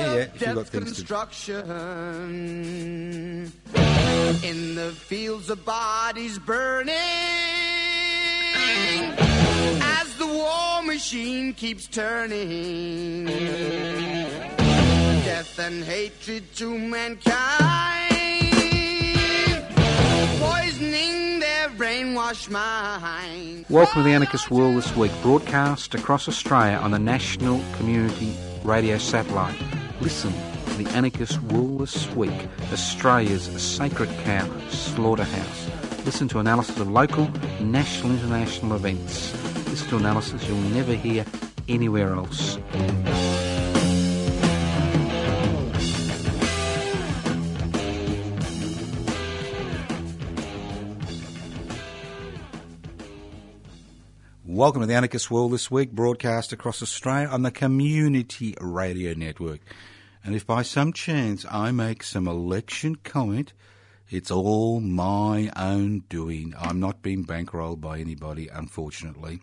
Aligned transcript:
Yeah, 0.00 0.14
yeah, 0.14 0.20
if 0.20 0.40
you've 0.40 0.54
got 0.54 0.66
things 0.68 0.84
to... 0.84 0.94
construction 0.94 1.60
in 4.42 4.74
the 4.74 4.92
fields 4.96 5.50
of 5.50 5.62
bodies 5.64 6.38
burning 6.38 6.94
as 9.82 10.14
the 10.16 10.26
war 10.26 10.82
machine 10.82 11.52
keeps 11.52 11.86
turning. 11.86 13.26
Death 15.26 15.58
and 15.58 15.84
hatred 15.84 16.54
to 16.56 16.78
mankind 16.78 18.10
poisoning 20.40 21.40
their 21.40 21.68
brainwashed 21.70 22.48
mind 22.48 23.66
Welcome 23.68 24.02
to 24.02 24.08
the 24.08 24.14
Anarchist 24.14 24.50
World 24.50 24.76
this 24.76 24.96
week, 24.96 25.12
broadcast 25.22 25.94
across 25.94 26.26
Australia 26.28 26.76
on 26.76 26.90
the 26.90 26.98
National 26.98 27.60
Community 27.76 28.34
Radio 28.64 28.98
Satellite. 28.98 29.56
Listen 30.00 30.32
to 30.66 30.82
the 30.82 30.88
Anarchist 30.90 31.40
World 31.42 31.80
this 31.80 32.08
week, 32.14 32.48
Australia's 32.72 33.44
sacred 33.60 34.08
cow 34.24 34.48
slaughterhouse. 34.68 35.70
Listen 36.04 36.28
to 36.28 36.38
analysis 36.38 36.78
of 36.78 36.90
local, 36.90 37.28
national, 37.60 38.12
international 38.12 38.76
events. 38.76 39.32
Listen 39.68 39.88
to 39.88 39.96
analysis 39.96 40.46
you'll 40.48 40.58
never 40.70 40.94
hear 40.94 41.24
anywhere 41.68 42.14
else. 42.14 42.58
Welcome 54.52 54.80
to 54.80 54.88
the 54.88 54.94
Anarchist 54.94 55.30
World 55.30 55.52
this 55.52 55.70
week, 55.70 55.92
broadcast 55.92 56.52
across 56.52 56.82
Australia 56.82 57.28
on 57.28 57.42
the 57.42 57.52
Community 57.52 58.56
Radio 58.60 59.14
Network. 59.14 59.60
And 60.24 60.34
if 60.34 60.44
by 60.44 60.62
some 60.62 60.92
chance 60.92 61.46
I 61.48 61.70
make 61.70 62.02
some 62.02 62.26
election 62.26 62.96
comment, 62.96 63.52
it's 64.08 64.32
all 64.32 64.80
my 64.80 65.52
own 65.54 66.00
doing. 66.08 66.52
I'm 66.58 66.80
not 66.80 67.00
being 67.00 67.24
bankrolled 67.24 67.80
by 67.80 68.00
anybody, 68.00 68.48
unfortunately. 68.48 69.40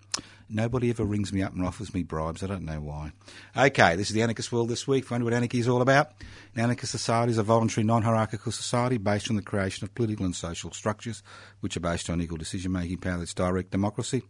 Nobody 0.49 0.89
ever 0.89 1.05
rings 1.05 1.31
me 1.31 1.41
up 1.41 1.53
and 1.53 1.65
offers 1.65 1.93
me 1.93 2.03
bribes. 2.03 2.43
I 2.43 2.47
don't 2.47 2.65
know 2.65 2.81
why. 2.81 3.13
Okay, 3.55 3.95
this 3.95 4.09
is 4.09 4.13
the 4.13 4.23
Anarchist 4.23 4.51
World 4.51 4.67
this 4.67 4.89
week. 4.89 5.05
Find 5.05 5.23
out 5.23 5.25
what 5.25 5.33
anarchy 5.33 5.59
is 5.59 5.69
all 5.69 5.81
about. 5.81 6.11
An 6.53 6.63
anarchist 6.63 6.91
society 6.91 7.31
is 7.31 7.37
a 7.37 7.43
voluntary, 7.43 7.85
non-hierarchical 7.85 8.51
society 8.51 8.97
based 8.97 9.29
on 9.29 9.37
the 9.37 9.41
creation 9.41 9.85
of 9.85 9.95
political 9.95 10.25
and 10.25 10.35
social 10.35 10.73
structures 10.73 11.23
which 11.61 11.77
are 11.77 11.81
based 11.81 12.09
on 12.09 12.19
equal 12.19 12.37
decision-making 12.37 12.97
power 12.97 13.19
that's 13.19 13.33
direct 13.33 13.71
democracy. 13.71 14.23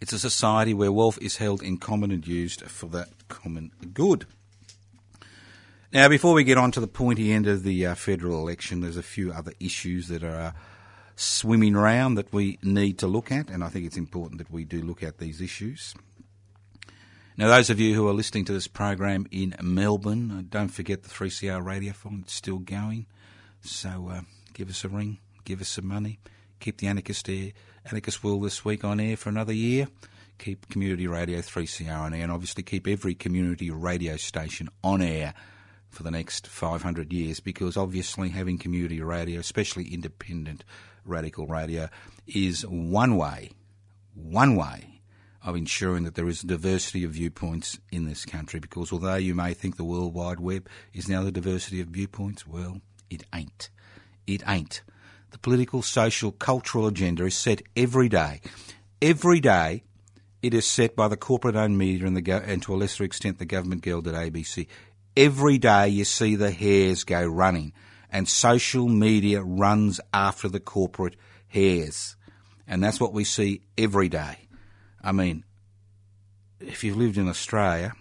It's 0.00 0.12
a 0.12 0.18
society 0.18 0.74
where 0.74 0.92
wealth 0.92 1.18
is 1.22 1.38
held 1.38 1.62
in 1.62 1.78
common 1.78 2.10
and 2.10 2.26
used 2.26 2.62
for 2.62 2.86
that 2.90 3.08
common 3.28 3.72
good. 3.94 4.26
Now, 5.92 6.08
before 6.08 6.34
we 6.34 6.44
get 6.44 6.58
on 6.58 6.72
to 6.72 6.80
the 6.80 6.86
pointy 6.86 7.32
end 7.32 7.46
of 7.46 7.62
the 7.62 7.86
uh, 7.86 7.94
federal 7.94 8.40
election, 8.40 8.80
there's 8.80 8.98
a 8.98 9.02
few 9.02 9.32
other 9.32 9.52
issues 9.58 10.08
that 10.08 10.22
are 10.22 10.40
uh, 10.40 10.52
swimming 11.14 11.74
around 11.74 12.16
that 12.16 12.32
we 12.32 12.58
need 12.62 12.98
to 12.98 13.06
look 13.06 13.32
at, 13.32 13.48
and 13.48 13.64
I 13.64 13.68
think 13.68 13.86
it's 13.86 13.96
important 13.96 14.38
that 14.38 14.50
we 14.50 14.64
do 14.64 14.82
look 14.82 15.02
at 15.02 15.18
these 15.18 15.40
issues. 15.40 15.94
Now, 17.38 17.48
those 17.48 17.70
of 17.70 17.80
you 17.80 17.94
who 17.94 18.08
are 18.08 18.12
listening 18.12 18.44
to 18.46 18.52
this 18.52 18.66
program 18.66 19.26
in 19.30 19.54
Melbourne, 19.62 20.30
uh, 20.30 20.42
don't 20.48 20.68
forget 20.68 21.02
the 21.02 21.08
3CR 21.08 21.62
radiothon, 21.62 22.22
it's 22.22 22.34
still 22.34 22.58
going. 22.58 23.06
So 23.62 24.10
uh, 24.10 24.20
give 24.52 24.68
us 24.68 24.84
a 24.84 24.88
ring, 24.88 25.18
give 25.44 25.60
us 25.60 25.68
some 25.68 25.86
money, 25.86 26.18
keep 26.60 26.78
the 26.78 26.86
Anarchist 26.86 27.28
Air, 27.28 27.52
Anarchist 27.88 28.24
Will 28.24 28.40
this 28.40 28.64
week 28.64 28.84
on 28.84 28.98
air 28.98 29.16
for 29.16 29.28
another 29.28 29.52
year. 29.52 29.86
Keep 30.38 30.68
Community 30.70 31.06
Radio 31.06 31.38
3CR 31.38 31.96
on 31.96 32.14
air, 32.14 32.24
and 32.24 32.32
obviously 32.32 32.64
keep 32.64 32.88
every 32.88 33.14
community 33.14 33.70
radio 33.70 34.16
station 34.16 34.68
on 34.82 35.00
air 35.00 35.34
for 35.88 36.02
the 36.02 36.10
next 36.10 36.48
500 36.48 37.12
years 37.12 37.38
because 37.38 37.76
obviously 37.76 38.30
having 38.30 38.58
community 38.58 39.00
radio, 39.00 39.38
especially 39.38 39.94
independent 39.94 40.64
radical 41.04 41.46
radio, 41.46 41.88
is 42.26 42.66
one 42.66 43.16
way, 43.16 43.52
one 44.14 44.56
way 44.56 45.00
of 45.44 45.54
ensuring 45.54 46.02
that 46.02 46.16
there 46.16 46.28
is 46.28 46.42
a 46.42 46.46
diversity 46.48 47.04
of 47.04 47.12
viewpoints 47.12 47.78
in 47.92 48.04
this 48.04 48.24
country 48.24 48.58
because 48.58 48.92
although 48.92 49.14
you 49.14 49.32
may 49.32 49.54
think 49.54 49.76
the 49.76 49.84
World 49.84 50.12
Wide 50.12 50.40
Web 50.40 50.68
is 50.92 51.08
now 51.08 51.22
the 51.22 51.30
diversity 51.30 51.80
of 51.80 51.86
viewpoints, 51.86 52.46
well, 52.46 52.80
it 53.08 53.22
ain't. 53.32 53.70
It 54.26 54.42
ain't. 54.48 54.82
The 55.30 55.38
political, 55.38 55.82
social, 55.82 56.32
cultural 56.32 56.86
agenda 56.86 57.24
is 57.24 57.36
set 57.36 57.62
every 57.76 58.08
day. 58.08 58.40
Every 59.02 59.40
day, 59.40 59.82
it 60.42 60.54
is 60.54 60.66
set 60.66 60.94
by 60.94 61.08
the 61.08 61.16
corporate-owned 61.16 61.76
media 61.76 62.06
and, 62.06 62.16
the 62.16 62.22
go- 62.22 62.42
and 62.44 62.62
to 62.62 62.74
a 62.74 62.76
lesser 62.76 63.04
extent 63.04 63.38
the 63.38 63.44
government-gelded 63.44 64.14
ABC. 64.14 64.66
Every 65.16 65.58
day 65.58 65.88
you 65.88 66.04
see 66.04 66.36
the 66.36 66.50
hares 66.50 67.04
go 67.04 67.26
running, 67.26 67.72
and 68.10 68.28
social 68.28 68.88
media 68.88 69.42
runs 69.42 70.00
after 70.14 70.48
the 70.48 70.60
corporate 70.60 71.16
hares, 71.48 72.16
and 72.66 72.82
that's 72.82 73.00
what 73.00 73.12
we 73.12 73.24
see 73.24 73.62
every 73.76 74.08
day. 74.08 74.38
I 75.02 75.12
mean, 75.12 75.44
if 76.60 76.84
you've 76.84 76.96
lived 76.96 77.18
in 77.18 77.28
Australia, 77.28 77.94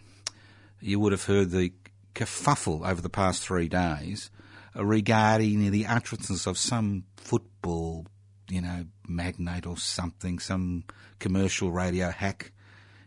you 0.80 1.00
would 1.00 1.12
have 1.12 1.25
heard 1.25 1.52
the 1.52 1.72
kerfuffle 2.13 2.88
over 2.88 3.02
the 3.02 3.09
past 3.09 3.44
three 3.44 3.68
days 3.68 4.30
Uh, 4.75 4.86
regarding 4.86 5.72
the 5.72 5.86
utterances 5.86 6.47
of 6.47 6.58
some 6.58 7.03
football, 7.18 8.06
you 8.50 8.62
know, 8.62 8.86
magnate 9.08 9.66
or 9.66 9.78
something, 9.78 10.40
some 10.40 10.84
commercial 11.19 11.72
radio 11.72 12.09
hack, 12.09 12.52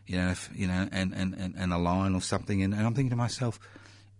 you 0.05 0.17
know, 0.17 0.29
if, 0.29 0.49
you 0.53 0.67
know, 0.67 0.87
and, 0.91 1.13
and, 1.13 1.35
and, 1.35 1.55
and 1.55 1.73
a 1.73 1.77
line 1.77 2.15
or 2.15 2.21
something. 2.21 2.63
And, 2.63 2.73
and 2.73 2.85
I'm 2.85 2.93
thinking 2.93 3.11
to 3.11 3.15
myself, 3.15 3.59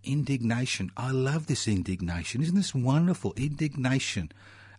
indignation. 0.04 0.92
I 0.96 1.12
love 1.12 1.48
this 1.48 1.68
indignation. 1.68 2.42
Isn't 2.42 2.56
this 2.56 2.76
wonderful? 2.76 3.34
Indignation 3.36 4.32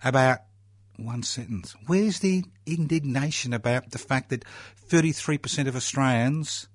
about 0.04 0.40
one 0.96 1.22
sentence. 1.22 1.74
Where's 1.86 2.20
the 2.20 2.44
indignation 2.66 3.52
about 3.52 3.90
the 3.90 3.98
fact 3.98 4.30
that 4.30 4.44
33% 4.88 5.66
of 5.66 5.76
Australians 5.76 6.68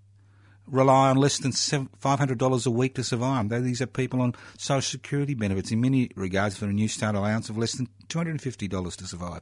rely 0.67 1.09
on 1.09 1.17
less 1.17 1.37
than 1.37 1.51
$500 1.51 2.65
a 2.65 2.69
week 2.71 2.95
to 2.95 3.03
survive. 3.03 3.49
These 3.49 3.81
are 3.81 3.87
people 3.87 4.21
on 4.21 4.35
social 4.57 4.81
security 4.81 5.33
benefits 5.33 5.71
in 5.71 5.81
many 5.81 6.09
regards 6.15 6.57
for 6.57 6.65
a 6.65 6.73
new 6.73 6.87
start 6.87 7.15
allowance 7.15 7.49
of 7.49 7.57
less 7.57 7.73
than 7.73 7.87
$250 8.09 8.95
to 8.95 9.07
survive. 9.07 9.41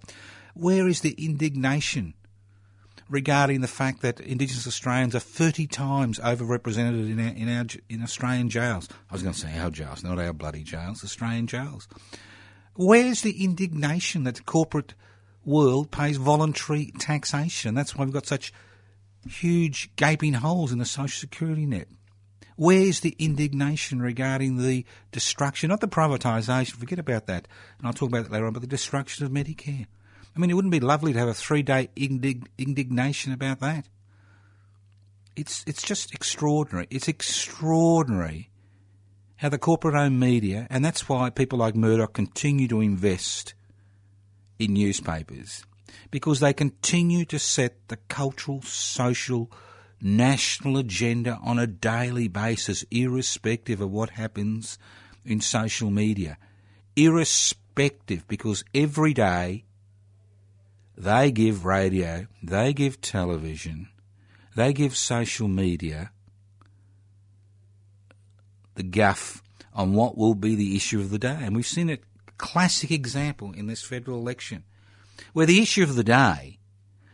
Where 0.54 0.88
is 0.88 1.02
the 1.02 1.16
indignation 1.18 2.14
regarding 3.10 3.62
the 3.62 3.68
fact 3.68 4.02
that 4.02 4.20
Indigenous 4.20 4.68
Australians 4.68 5.16
are 5.16 5.20
30 5.20 5.68
times 5.68 6.20
overrepresented 6.20 7.10
in 7.10 7.20
our, 7.20 7.34
in 7.34 7.50
our 7.50 7.66
in 7.90 8.04
Australian 8.04 8.50
jails? 8.50 8.90
I 9.10 9.14
was 9.14 9.24
going 9.24 9.34
to 9.34 9.40
say 9.40 9.58
our 9.58 9.72
jails, 9.72 10.04
not 10.04 10.20
our 10.20 10.34
bloody 10.34 10.64
jails, 10.64 11.04
Australian 11.04 11.48
jails. 11.48 11.88
Where's 12.76 13.22
the 13.22 13.44
indignation 13.44 14.24
that 14.24 14.36
the 14.36 14.44
corporate 14.44 14.94
world 15.46 15.92
pays 15.92 16.18
voluntary 16.18 16.92
taxation? 17.00 17.76
That's 17.76 17.96
why 17.96 18.06
we've 18.06 18.14
got 18.14 18.26
such 18.26 18.52
huge 19.28 19.96
gaping 19.96 20.34
holes 20.34 20.72
in 20.72 20.80
the 20.80 20.86
social 20.86 21.20
security 21.20 21.66
net. 21.66 21.88
Where's 22.56 23.00
the 23.00 23.16
indignation 23.18 24.02
regarding 24.02 24.58
the 24.58 24.86
destruction, 25.12 25.70
not 25.70 25.82
the 25.82 25.88
privatisation, 25.88 26.74
forget 26.74 27.00
about 27.00 27.26
that, 27.26 27.48
and 27.78 27.88
I'll 27.88 27.94
talk 27.94 28.10
about 28.10 28.24
that 28.24 28.32
later 28.32 28.46
on, 28.46 28.54
but 28.54 28.62
the 28.62 28.68
destruction 28.68 29.26
of 29.26 29.32
Medicare? 29.32 29.88
I 30.36 30.40
mean, 30.40 30.50
it 30.50 30.54
wouldn't 30.54 30.72
be 30.72 30.80
lovely 30.80 31.14
to 31.14 31.20
have 31.20 31.28
a 31.28 31.34
three 31.34 31.64
day 31.64 31.90
indig- 31.96 32.48
indignation 32.58 33.34
about 33.34 33.60
that. 33.62 33.88
It's, 35.36 35.64
it's 35.66 35.82
just 35.82 36.14
extraordinary. 36.14 36.88
It's 36.92 37.08
extraordinary 37.08 38.50
how 39.38 39.50
the 39.50 39.58
corporate 39.58 39.96
owned 39.96 40.20
media, 40.20 40.68
and 40.70 40.86
that's 40.86 41.10
why 41.10 41.30
people 41.32 41.60
like 41.60 41.76
Murdoch 41.76 42.14
continue 42.14 42.68
to 42.68 42.82
invest 42.82 43.56
in 44.60 44.74
newspapers 44.74 45.66
because 46.12 46.40
they 46.40 46.54
continue 46.54 47.26
to 47.26 47.40
set 47.40 47.88
the 47.88 47.98
cultural, 48.08 48.62
social, 48.62 49.52
national 50.02 50.78
agenda 50.78 51.40
on 51.44 51.58
a 51.58 51.68
daily 51.68 52.28
basis, 52.28 52.84
irrespective 52.92 53.82
of 53.82 53.92
what 53.92 54.12
happens 54.12 54.78
in 55.26 55.40
social 55.40 55.90
media. 55.90 56.38
Irrespective, 56.96 58.28
because 58.28 58.64
every 58.76 59.14
day 59.14 59.64
they 60.98 61.32
give 61.32 61.66
radio, 61.66 62.28
they 62.42 62.74
give 62.74 63.02
television, 63.02 63.90
they 64.56 64.74
give 64.74 64.96
social 64.96 65.48
media 65.48 66.12
the 68.76 68.84
guff 68.84 69.42
on 69.74 69.94
what 69.94 70.18
will 70.18 70.36
be 70.36 70.56
the 70.56 70.76
issue 70.76 71.00
of 71.00 71.10
the 71.10 71.20
day. 71.20 71.38
And 71.42 71.56
we've 71.56 71.66
seen 71.66 71.90
a 71.90 72.00
classic 72.38 72.92
example 72.92 73.52
in 73.54 73.68
this 73.68 73.82
federal 73.82 74.20
election, 74.20 74.64
where 75.34 75.46
the 75.46 75.62
issue 75.62 75.84
of 75.84 75.96
the 75.96 76.04
day, 76.04 76.60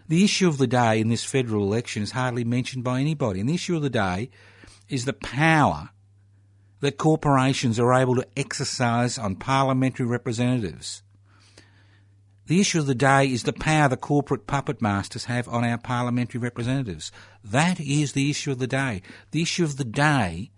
the 0.07 0.23
issue 0.23 0.47
of 0.47 0.57
the 0.57 0.67
day 0.67 0.99
in 0.99 1.09
this 1.09 1.23
federal 1.23 1.63
election 1.63 2.01
is 2.03 2.11
hardly 2.11 2.43
mentioned 2.43 2.83
by 2.83 2.99
anybody. 2.99 3.39
And 3.39 3.49
the 3.49 3.53
issue 3.55 3.75
of 3.75 3.81
the 3.81 3.89
day 3.89 4.29
is 4.87 5.05
the 5.05 5.13
power 5.13 5.89
that 6.79 6.97
corporations 6.97 7.79
are 7.79 7.93
able 7.93 8.15
to 8.15 8.27
exercise 8.35 9.17
on 9.17 9.35
parliamentary 9.35 10.05
representatives. 10.05 11.03
The 12.47 12.59
issue 12.59 12.79
of 12.79 12.87
the 12.87 12.95
day 12.95 13.27
is 13.27 13.43
the 13.43 13.53
power 13.53 13.87
the 13.89 13.97
corporate 13.97 14.47
puppet 14.47 14.81
masters 14.81 15.25
have 15.25 15.47
on 15.47 15.63
our 15.63 15.77
parliamentary 15.77 16.41
representatives. 16.41 17.11
That 17.43 17.79
is 17.79 18.13
the 18.13 18.31
issue 18.31 18.51
of 18.51 18.57
the 18.57 18.65
day. 18.65 19.03
The 19.29 19.43
issue 19.43 19.63
of 19.63 19.77
the 19.77 19.85
day 19.85 20.49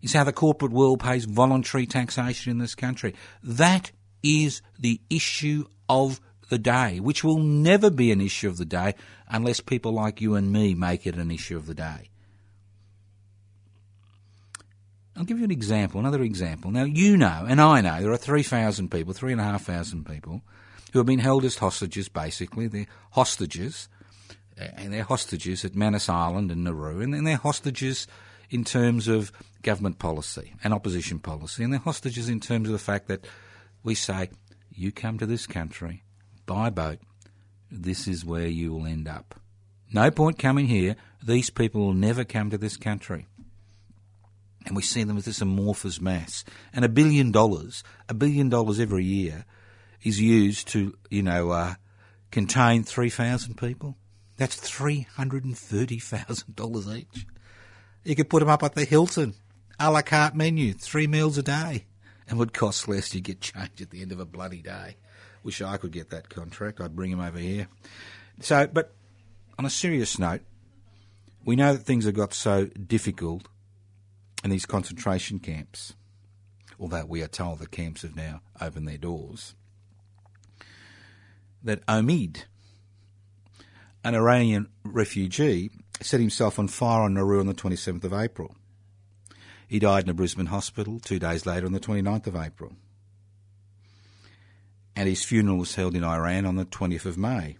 is 0.00 0.12
how 0.12 0.22
the 0.22 0.32
corporate 0.32 0.70
world 0.70 1.00
pays 1.00 1.24
voluntary 1.24 1.86
taxation 1.86 2.52
in 2.52 2.58
this 2.58 2.76
country. 2.76 3.14
That 3.42 3.90
is 4.22 4.62
the 4.78 5.00
issue 5.10 5.64
of 5.88 6.20
the 6.52 6.58
day, 6.58 7.00
which 7.00 7.24
will 7.24 7.38
never 7.38 7.88
be 7.88 8.12
an 8.12 8.20
issue 8.20 8.46
of 8.46 8.58
the 8.58 8.66
day 8.66 8.94
unless 9.26 9.60
people 9.60 9.90
like 9.90 10.20
you 10.20 10.34
and 10.34 10.52
me 10.52 10.74
make 10.74 11.06
it 11.06 11.16
an 11.16 11.30
issue 11.30 11.56
of 11.56 11.64
the 11.64 11.72
day. 11.74 12.10
I'll 15.16 15.24
give 15.24 15.38
you 15.38 15.44
an 15.44 15.50
example, 15.50 15.98
another 15.98 16.20
example. 16.20 16.70
Now, 16.70 16.84
you 16.84 17.16
know, 17.16 17.46
and 17.48 17.58
I 17.58 17.80
know, 17.80 18.02
there 18.02 18.12
are 18.12 18.18
3,000 18.18 18.90
people, 18.90 19.14
3,500 19.14 20.04
people 20.04 20.42
who 20.92 20.98
have 20.98 21.06
been 21.06 21.20
held 21.20 21.46
as 21.46 21.56
hostages, 21.56 22.10
basically. 22.10 22.66
They're 22.68 22.86
hostages, 23.12 23.88
and 24.58 24.92
they're 24.92 25.04
hostages 25.04 25.64
at 25.64 25.74
Manus 25.74 26.10
Island 26.10 26.50
and 26.50 26.64
Nauru, 26.64 27.00
and 27.00 27.26
they're 27.26 27.36
hostages 27.36 28.06
in 28.50 28.62
terms 28.62 29.08
of 29.08 29.32
government 29.62 29.98
policy 29.98 30.52
and 30.62 30.74
opposition 30.74 31.18
policy, 31.18 31.64
and 31.64 31.72
they're 31.72 31.80
hostages 31.80 32.28
in 32.28 32.40
terms 32.40 32.68
of 32.68 32.72
the 32.72 32.78
fact 32.78 33.08
that 33.08 33.26
we 33.82 33.94
say, 33.94 34.28
you 34.70 34.92
come 34.92 35.16
to 35.16 35.24
this 35.24 35.46
country 35.46 36.02
by 36.52 36.70
boat, 36.70 36.98
this 37.70 38.06
is 38.06 38.26
where 38.26 38.46
you 38.46 38.72
will 38.72 38.86
end 38.86 39.08
up. 39.08 39.34
No 39.90 40.10
point 40.10 40.38
coming 40.38 40.66
here, 40.66 40.96
these 41.22 41.48
people 41.48 41.80
will 41.80 41.94
never 41.94 42.24
come 42.24 42.50
to 42.50 42.58
this 42.58 42.76
country. 42.76 43.26
And 44.66 44.76
we 44.76 44.82
see 44.82 45.02
them 45.02 45.16
as 45.16 45.24
this 45.24 45.40
amorphous 45.40 45.98
mass. 46.00 46.44
And 46.74 46.84
a 46.84 46.90
billion 46.90 47.32
dollars, 47.32 47.82
a 48.08 48.14
billion 48.14 48.50
dollars 48.50 48.78
every 48.78 49.04
year, 49.04 49.44
is 50.02 50.20
used 50.20 50.68
to, 50.68 50.94
you 51.10 51.22
know, 51.22 51.50
uh, 51.50 51.74
contain 52.30 52.84
3,000 52.84 53.56
people. 53.56 53.96
That's 54.36 54.56
$330,000 54.56 56.96
each. 56.96 57.26
You 58.04 58.14
could 58.14 58.28
put 58.28 58.40
them 58.40 58.50
up 58.50 58.62
at 58.62 58.74
the 58.74 58.84
Hilton, 58.84 59.32
a 59.78 59.90
la 59.90 60.02
carte 60.02 60.34
menu, 60.34 60.74
three 60.74 61.06
meals 61.06 61.38
a 61.38 61.42
day, 61.42 61.86
and 62.28 62.38
would 62.38 62.52
cost 62.52 62.88
less. 62.88 63.14
You 63.14 63.22
get 63.22 63.40
change 63.40 63.80
at 63.80 63.88
the 63.90 64.02
end 64.02 64.12
of 64.12 64.20
a 64.20 64.26
bloody 64.26 64.60
day. 64.60 64.96
Wish 65.42 65.60
I 65.60 65.76
could 65.76 65.92
get 65.92 66.10
that 66.10 66.28
contract. 66.28 66.80
I'd 66.80 66.96
bring 66.96 67.10
him 67.10 67.20
over 67.20 67.38
here. 67.38 67.68
So, 68.40 68.66
but 68.66 68.94
on 69.58 69.64
a 69.64 69.70
serious 69.70 70.18
note, 70.18 70.42
we 71.44 71.56
know 71.56 71.72
that 71.72 71.80
things 71.80 72.04
have 72.04 72.14
got 72.14 72.32
so 72.32 72.66
difficult 72.66 73.48
in 74.44 74.50
these 74.50 74.66
concentration 74.66 75.38
camps, 75.38 75.94
although 76.78 77.04
we 77.04 77.22
are 77.22 77.28
told 77.28 77.58
the 77.58 77.66
camps 77.66 78.02
have 78.02 78.16
now 78.16 78.40
opened 78.60 78.86
their 78.86 78.98
doors 78.98 79.54
that 81.64 81.84
Omid, 81.86 82.44
an 84.04 84.14
Iranian 84.14 84.68
refugee, 84.84 85.70
set 86.00 86.20
himself 86.20 86.58
on 86.58 86.68
fire 86.68 87.02
on 87.02 87.14
Nauru 87.14 87.40
on 87.40 87.46
the 87.46 87.54
27th 87.54 88.04
of 88.04 88.12
April. 88.12 88.54
He 89.68 89.78
died 89.78 90.04
in 90.04 90.10
a 90.10 90.14
Brisbane 90.14 90.46
hospital 90.46 91.00
two 91.00 91.18
days 91.18 91.46
later 91.46 91.66
on 91.66 91.72
the 91.72 91.80
29th 91.80 92.26
of 92.26 92.36
April. 92.36 92.72
And 94.94 95.08
his 95.08 95.24
funeral 95.24 95.58
was 95.58 95.74
held 95.74 95.94
in 95.94 96.04
Iran 96.04 96.44
on 96.44 96.56
the 96.56 96.66
20th 96.66 97.06
of 97.06 97.16
May. 97.16 97.56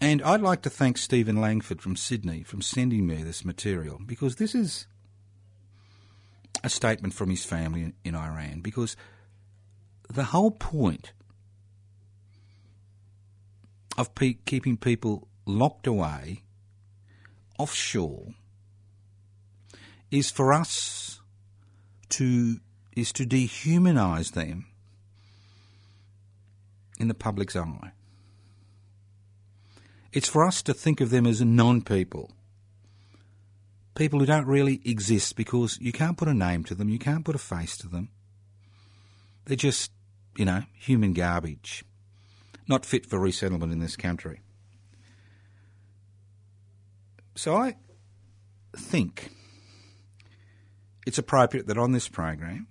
And 0.00 0.22
I'd 0.22 0.40
like 0.40 0.62
to 0.62 0.70
thank 0.70 0.96
Stephen 0.96 1.40
Langford 1.40 1.82
from 1.82 1.94
Sydney 1.94 2.42
for 2.42 2.60
sending 2.62 3.06
me 3.06 3.22
this 3.22 3.44
material 3.44 4.00
because 4.04 4.36
this 4.36 4.54
is 4.54 4.86
a 6.64 6.70
statement 6.70 7.12
from 7.12 7.28
his 7.28 7.44
family 7.44 7.92
in 8.04 8.14
Iran 8.14 8.60
because 8.60 8.96
the 10.08 10.24
whole 10.24 10.50
point 10.50 11.12
of 13.98 14.14
pe- 14.14 14.38
keeping 14.46 14.76
people 14.76 15.28
locked 15.44 15.86
away 15.86 16.44
offshore 17.58 18.28
is 20.10 20.30
for 20.30 20.52
us 20.52 21.20
to 22.08 22.58
is 23.00 23.12
to 23.12 23.24
dehumanize 23.24 24.32
them 24.32 24.66
in 26.98 27.08
the 27.08 27.14
public's 27.14 27.56
eye. 27.56 27.92
It's 30.12 30.28
for 30.28 30.44
us 30.44 30.62
to 30.62 30.74
think 30.74 31.00
of 31.00 31.10
them 31.10 31.26
as 31.26 31.40
non-people. 31.40 32.30
People 33.94 34.20
who 34.20 34.26
don't 34.26 34.46
really 34.46 34.80
exist 34.84 35.36
because 35.36 35.78
you 35.80 35.92
can't 35.92 36.16
put 36.16 36.28
a 36.28 36.34
name 36.34 36.64
to 36.64 36.74
them, 36.74 36.88
you 36.88 36.98
can't 36.98 37.24
put 37.24 37.34
a 37.34 37.38
face 37.38 37.76
to 37.78 37.88
them. 37.88 38.10
They're 39.46 39.56
just 39.56 39.90
you 40.36 40.44
know, 40.44 40.62
human 40.72 41.12
garbage, 41.12 41.84
not 42.68 42.86
fit 42.86 43.06
for 43.06 43.18
resettlement 43.18 43.72
in 43.72 43.80
this 43.80 43.96
country. 43.96 44.40
So 47.34 47.56
I 47.56 47.76
think 48.76 49.30
it's 51.06 51.18
appropriate 51.18 51.66
that 51.66 51.78
on 51.78 51.92
this 51.92 52.08
program 52.08 52.68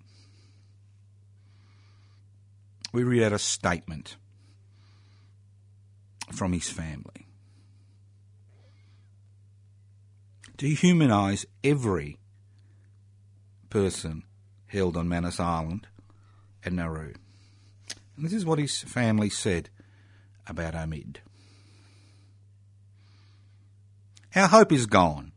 we 2.92 3.04
read 3.04 3.24
out 3.24 3.34
a 3.34 3.40
statement 3.40 4.18
from 6.32 6.54
his 6.54 6.70
family. 6.70 7.28
Dehumanise 10.58 11.46
every 11.64 12.18
person 13.70 14.24
held 14.68 14.98
on 14.98 15.08
Manus 15.08 15.40
Island 15.40 15.88
and 16.64 16.76
Nauru. 16.76 17.14
And 18.16 18.26
this 18.26 18.34
is 18.34 18.46
what 18.46 18.60
his 18.60 18.80
family 18.82 19.30
said 19.30 19.70
about 20.48 20.74
Omid. 20.74 21.18
Our 24.36 24.48
hope 24.48 24.72
is 24.72 24.86
gone. 24.86 25.32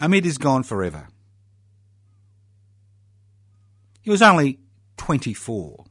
Omid 0.00 0.24
is 0.24 0.38
gone 0.38 0.62
forever. 0.62 1.08
He 4.00 4.10
was 4.10 4.22
only 4.22 4.58
24. 4.98 5.84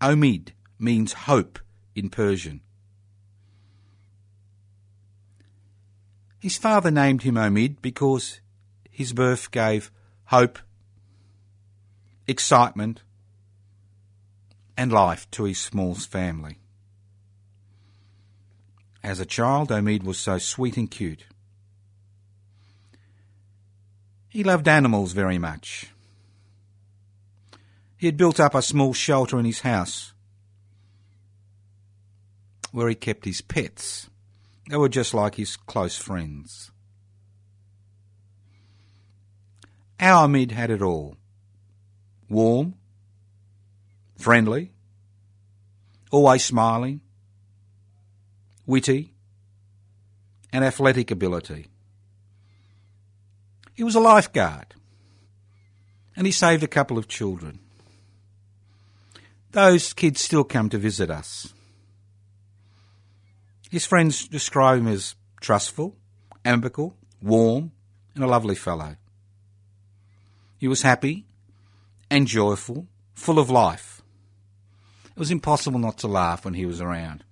Omid 0.00 0.50
means 0.78 1.12
hope 1.12 1.58
in 1.94 2.08
Persian. 2.08 2.60
His 6.38 6.56
father 6.56 6.92
named 6.92 7.22
him 7.22 7.34
Omid 7.34 7.78
because 7.82 8.40
his 8.90 9.12
birth 9.12 9.50
gave 9.50 9.90
hope 10.26 10.60
excitement, 12.28 13.02
and 14.76 14.92
life 14.92 15.28
to 15.32 15.44
his 15.44 15.58
small 15.58 15.94
family. 15.94 16.58
As 19.02 19.18
a 19.18 19.26
child, 19.26 19.70
Omid 19.70 20.04
was 20.04 20.18
so 20.18 20.38
sweet 20.38 20.76
and 20.76 20.90
cute. 20.90 21.24
He 24.28 24.44
loved 24.44 24.68
animals 24.68 25.12
very 25.12 25.38
much. 25.38 25.90
He 27.98 28.06
had 28.06 28.16
built 28.16 28.38
up 28.38 28.54
a 28.54 28.62
small 28.62 28.94
shelter 28.94 29.38
in 29.38 29.44
his 29.44 29.60
house 29.60 30.12
where 32.70 32.88
he 32.88 32.94
kept 32.94 33.24
his 33.24 33.40
pets. 33.40 34.08
They 34.70 34.76
were 34.76 34.88
just 34.88 35.14
like 35.14 35.34
his 35.34 35.56
close 35.56 35.96
friends. 35.96 36.70
Our 39.98 40.28
Omid 40.28 40.52
had 40.52 40.70
it 40.70 40.80
all 40.80 41.16
warm, 42.28 42.74
friendly, 44.16 44.70
always 46.12 46.44
smiling, 46.44 47.00
witty, 48.64 49.12
and 50.52 50.64
athletic 50.64 51.10
ability. 51.10 51.66
He 53.74 53.82
was 53.82 53.94
a 53.94 54.00
lifeguard, 54.00 54.74
and 56.14 56.26
he 56.26 56.32
saved 56.32 56.62
a 56.62 56.68
couple 56.68 56.98
of 56.98 57.08
children. 57.08 57.60
Those 59.52 59.92
kids 59.92 60.20
still 60.20 60.44
come 60.44 60.68
to 60.70 60.78
visit 60.78 61.10
us. 61.10 61.52
His 63.70 63.86
friends 63.86 64.26
describe 64.26 64.78
him 64.78 64.88
as 64.88 65.14
trustful, 65.40 65.96
amicable, 66.44 66.96
warm, 67.22 67.72
and 68.14 68.24
a 68.24 68.28
lovely 68.28 68.54
fellow. 68.54 68.96
He 70.58 70.68
was 70.68 70.82
happy 70.82 71.24
and 72.10 72.26
joyful, 72.26 72.86
full 73.14 73.38
of 73.38 73.50
life. 73.50 74.02
It 75.06 75.18
was 75.18 75.30
impossible 75.30 75.78
not 75.78 75.98
to 75.98 76.08
laugh 76.08 76.44
when 76.44 76.54
he 76.54 76.66
was 76.66 76.80
around. 76.80 77.24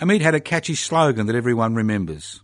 Omid 0.00 0.20
had 0.20 0.34
a 0.34 0.40
catchy 0.40 0.74
slogan 0.74 1.26
that 1.26 1.36
everyone 1.36 1.74
remembers. 1.74 2.40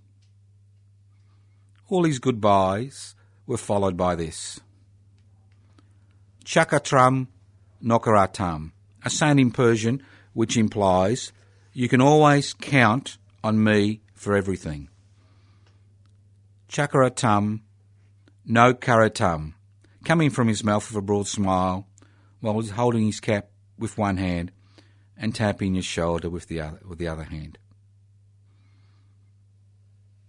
All 1.89 2.05
his 2.05 2.19
goodbyes 2.19 3.15
were 3.47 3.57
followed 3.57 3.97
by 3.97 4.15
this. 4.15 4.61
Chakatram 6.51 7.29
Nokaratam, 7.81 8.73
a 9.05 9.09
saying 9.09 9.39
in 9.39 9.53
Persian 9.53 10.03
which 10.33 10.57
implies 10.57 11.31
you 11.73 11.89
can 11.89 12.01
always 12.01 12.55
count 12.55 13.19
on 13.45 13.63
me 13.63 14.01
for 14.15 14.35
everything. 14.35 14.89
Chakaratam 16.69 17.61
no 18.45 18.75
karatam, 18.75 19.53
coming 20.05 20.29
from 20.29 20.49
his 20.49 20.65
mouth 20.65 20.91
with 20.91 20.99
a 20.99 21.07
broad 21.07 21.29
smile, 21.29 21.87
while 22.41 22.59
he's 22.59 22.71
holding 22.71 23.07
his 23.07 23.21
cap 23.21 23.47
with 23.79 23.97
one 23.97 24.17
hand 24.17 24.51
and 25.17 25.33
tapping 25.33 25.77
his 25.77 25.85
shoulder 25.85 26.29
with 26.29 26.49
the 26.49 26.61
other, 26.61 26.81
with 26.85 26.99
the 26.99 27.07
other 27.07 27.23
hand. 27.23 27.59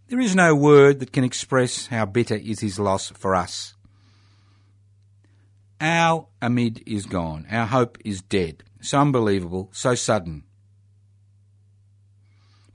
There 0.10 0.20
is 0.20 0.36
no 0.36 0.54
word 0.54 1.00
that 1.00 1.14
can 1.14 1.24
express 1.24 1.88
how 1.88 2.06
bitter 2.06 2.36
is 2.36 2.60
his 2.60 2.78
loss 2.78 3.10
for 3.10 3.34
us. 3.34 3.74
Our 5.82 6.28
Omid 6.44 6.84
is 6.86 7.08
gone. 7.08 7.48
Our 7.50 7.66
hope 7.66 7.98
is 8.06 8.22
dead. 8.22 8.64
So 8.82 9.00
unbelievable, 9.00 9.70
so 9.74 9.96
sudden. 9.96 10.44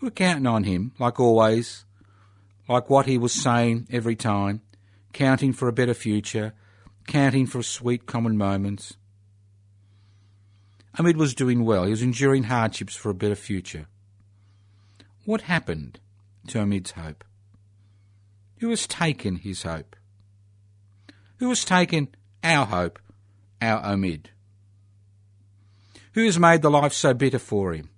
We're 0.01 0.11
counting 0.11 0.47
on 0.47 0.65
him, 0.65 0.93
like 0.99 1.21
always, 1.21 1.85
like 2.69 2.91
what 2.91 3.07
he 3.07 3.17
was 3.17 3.33
saying 3.33 3.87
every 3.93 4.17
time, 4.17 4.61
counting 5.13 5.53
for 5.53 5.69
a 5.69 5.73
better 5.73 5.95
future, 5.95 6.53
counting 7.07 7.47
for 7.47 7.63
sweet 7.63 8.07
common 8.07 8.37
moments. 8.37 8.97
Omid 10.99 11.15
was 11.15 11.35
doing 11.35 11.65
well. 11.65 11.85
He 11.85 11.91
was 11.91 12.03
enduring 12.03 12.45
hardships 12.45 12.97
for 12.97 13.11
a 13.11 13.15
better 13.15 13.37
future. 13.37 13.87
What 15.25 15.43
happened 15.43 16.01
to 16.49 16.59
Omid's 16.59 16.93
hope? 16.93 17.23
Who 18.59 18.71
has 18.71 18.87
taken 18.87 19.37
his 19.37 19.63
hope? 19.63 19.95
Who 21.39 21.49
has 21.51 21.65
taken 21.65 22.09
our 22.47 22.65
hope, 22.67 22.99
our 23.61 23.83
Omid? 23.83 24.27
Who 26.13 26.25
has 26.25 26.39
made 26.39 26.63
the 26.63 26.71
life 26.71 26.93
so 26.93 27.13
bitter 27.13 27.39
for 27.39 27.75
him? 27.75 27.91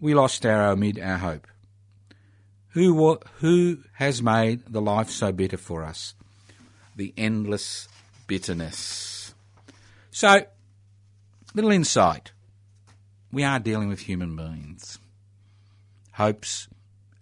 We 0.00 0.14
lost 0.14 0.46
our 0.46 0.74
Omid, 0.74 1.04
our 1.04 1.18
hope. 1.18 1.46
Who, 2.70 3.18
who 3.38 3.78
has 3.94 4.22
made 4.22 4.66
the 4.66 4.80
life 4.80 5.10
so 5.10 5.32
bitter 5.32 5.56
for 5.56 5.82
us? 5.82 6.14
The 6.94 7.12
endless 7.16 7.88
bitterness. 8.26 9.34
So, 10.10 10.42
little 11.54 11.70
insight. 11.72 12.32
We 13.32 13.42
are 13.42 13.58
dealing 13.58 13.88
with 13.88 14.00
human 14.00 14.36
beings. 14.36 14.98
Hopes, 16.12 16.68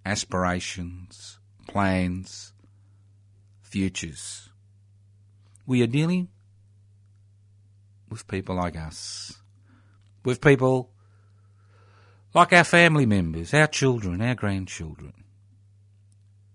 aspirations, 0.04 1.38
plans, 1.66 2.52
futures. 3.62 4.50
We 5.66 5.82
are 5.82 5.86
dealing 5.86 6.28
with 8.10 8.26
people 8.28 8.56
like 8.56 8.76
us, 8.76 9.38
with 10.24 10.40
people 10.40 10.90
like 12.34 12.52
our 12.52 12.64
family 12.64 13.06
members, 13.06 13.54
our 13.54 13.66
children, 13.66 14.20
our 14.20 14.34
grandchildren, 14.34 15.12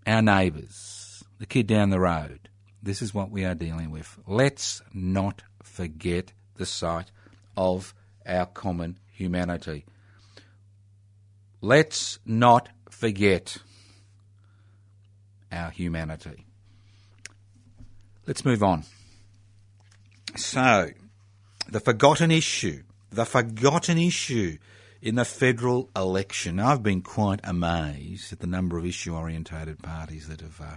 our 0.06 0.22
neighbours, 0.22 1.24
the 1.38 1.46
kid 1.46 1.66
down 1.66 1.90
the 1.90 2.00
road. 2.00 2.48
This 2.82 3.02
is 3.02 3.12
what 3.12 3.30
we 3.30 3.44
are 3.44 3.54
dealing 3.54 3.90
with. 3.90 4.18
Let's 4.26 4.82
not 4.92 5.42
forget 5.62 6.32
the 6.56 6.66
sight 6.66 7.10
of 7.56 7.94
our 8.26 8.46
common 8.46 8.98
humanity. 9.12 9.84
Let's 11.60 12.18
not 12.24 12.68
forget 12.90 13.58
our 15.52 15.70
humanity. 15.70 16.46
Let's 18.26 18.44
move 18.44 18.62
on. 18.62 18.84
So, 20.36 20.90
the 21.68 21.80
forgotten 21.80 22.30
issue, 22.30 22.82
the 23.10 23.24
forgotten 23.24 23.98
issue 23.98 24.58
in 25.02 25.14
the 25.14 25.24
federal 25.24 25.90
election. 25.96 26.60
I've 26.60 26.82
been 26.82 27.02
quite 27.02 27.40
amazed 27.44 28.32
at 28.32 28.40
the 28.40 28.46
number 28.46 28.78
of 28.78 28.84
issue 28.84 29.14
orientated 29.14 29.82
parties 29.82 30.28
that 30.28 30.40
have 30.40 30.60
uh, 30.60 30.76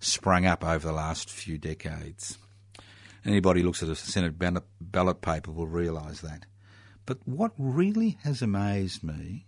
sprung 0.00 0.46
up 0.46 0.64
over 0.64 0.86
the 0.86 0.92
last 0.92 1.28
few 1.28 1.58
decades. 1.58 2.38
Anybody 3.24 3.60
who 3.60 3.66
looks 3.66 3.82
at 3.82 3.88
a 3.88 3.96
Senate 3.96 4.38
ballot 4.38 5.20
paper 5.20 5.50
will 5.50 5.66
realise 5.66 6.20
that. 6.20 6.46
But 7.04 7.18
what 7.24 7.52
really 7.58 8.18
has 8.22 8.42
amazed 8.42 9.02
me 9.02 9.46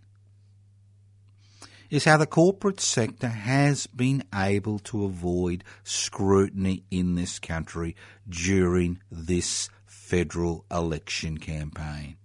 is 1.90 2.04
how 2.04 2.16
the 2.16 2.26
corporate 2.26 2.80
sector 2.80 3.28
has 3.28 3.86
been 3.88 4.22
able 4.34 4.78
to 4.78 5.04
avoid 5.04 5.64
scrutiny 5.82 6.84
in 6.90 7.16
this 7.16 7.38
country 7.38 7.96
during 8.28 9.00
this 9.10 9.68
federal 9.84 10.64
election 10.70 11.38
campaign. 11.38 12.16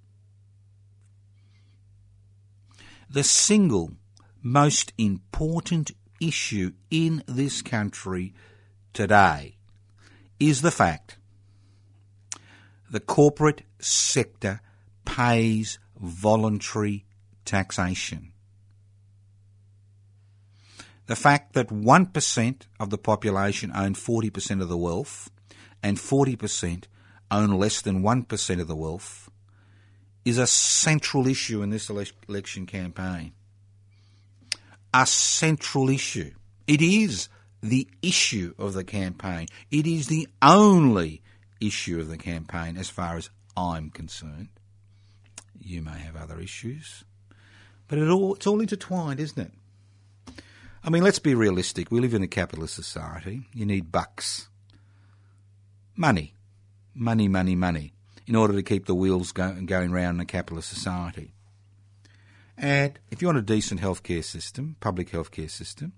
The 3.10 3.24
single 3.24 3.92
most 4.42 4.94
important 4.98 5.92
issue 6.22 6.72
in 6.92 7.24
this 7.28 7.62
country 7.62 8.34
today 8.94 9.58
is 10.40 10.62
the 10.62 10.72
fact 10.72 11.18
the 12.90 13.00
corporate 13.00 13.64
sector 13.80 14.62
pays 15.06 15.80
voluntary 16.00 17.06
taxation. 17.44 18.32
The 21.08 21.16
fact 21.16 21.54
that 21.54 21.70
1% 21.70 22.62
of 22.80 22.90
the 22.90 22.98
population 22.98 23.72
own 23.76 23.94
40% 23.94 24.62
of 24.62 24.70
the 24.70 24.78
wealth 24.78 25.30
and 25.84 25.98
40% 25.98 26.86
own 27.30 27.52
less 27.52 27.82
than 27.82 28.02
1% 28.02 28.62
of 28.62 28.68
the 28.68 28.76
wealth 28.76 29.30
is 30.24 30.40
a 30.40 30.48
central 30.48 31.28
issue 31.28 31.62
in 31.62 31.70
this 31.70 31.90
election 31.90 32.66
campaign. 32.66 33.34
A 34.94 35.06
central 35.06 35.90
issue. 35.90 36.32
It 36.66 36.82
is 36.82 37.30
the 37.62 37.88
issue 38.02 38.56
of 38.58 38.74
the 38.74 38.84
campaign. 38.84 39.48
It 39.70 39.86
is 39.86 40.08
the 40.08 40.28
only 40.42 41.22
issue 41.62 42.00
of 42.00 42.08
the 42.08 42.18
campaign 42.18 42.78
as 42.78 42.90
far 42.90 43.18
as 43.18 43.30
I'm 43.56 43.92
concerned. 43.92 44.50
You 45.60 45.82
may 45.82 46.00
have 46.00 46.16
other 46.16 46.40
issues, 46.40 47.04
but 47.88 47.98
it 47.98 48.10
all, 48.10 48.36
it's 48.36 48.48
all 48.48 48.60
intertwined, 48.60 49.20
isn't 49.20 49.40
it? 49.40 49.52
I 50.86 50.92
mean, 50.92 51.01
let's 51.01 51.18
be 51.18 51.34
realistic. 51.34 51.89
We 51.89 52.00
live 52.00 52.13
in 52.13 52.22
a 52.22 52.27
capitalist 52.27 52.75
society. 52.75 53.42
You 53.56 53.65
need 53.65 53.92
bucks. 53.92 54.50
Money. 55.96 56.36
Money, 56.94 57.27
money, 57.27 57.56
money. 57.56 57.94
In 58.27 58.36
order 58.36 58.54
to 58.54 58.62
keep 58.62 58.86
the 58.86 58.94
wheels 58.94 59.32
go, 59.32 59.51
going 59.65 59.92
round 59.92 60.18
in 60.18 60.22
a 60.22 60.25
capitalist 60.25 60.70
society. 60.70 61.34
And 62.56 63.00
if 63.10 63.20
you 63.20 63.27
want 63.27 63.39
a 63.39 63.42
decent 63.42 63.82
healthcare 63.82 64.24
system, 64.24 64.75
public 64.80 65.10
healthcare 65.10 65.50
system, 65.50 65.94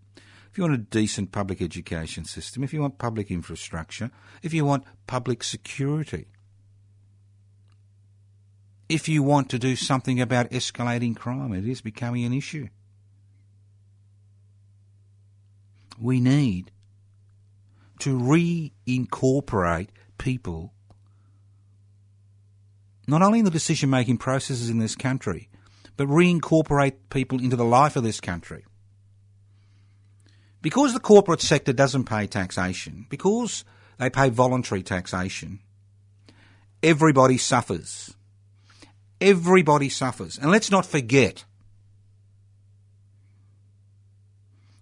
if 0.49 0.57
you 0.57 0.63
want 0.63 0.75
a 0.75 0.77
decent 0.77 1.33
public 1.33 1.61
education 1.61 2.23
system, 2.23 2.63
if 2.63 2.73
you 2.73 2.81
want 2.81 2.97
public 2.97 3.29
infrastructure, 3.29 4.09
if 4.41 4.53
you 4.53 4.63
want 4.63 4.85
public 5.05 5.43
security, 5.43 6.27
if 8.87 9.09
you 9.09 9.21
want 9.21 9.49
to 9.49 9.59
do 9.59 9.75
something 9.75 10.21
about 10.21 10.49
escalating 10.51 11.15
crime, 11.15 11.51
it 11.51 11.67
is 11.67 11.81
becoming 11.81 12.23
an 12.23 12.31
issue. 12.31 12.69
We 15.99 16.19
need 16.19 16.71
to 17.99 18.17
reincorporate 18.17 19.89
people 20.17 20.73
not 23.07 23.21
only 23.21 23.39
in 23.39 23.45
the 23.45 23.51
decision 23.51 23.89
making 23.89 24.17
processes 24.17 24.69
in 24.69 24.79
this 24.79 24.95
country, 24.95 25.49
but 25.95 26.07
reincorporate 26.07 26.95
people 27.09 27.39
into 27.39 27.55
the 27.55 27.65
life 27.65 27.95
of 27.95 28.03
this 28.03 28.19
country. 28.19 28.65
Because 30.61 30.93
the 30.93 30.99
corporate 30.99 31.41
sector 31.41 31.71
doesn't 31.71 32.03
pay 32.03 32.27
taxation, 32.27 33.05
because 33.09 33.63
they 33.97 34.09
pay 34.09 34.29
voluntary 34.29 34.83
taxation, 34.83 35.59
everybody 36.83 37.37
suffers. 37.37 38.13
Everybody 39.21 39.89
suffers. 39.89 40.37
And 40.37 40.51
let's 40.51 40.69
not 40.69 40.85
forget 40.85 41.45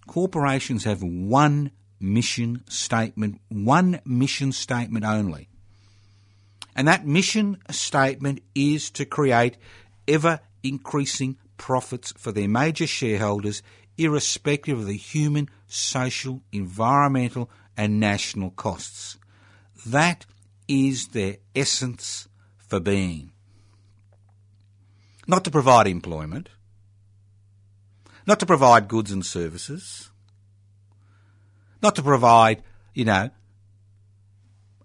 corporations 0.08 0.84
have 0.84 1.02
one 1.04 1.72
mission 2.00 2.64
statement, 2.70 3.42
one 3.50 4.00
mission 4.06 4.52
statement 4.52 5.06
only. 5.06 5.50
And 6.76 6.88
that 6.88 7.06
mission 7.06 7.58
statement 7.72 8.42
is 8.54 8.90
to 8.92 9.06
create 9.06 9.58
ever 10.08 10.42
increasing 10.62 11.38
profits 11.58 12.14
for 12.18 12.32
their 12.32 12.50
major 12.50 12.88
shareholders, 12.88 13.64
irrespective 13.98 14.80
of 14.80 14.88
the 14.88 14.98
human, 14.98 15.50
social, 15.68 16.42
environmental, 16.52 17.50
and 17.78 18.00
national 18.00 18.52
costs. 18.52 19.18
That 19.86 20.26
is 20.68 21.10
their 21.10 21.38
essence 21.56 22.28
for 22.58 22.80
being. 22.80 23.32
Not 25.28 25.44
to 25.46 25.52
provide 25.52 25.88
employment, 25.88 26.50
not 28.26 28.40
to 28.40 28.46
provide 28.46 28.88
goods 28.88 29.12
and 29.12 29.26
services, 29.26 30.10
not 31.82 31.96
to 31.96 32.02
provide, 32.02 32.64
you 32.94 33.06
know, 33.06 33.30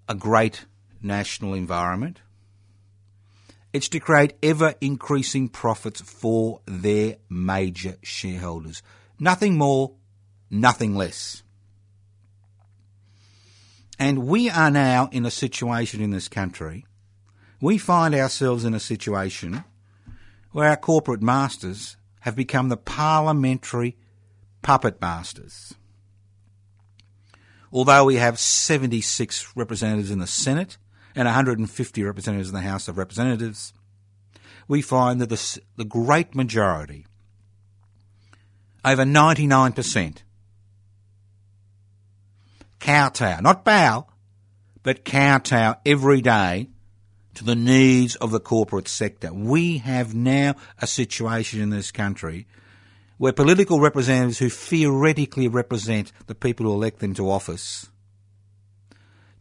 a 0.09 0.15
great 0.15 0.67
national 1.03 1.55
environment. 1.55 2.21
It's 3.73 3.89
to 3.91 4.01
create 4.01 4.35
ever 4.43 4.75
increasing 4.81 5.49
profits 5.49 6.01
for 6.01 6.61
their 6.67 7.17
major 7.29 7.97
shareholders. 8.03 8.83
Nothing 9.19 9.57
more, 9.57 9.93
nothing 10.51 10.97
less. 10.97 11.43
And 13.99 14.27
we 14.27 14.51
are 14.51 14.71
now 14.71 15.09
in 15.13 15.25
a 15.25 15.31
situation 15.31 16.01
in 16.01 16.11
this 16.11 16.27
country, 16.27 16.87
we 17.61 17.79
find 17.79 18.15
ourselves 18.15 18.65
in 18.65 18.75
a 18.75 18.81
situation 18.81 19.63
where 20.53 20.71
our 20.71 20.77
corporate 20.77 21.23
masters 21.23 21.97
have 22.21 22.37
become 22.37 22.69
the 22.69 22.77
parliamentary 22.77 23.97
puppet 24.63 25.01
masters. 25.01 25.75
Although 27.73 28.05
we 28.05 28.17
have 28.17 28.39
76 28.39 29.57
representatives 29.57 30.11
in 30.11 30.19
the 30.19 30.27
Senate 30.27 30.77
and 31.15 31.27
150 31.27 32.03
representatives 32.03 32.49
in 32.49 32.55
the 32.55 32.61
House 32.63 32.89
of 32.89 32.99
Representatives, 32.99 33.73
we 34.69 34.83
find 34.83 35.21
that 35.21 35.29
the, 35.29 35.61
the 35.77 35.85
great 35.85 36.35
majority, 36.35 37.07
over 38.85 39.05
99%, 39.05 40.19
kowtow, 42.81 43.41
not 43.41 43.65
bow, 43.65 44.07
but 44.83 45.05
kowtow 45.05 45.75
every 45.85 46.21
day 46.21 46.69
to 47.35 47.45
the 47.45 47.57
needs 47.57 48.17
of 48.17 48.31
the 48.31 48.41
corporate 48.41 48.89
sector. 48.89 49.33
We 49.33 49.79
have 49.79 50.15
now 50.15 50.55
a 50.79 50.87
situation 50.87 51.61
in 51.61 51.71
this 51.71 51.91
country 51.91 52.47
where 53.19 53.33
political 53.33 53.81
representatives 53.81 54.39
who 54.39 54.49
theoretically 54.49 55.47
represent 55.47 56.13
the 56.27 56.35
people 56.35 56.67
who 56.67 56.73
elect 56.73 57.01
them 57.01 57.15
to 57.15 57.31
office 57.31 57.89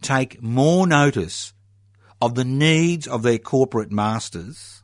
take 0.02 0.42
more 0.42 0.88
notice 0.88 1.54
of 2.22 2.36
the 2.36 2.46
needs 2.46 3.08
of 3.08 3.24
their 3.24 3.38
corporate 3.38 3.92
masters 3.92 4.79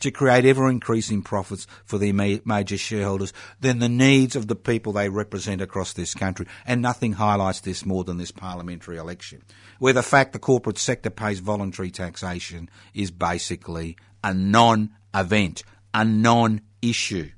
to 0.00 0.10
create 0.10 0.44
ever 0.44 0.68
increasing 0.68 1.22
profits 1.22 1.66
for 1.84 1.98
their 1.98 2.12
major 2.12 2.76
shareholders 2.76 3.32
than 3.60 3.78
the 3.78 3.88
needs 3.88 4.34
of 4.34 4.48
the 4.48 4.56
people 4.56 4.92
they 4.92 5.08
represent 5.08 5.60
across 5.60 5.92
this 5.92 6.14
country. 6.14 6.46
And 6.66 6.82
nothing 6.82 7.14
highlights 7.14 7.60
this 7.60 7.86
more 7.86 8.04
than 8.04 8.18
this 8.18 8.32
parliamentary 8.32 8.96
election, 8.96 9.42
where 9.78 9.92
the 9.92 10.02
fact 10.02 10.32
the 10.32 10.38
corporate 10.38 10.78
sector 10.78 11.10
pays 11.10 11.40
voluntary 11.40 11.90
taxation 11.90 12.68
is 12.94 13.10
basically 13.10 13.96
a 14.24 14.34
non 14.34 14.90
event, 15.14 15.62
a 15.94 16.04
non 16.04 16.62
issue. 16.82 17.30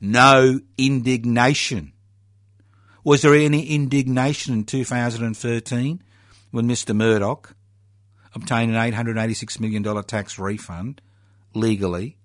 No 0.00 0.60
indignation. 0.78 1.92
Was 3.04 3.22
there 3.22 3.34
any 3.34 3.66
indignation 3.66 4.54
in 4.54 4.64
2013 4.64 6.02
when 6.50 6.68
Mr 6.68 6.94
Murdoch 6.94 7.54
obtained 8.34 8.74
an 8.74 8.92
$886 8.92 9.60
million 9.60 10.04
tax 10.04 10.38
refund 10.38 11.00
legally 11.54 12.16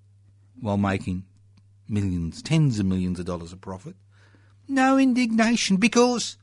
while 0.60 0.78
making 0.78 1.24
millions, 1.88 2.42
tens 2.42 2.80
of 2.80 2.86
millions 2.86 3.20
of 3.20 3.26
dollars 3.26 3.54
of 3.54 3.62
profit. 3.62 3.96
No 4.68 4.98
indignation 4.98 5.78
because 5.78 6.38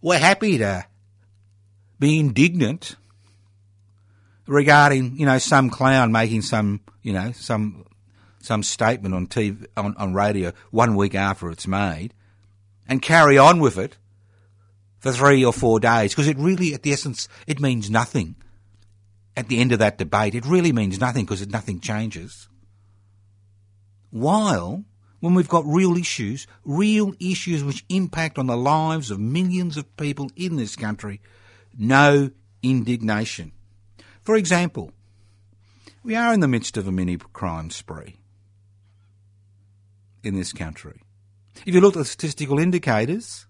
we're 0.00 0.18
happy 0.18 0.58
to 0.58 0.86
be 1.98 2.18
indignant 2.18 2.96
regarding, 4.46 5.16
you 5.18 5.26
know, 5.26 5.38
some 5.38 5.70
clown 5.70 6.12
making 6.12 6.42
some, 6.42 6.80
you 7.02 7.12
know, 7.12 7.32
some 7.32 7.84
some 8.40 8.62
statement 8.62 9.14
on 9.14 9.26
TV 9.28 9.66
on, 9.76 9.94
on 9.96 10.14
radio 10.14 10.52
one 10.72 10.96
week 10.96 11.14
after 11.14 11.48
it's 11.50 11.66
made 11.66 12.12
and 12.88 13.00
carry 13.00 13.38
on 13.38 13.60
with 13.60 13.78
it 13.78 13.96
for 14.98 15.12
three 15.12 15.44
or 15.44 15.52
four 15.52 15.78
days 15.80 16.12
because 16.12 16.28
it 16.28 16.36
really, 16.38 16.74
at 16.74 16.82
the 16.82 16.92
essence, 16.92 17.28
it 17.46 17.60
means 17.60 17.90
nothing. 17.90 18.36
At 19.36 19.48
the 19.48 19.58
end 19.58 19.72
of 19.72 19.78
that 19.78 19.98
debate, 19.98 20.34
it 20.34 20.44
really 20.44 20.72
means 20.72 21.00
nothing 21.00 21.24
because 21.24 21.46
nothing 21.46 21.80
changes. 21.80 22.48
While 24.10 24.84
when 25.20 25.34
we've 25.34 25.48
got 25.48 25.64
real 25.64 25.96
issues, 25.96 26.46
real 26.64 27.14
issues 27.20 27.62
which 27.62 27.84
impact 27.88 28.38
on 28.38 28.46
the 28.46 28.56
lives 28.56 29.10
of 29.10 29.20
millions 29.20 29.76
of 29.76 29.96
people 29.96 30.28
in 30.36 30.56
this 30.56 30.76
country, 30.76 31.20
no 31.78 32.30
indignation. 32.62 33.52
For 34.22 34.36
example, 34.36 34.92
we 36.02 36.16
are 36.16 36.34
in 36.34 36.40
the 36.40 36.48
midst 36.48 36.76
of 36.76 36.88
a 36.88 36.92
mini 36.92 37.16
crime 37.16 37.70
spree 37.70 38.16
in 40.22 40.34
this 40.34 40.52
country. 40.52 41.00
If 41.64 41.74
you 41.74 41.80
look 41.80 41.94
at 41.94 42.00
the 42.00 42.04
statistical 42.04 42.58
indicators, 42.58 43.46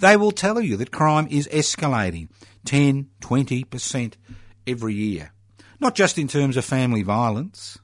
they 0.00 0.16
will 0.16 0.30
tell 0.30 0.60
you 0.60 0.76
that 0.78 0.90
crime 0.90 1.26
is 1.30 1.48
escalating 1.48 2.28
10, 2.64 3.08
20% 3.20 4.14
every 4.68 4.94
year. 4.94 5.32
Not 5.80 5.94
just 5.94 6.18
in 6.18 6.28
terms 6.28 6.56
of 6.56 6.64
family 6.64 7.02
violence, 7.02 7.78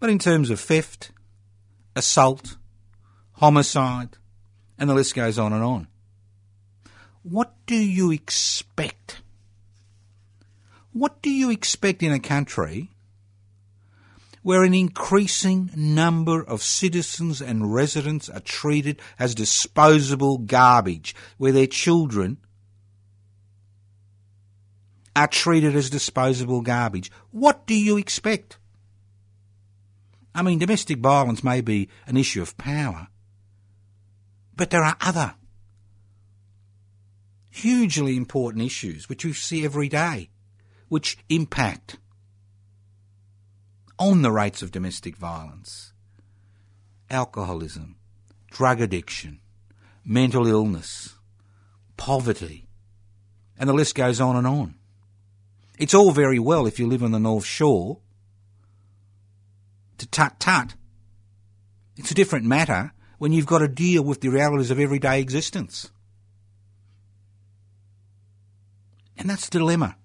but 0.00 0.10
in 0.10 0.18
terms 0.18 0.50
of 0.50 0.58
theft, 0.58 1.12
assault, 1.94 2.56
homicide, 3.34 4.16
and 4.78 4.90
the 4.90 4.94
list 4.94 5.14
goes 5.14 5.38
on 5.38 5.52
and 5.52 5.62
on. 5.62 5.86
What 7.22 7.54
do 7.66 7.76
you 7.76 8.10
expect? 8.10 9.22
What 10.92 11.22
do 11.22 11.30
you 11.30 11.50
expect 11.50 12.02
in 12.02 12.12
a 12.12 12.18
country 12.18 12.90
where 14.42 14.64
an 14.64 14.74
increasing 14.74 15.70
number 15.76 16.42
of 16.42 16.62
citizens 16.62 17.40
and 17.40 17.72
residents 17.72 18.28
are 18.28 18.40
treated 18.40 19.00
as 19.18 19.36
disposable 19.36 20.38
garbage, 20.38 21.14
where 21.38 21.52
their 21.52 21.68
children 21.68 22.38
are 25.14 25.28
treated 25.28 25.76
as 25.76 25.90
disposable 25.90 26.62
garbage. 26.62 27.10
What 27.30 27.66
do 27.66 27.74
you 27.74 27.96
expect? 27.96 28.58
I 30.34 30.42
mean, 30.42 30.58
domestic 30.58 30.98
violence 30.98 31.44
may 31.44 31.60
be 31.60 31.88
an 32.06 32.16
issue 32.16 32.40
of 32.40 32.56
power, 32.56 33.08
but 34.56 34.70
there 34.70 34.82
are 34.82 34.96
other 35.00 35.34
hugely 37.50 38.16
important 38.16 38.64
issues 38.64 39.08
which 39.08 39.24
we 39.24 39.32
see 39.34 39.64
every 39.64 39.88
day, 39.88 40.30
which 40.88 41.18
impact 41.28 41.98
on 43.98 44.22
the 44.22 44.32
rates 44.32 44.62
of 44.62 44.72
domestic 44.72 45.16
violence. 45.16 45.92
Alcoholism, 47.10 47.96
drug 48.50 48.80
addiction, 48.80 49.40
mental 50.04 50.46
illness, 50.46 51.16
poverty, 51.98 52.66
and 53.58 53.68
the 53.68 53.74
list 53.74 53.94
goes 53.94 54.18
on 54.18 54.34
and 54.34 54.46
on. 54.46 54.74
It's 55.82 55.94
all 55.94 56.12
very 56.12 56.38
well 56.38 56.68
if 56.68 56.78
you 56.78 56.86
live 56.86 57.02
on 57.02 57.10
the 57.10 57.18
North 57.18 57.44
Shore 57.44 57.98
to 59.98 60.06
tut 60.06 60.38
tut. 60.38 60.76
It's 61.96 62.12
a 62.12 62.14
different 62.14 62.44
matter 62.44 62.92
when 63.18 63.32
you've 63.32 63.46
got 63.46 63.58
to 63.58 63.66
deal 63.66 64.04
with 64.04 64.20
the 64.20 64.28
realities 64.28 64.70
of 64.70 64.78
everyday 64.78 65.20
existence. 65.20 65.90
And 69.18 69.28
that's 69.28 69.48
the 69.48 69.58
dilemma. 69.58 69.96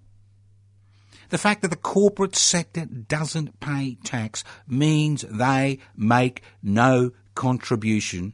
The 1.29 1.37
fact 1.37 1.61
that 1.61 1.67
the 1.67 1.75
corporate 1.75 2.35
sector 2.35 2.85
doesn't 2.85 3.59
pay 3.59 3.99
tax 4.03 4.43
means 4.67 5.25
they 5.29 5.77
make 5.95 6.41
no 6.63 7.11
contribution 7.35 8.33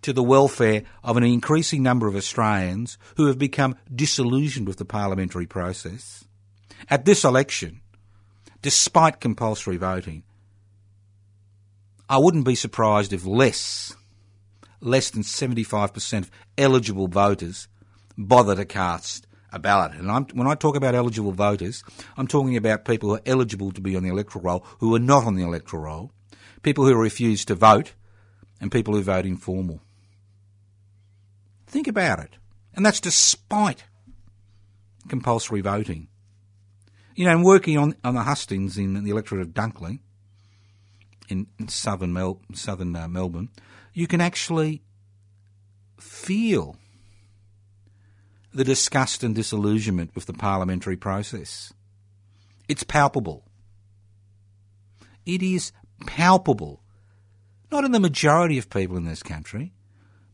to 0.00 0.12
the 0.12 0.24
welfare 0.24 0.82
of 1.04 1.16
an 1.16 1.22
increasing 1.22 1.84
number 1.84 2.08
of 2.08 2.16
Australians 2.16 2.98
who 3.16 3.26
have 3.26 3.38
become 3.38 3.76
disillusioned 3.94 4.66
with 4.66 4.78
the 4.78 4.84
parliamentary 4.84 5.46
process. 5.46 6.24
At 6.88 7.04
this 7.04 7.24
election, 7.24 7.80
despite 8.60 9.20
compulsory 9.20 9.76
voting, 9.76 10.22
I 12.08 12.18
wouldn't 12.18 12.44
be 12.44 12.54
surprised 12.54 13.12
if 13.12 13.24
less, 13.24 13.94
less 14.80 15.10
than 15.10 15.22
75% 15.22 16.18
of 16.18 16.30
eligible 16.58 17.08
voters 17.08 17.68
bother 18.18 18.54
to 18.54 18.64
cast 18.64 19.26
a 19.52 19.58
ballot. 19.58 19.92
And 19.92 20.10
I'm, 20.10 20.26
when 20.34 20.46
I 20.46 20.54
talk 20.54 20.76
about 20.76 20.94
eligible 20.94 21.32
voters, 21.32 21.84
I'm 22.16 22.26
talking 22.26 22.56
about 22.56 22.84
people 22.84 23.10
who 23.10 23.14
are 23.16 23.22
eligible 23.26 23.72
to 23.72 23.80
be 23.80 23.96
on 23.96 24.02
the 24.02 24.10
electoral 24.10 24.44
roll 24.44 24.66
who 24.78 24.94
are 24.94 24.98
not 24.98 25.24
on 25.24 25.36
the 25.36 25.44
electoral 25.44 25.82
roll, 25.82 26.12
people 26.62 26.84
who 26.84 26.94
refuse 26.94 27.44
to 27.46 27.54
vote, 27.54 27.94
and 28.60 28.70
people 28.70 28.94
who 28.94 29.02
vote 29.02 29.26
informal. 29.26 29.80
Think 31.66 31.88
about 31.88 32.20
it. 32.20 32.36
And 32.74 32.84
that's 32.84 33.00
despite 33.00 33.84
compulsory 35.08 35.60
voting. 35.60 36.08
You 37.14 37.26
know, 37.26 37.32
and 37.32 37.44
working 37.44 37.78
on, 37.78 37.94
on 38.04 38.14
the 38.14 38.22
hustings 38.22 38.78
in 38.78 39.02
the 39.04 39.10
electorate 39.10 39.42
of 39.42 39.48
Dunkley, 39.48 40.00
in, 41.28 41.46
in 41.58 41.68
southern, 41.68 42.12
Mel, 42.12 42.40
southern 42.52 42.94
uh, 42.96 43.08
Melbourne, 43.08 43.48
you 43.92 44.06
can 44.06 44.20
actually 44.20 44.82
feel 45.98 46.76
the 48.52 48.64
disgust 48.64 49.22
and 49.22 49.34
disillusionment 49.34 50.14
with 50.14 50.26
the 50.26 50.32
parliamentary 50.32 50.96
process. 50.96 51.72
It's 52.68 52.82
palpable. 52.82 53.44
It 55.24 55.42
is 55.42 55.72
palpable 56.06 56.82
not 57.72 57.84
in 57.84 57.92
the 57.92 58.00
majority 58.00 58.58
of 58.58 58.68
people 58.68 58.96
in 58.98 59.06
this 59.06 59.22
country, 59.22 59.72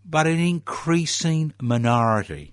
but 0.05 0.27
an 0.27 0.41
increasing 0.41 1.55
minority, 1.61 2.53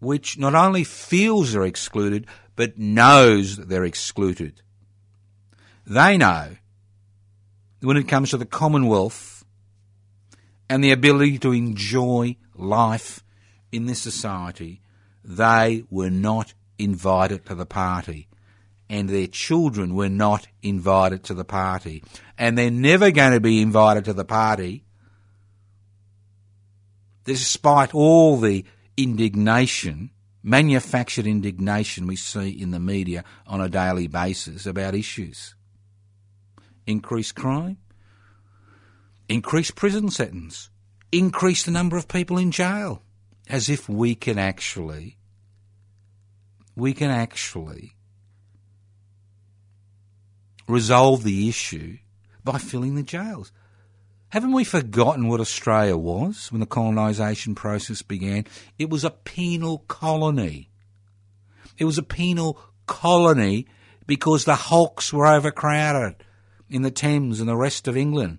which 0.00 0.38
not 0.38 0.54
only 0.54 0.84
feels 0.84 1.52
they're 1.52 1.64
excluded, 1.64 2.26
but 2.56 2.78
knows 2.78 3.56
they're 3.56 3.84
excluded. 3.84 4.62
They 5.86 6.16
know 6.16 6.56
that 7.80 7.86
when 7.86 7.96
it 7.96 8.08
comes 8.08 8.30
to 8.30 8.36
the 8.36 8.46
Commonwealth 8.46 9.44
and 10.68 10.82
the 10.82 10.92
ability 10.92 11.38
to 11.38 11.52
enjoy 11.52 12.36
life 12.54 13.22
in 13.72 13.86
this 13.86 14.00
society, 14.00 14.80
they 15.24 15.84
were 15.90 16.10
not 16.10 16.54
invited 16.78 17.46
to 17.46 17.54
the 17.54 17.66
party. 17.66 18.28
And 18.88 19.08
their 19.08 19.26
children 19.26 19.94
were 19.94 20.10
not 20.10 20.46
invited 20.62 21.24
to 21.24 21.34
the 21.34 21.44
party. 21.44 22.02
And 22.38 22.56
they're 22.56 22.70
never 22.70 23.10
going 23.10 23.32
to 23.32 23.40
be 23.40 23.62
invited 23.62 24.04
to 24.04 24.12
the 24.12 24.24
party 24.24 24.84
despite 27.24 27.94
all 27.94 28.36
the 28.36 28.64
indignation, 28.96 30.10
manufactured 30.42 31.26
indignation 31.26 32.06
we 32.06 32.16
see 32.16 32.50
in 32.50 32.70
the 32.70 32.80
media 32.80 33.24
on 33.46 33.60
a 33.60 33.68
daily 33.68 34.06
basis 34.06 34.66
about 34.66 34.94
issues. 34.94 35.54
Increased 36.86 37.34
crime, 37.34 37.78
increased 39.28 39.74
prison 39.74 40.10
sentence, 40.10 40.70
increase 41.10 41.64
the 41.64 41.70
number 41.70 41.96
of 41.96 42.08
people 42.08 42.38
in 42.38 42.50
jail, 42.50 43.02
as 43.48 43.68
if 43.68 43.88
we 43.88 44.14
can 44.14 44.38
actually, 44.38 45.16
we 46.76 46.92
can 46.92 47.10
actually 47.10 47.94
resolve 50.66 51.22
the 51.22 51.48
issue 51.48 51.98
by 52.42 52.58
filling 52.58 52.94
the 52.94 53.02
jails. 53.02 53.52
Haven't 54.28 54.52
we 54.52 54.64
forgotten 54.64 55.28
what 55.28 55.40
Australia 55.40 55.96
was 55.96 56.50
when 56.50 56.60
the 56.60 56.66
colonisation 56.66 57.54
process 57.54 58.02
began? 58.02 58.46
It 58.78 58.90
was 58.90 59.04
a 59.04 59.10
penal 59.10 59.78
colony. 59.86 60.70
It 61.78 61.84
was 61.84 61.98
a 61.98 62.02
penal 62.02 62.60
colony 62.86 63.66
because 64.06 64.44
the 64.44 64.56
hulks 64.56 65.12
were 65.12 65.26
overcrowded 65.26 66.16
in 66.68 66.82
the 66.82 66.90
Thames 66.90 67.40
and 67.40 67.48
the 67.48 67.56
rest 67.56 67.86
of 67.86 67.96
England. 67.96 68.38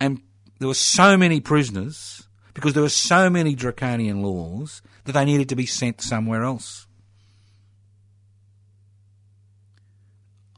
And 0.00 0.22
there 0.58 0.68
were 0.68 0.74
so 0.74 1.16
many 1.16 1.40
prisoners 1.40 2.26
because 2.54 2.72
there 2.72 2.82
were 2.82 2.88
so 2.88 3.30
many 3.30 3.54
draconian 3.54 4.22
laws 4.22 4.82
that 5.04 5.12
they 5.12 5.24
needed 5.24 5.48
to 5.50 5.56
be 5.56 5.66
sent 5.66 6.00
somewhere 6.00 6.42
else. 6.42 6.86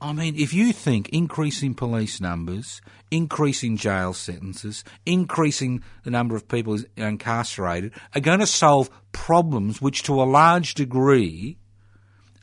I 0.02 0.12
mean, 0.12 0.34
if 0.36 0.52
you 0.52 0.72
think 0.72 1.10
increasing 1.10 1.74
police 1.74 2.20
numbers, 2.20 2.80
increasing 3.12 3.76
jail 3.76 4.12
sentences, 4.12 4.82
increasing 5.06 5.84
the 6.02 6.10
number 6.10 6.34
of 6.34 6.48
people 6.48 6.76
incarcerated 6.96 7.92
are 8.12 8.20
going 8.20 8.40
to 8.40 8.46
solve 8.46 8.90
problems 9.12 9.80
which, 9.80 10.02
to 10.02 10.20
a 10.20 10.24
large 10.24 10.74
degree, 10.74 11.56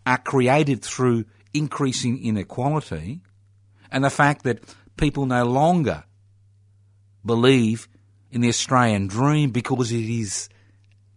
are 0.05 0.17
created 0.17 0.81
through 0.81 1.25
increasing 1.53 2.23
inequality 2.23 3.19
and 3.91 4.05
the 4.05 4.09
fact 4.09 4.43
that 4.43 4.63
people 4.95 5.25
no 5.25 5.43
longer 5.43 6.05
believe 7.25 7.89
in 8.31 8.39
the 8.39 8.47
Australian 8.47 9.07
dream 9.07 9.49
because 9.51 9.91
it 9.91 10.09
is 10.09 10.47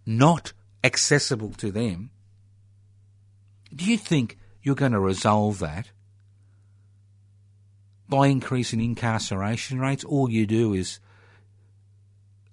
not 0.04 0.52
accessible 0.82 1.52
to 1.52 1.70
them, 1.70 2.10
do 3.72 3.84
you 3.84 3.96
think 3.96 4.38
you're 4.60 4.74
going 4.74 4.92
to 4.92 4.98
resolve 4.98 5.60
that? 5.60 5.92
By 8.12 8.26
increasing 8.26 8.82
incarceration 8.82 9.80
rates, 9.80 10.04
all 10.04 10.30
you 10.30 10.46
do 10.46 10.74
is 10.74 11.00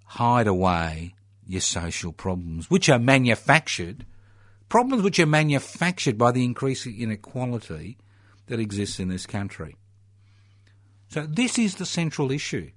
hide 0.05 0.47
away 0.47 1.13
your 1.45 1.59
social 1.59 2.13
problems, 2.13 2.71
which 2.71 2.87
are 2.87 2.97
manufactured, 2.97 4.05
problems 4.69 5.03
which 5.03 5.19
are 5.19 5.25
manufactured 5.25 6.17
by 6.17 6.31
the 6.31 6.45
increasing 6.45 6.97
inequality 6.97 7.97
that 8.47 8.61
exists 8.61 9.01
in 9.01 9.09
this 9.09 9.25
country. 9.25 9.75
So 11.09 11.27
this 11.27 11.59
is 11.59 11.75
the 11.75 11.85
central 11.85 12.31
issue. 12.31 12.71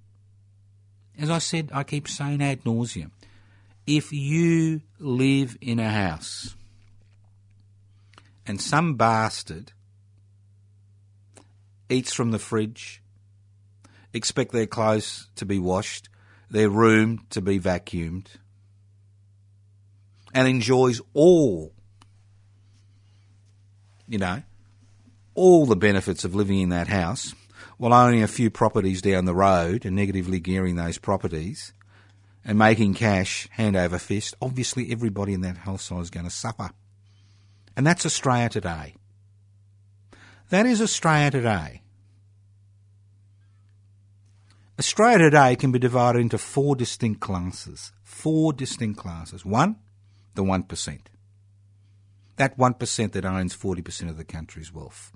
As 1.17 1.31
I 1.31 1.39
said, 1.39 1.71
I 1.73 1.85
keep 1.85 2.09
saying 2.09 2.43
ad 2.43 2.65
nauseum. 2.65 3.13
If 3.87 4.13
you 4.13 4.81
live 4.99 5.57
in 5.61 5.79
a 5.79 5.89
house 5.89 6.57
and 8.45 8.61
some 8.61 8.97
bastard 8.97 9.71
eats 11.93 12.13
from 12.13 12.31
the 12.31 12.39
fridge, 12.39 13.03
expect 14.13 14.53
their 14.53 14.67
clothes 14.67 15.29
to 15.37 15.47
be 15.47 15.59
washed, 15.59 16.09
their 16.51 16.69
room 16.69 17.27
to 17.31 17.41
be 17.41 17.61
vacuumed, 17.61 18.27
and 20.35 20.49
enjoys 20.49 21.01
all, 21.13 21.73
you 24.09 24.19
know, 24.19 24.43
all 25.35 25.67
the 25.67 25.77
benefits 25.77 26.25
of 26.25 26.35
living 26.35 26.61
in 26.61 26.69
that 26.71 26.89
house, 26.89 27.35
while 27.79 27.93
owning 27.93 28.23
a 28.23 28.29
few 28.29 28.51
properties 28.51 29.03
down 29.03 29.25
the 29.25 29.35
road 29.35 29.85
and 29.85 29.97
negatively 29.97 30.41
gearing 30.41 30.77
those 30.77 30.99
properties 30.99 31.73
and 32.45 32.59
making 32.59 32.95
cash 32.95 33.49
hand 33.53 33.77
over 33.77 33.99
fist, 33.99 34.35
obviously 34.41 34.91
everybody 34.91 35.33
in 35.33 35.41
that 35.43 35.59
household 35.59 36.03
is 36.03 36.11
going 36.11 36.25
to 36.25 36.31
suffer. 36.31 36.71
And 37.77 37.87
that's 37.87 38.05
Australia 38.05 38.49
today. 38.49 38.95
That 40.51 40.67
is 40.67 40.83
Australia 40.83 41.31
today. 41.31 41.82
Australia 44.83 45.19
today 45.31 45.55
can 45.55 45.71
be 45.71 45.79
divided 45.79 46.19
into 46.19 46.37
four 46.37 46.75
distinct 46.75 47.21
classes. 47.21 47.93
Four 48.03 48.53
distinct 48.53 48.99
classes. 48.99 49.45
One, 49.45 49.77
the 50.35 50.43
1%. 50.43 50.99
That 52.35 52.59
1% 52.59 53.13
that 53.13 53.25
owns 53.25 53.57
40% 53.57 54.11
of 54.11 54.17
the 54.17 54.25
country's 54.25 54.73
wealth. 54.73 55.13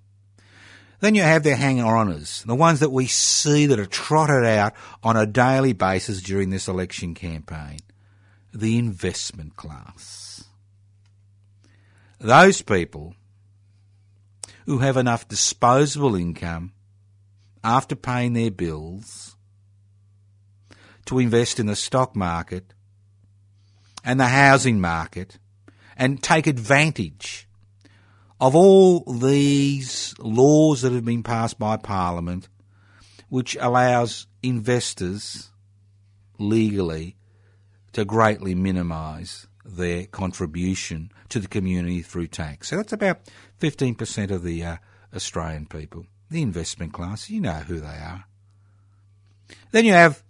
Then 1.01 1.17
you 1.17 1.23
have 1.23 1.43
their 1.43 1.57
hanger-oners, 1.57 2.45
the 2.47 2.55
ones 2.55 2.79
that 2.79 2.93
we 2.93 3.09
see 3.09 3.67
that 3.67 3.81
are 3.81 3.87
trotted 3.87 4.45
out 4.45 4.73
on 5.03 5.17
a 5.17 5.27
daily 5.27 5.73
basis 5.73 6.23
during 6.23 6.51
this 6.51 6.69
election 6.69 7.13
campaign. 7.13 7.81
The 8.55 8.79
investment 8.79 9.57
class. 9.57 10.45
Those 12.21 12.63
people 12.63 13.17
who 14.67 14.79
have 14.79 14.97
enough 14.97 15.27
disposable 15.27 16.15
income 16.15 16.73
after 17.65 17.97
paying 17.97 18.35
their 18.35 18.53
bills 18.53 19.36
to 21.07 21.19
invest 21.19 21.59
in 21.59 21.67
the 21.67 21.77
stock 21.77 22.15
market 22.15 22.75
and 24.05 24.21
the 24.21 24.29
housing 24.29 24.81
market 24.81 25.39
and 25.97 26.23
take 26.23 26.47
advantage 26.47 27.49
of 28.41 28.55
all 28.55 29.01
these 29.01 30.15
laws 30.19 30.83
that 30.83 30.93
have 30.93 31.05
been 31.05 31.23
passed 31.23 31.59
by 31.59 31.77
Parliament, 31.77 32.49
which 33.29 33.57
allows 33.61 34.27
investors 34.43 35.51
legally 36.39 37.17
to 37.93 38.05
greatly 38.05 38.55
minimise 38.55 39.47
their 39.65 40.07
contribution 40.07 41.11
to 41.29 41.41
the 41.41 41.49
community 41.49 42.03
through 42.03 42.29
tax. 42.29 42.69
So 42.69 42.77
that's 42.77 42.93
about 42.93 43.21
15% 43.61 44.31
of 44.31 44.43
the 44.43 44.63
uh, 44.63 44.77
Australian 45.15 45.67
people. 45.67 46.07
The 46.31 46.43
investment 46.43 46.93
class, 46.93 47.31
you 47.31 47.41
know 47.41 47.53
who 47.53 47.81
they 47.81 47.87
are. 47.87 48.27
Then 49.71 49.85
you 49.85 49.93
have 49.93 50.23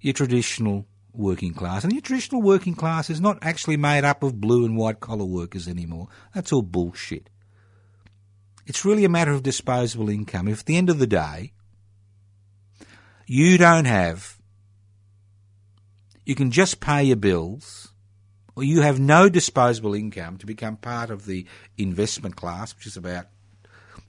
your 0.00 0.14
traditional 0.14 0.86
working 1.12 1.54
class. 1.54 1.84
And 1.84 1.92
your 1.92 2.02
traditional 2.02 2.42
working 2.42 2.74
class 2.74 3.10
is 3.10 3.20
not 3.20 3.38
actually 3.42 3.76
made 3.76 4.04
up 4.04 4.22
of 4.22 4.40
blue 4.40 4.64
and 4.64 4.76
white 4.76 5.00
collar 5.00 5.24
workers 5.24 5.68
anymore. 5.68 6.08
That's 6.34 6.52
all 6.52 6.62
bullshit. 6.62 7.30
It's 8.66 8.84
really 8.84 9.04
a 9.04 9.08
matter 9.08 9.32
of 9.32 9.42
disposable 9.42 10.10
income. 10.10 10.46
If 10.46 10.60
at 10.60 10.66
the 10.66 10.76
end 10.76 10.90
of 10.90 10.98
the 10.98 11.06
day, 11.06 11.52
you 13.26 13.58
don't 13.58 13.86
have, 13.86 14.38
you 16.24 16.34
can 16.34 16.50
just 16.50 16.80
pay 16.80 17.04
your 17.04 17.16
bills, 17.16 17.88
or 18.54 18.64
you 18.64 18.82
have 18.82 19.00
no 19.00 19.28
disposable 19.28 19.94
income 19.94 20.36
to 20.38 20.46
become 20.46 20.76
part 20.76 21.10
of 21.10 21.24
the 21.26 21.46
investment 21.78 22.36
class, 22.36 22.74
which 22.74 22.86
is 22.86 22.96
about 22.96 23.26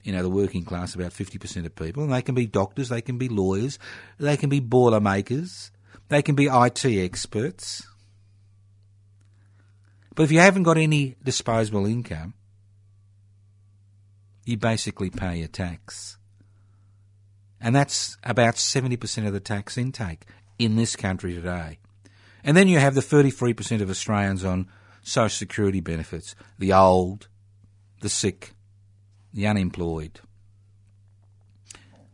you 0.02 0.12
know, 0.12 0.22
the 0.22 0.30
working 0.30 0.64
class, 0.64 0.94
about 0.94 1.12
50% 1.12 1.66
of 1.66 1.74
people, 1.74 2.02
and 2.02 2.12
they 2.12 2.22
can 2.22 2.34
be 2.34 2.46
doctors, 2.46 2.88
they 2.88 3.02
can 3.02 3.18
be 3.18 3.28
lawyers, 3.28 3.78
they 4.18 4.36
can 4.36 4.48
be 4.48 4.60
boiler 4.60 5.00
makers, 5.00 5.70
they 6.10 6.22
can 6.22 6.34
be 6.34 6.46
IT 6.46 6.84
experts. 6.84 7.86
But 10.14 10.24
if 10.24 10.32
you 10.32 10.40
haven't 10.40 10.64
got 10.64 10.76
any 10.76 11.16
disposable 11.24 11.86
income, 11.86 12.34
you 14.44 14.58
basically 14.58 15.08
pay 15.08 15.42
a 15.42 15.48
tax. 15.48 16.18
And 17.60 17.74
that's 17.74 18.16
about 18.24 18.56
70% 18.56 19.26
of 19.26 19.32
the 19.32 19.40
tax 19.40 19.78
intake 19.78 20.26
in 20.58 20.76
this 20.76 20.96
country 20.96 21.34
today. 21.34 21.78
And 22.42 22.56
then 22.56 22.68
you 22.68 22.78
have 22.78 22.94
the 22.94 23.00
33% 23.00 23.80
of 23.80 23.88
Australians 23.88 24.44
on 24.44 24.66
social 25.02 25.28
security 25.28 25.80
benefits 25.80 26.34
the 26.58 26.72
old, 26.72 27.28
the 28.00 28.08
sick, 28.08 28.52
the 29.32 29.46
unemployed. 29.46 30.20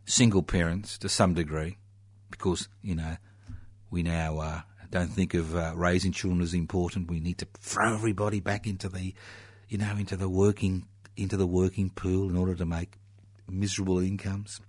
single 0.05 0.43
parents 0.43 0.97
to 0.99 1.09
some 1.09 1.33
degree, 1.33 1.77
because 2.31 2.69
you 2.81 2.95
know 2.95 3.17
we 3.89 4.03
now 4.03 4.39
uh, 4.39 4.61
don't 4.89 5.07
think 5.09 5.33
of 5.33 5.55
uh, 5.55 5.73
raising 5.75 6.11
children 6.11 6.41
as 6.41 6.53
important. 6.53 7.09
We 7.09 7.19
need 7.19 7.37
to 7.39 7.47
throw 7.59 7.93
everybody 7.93 8.39
back 8.39 8.67
into 8.67 8.89
the, 8.89 9.13
you 9.69 9.77
know, 9.77 9.95
into 9.97 10.15
the 10.15 10.29
working 10.29 10.87
into 11.15 11.35
the 11.35 11.47
working 11.47 11.89
pool 11.89 12.29
in 12.29 12.37
order 12.37 12.55
to 12.55 12.65
make 12.65 12.97
miserable 13.49 13.99
incomes. 13.99 14.61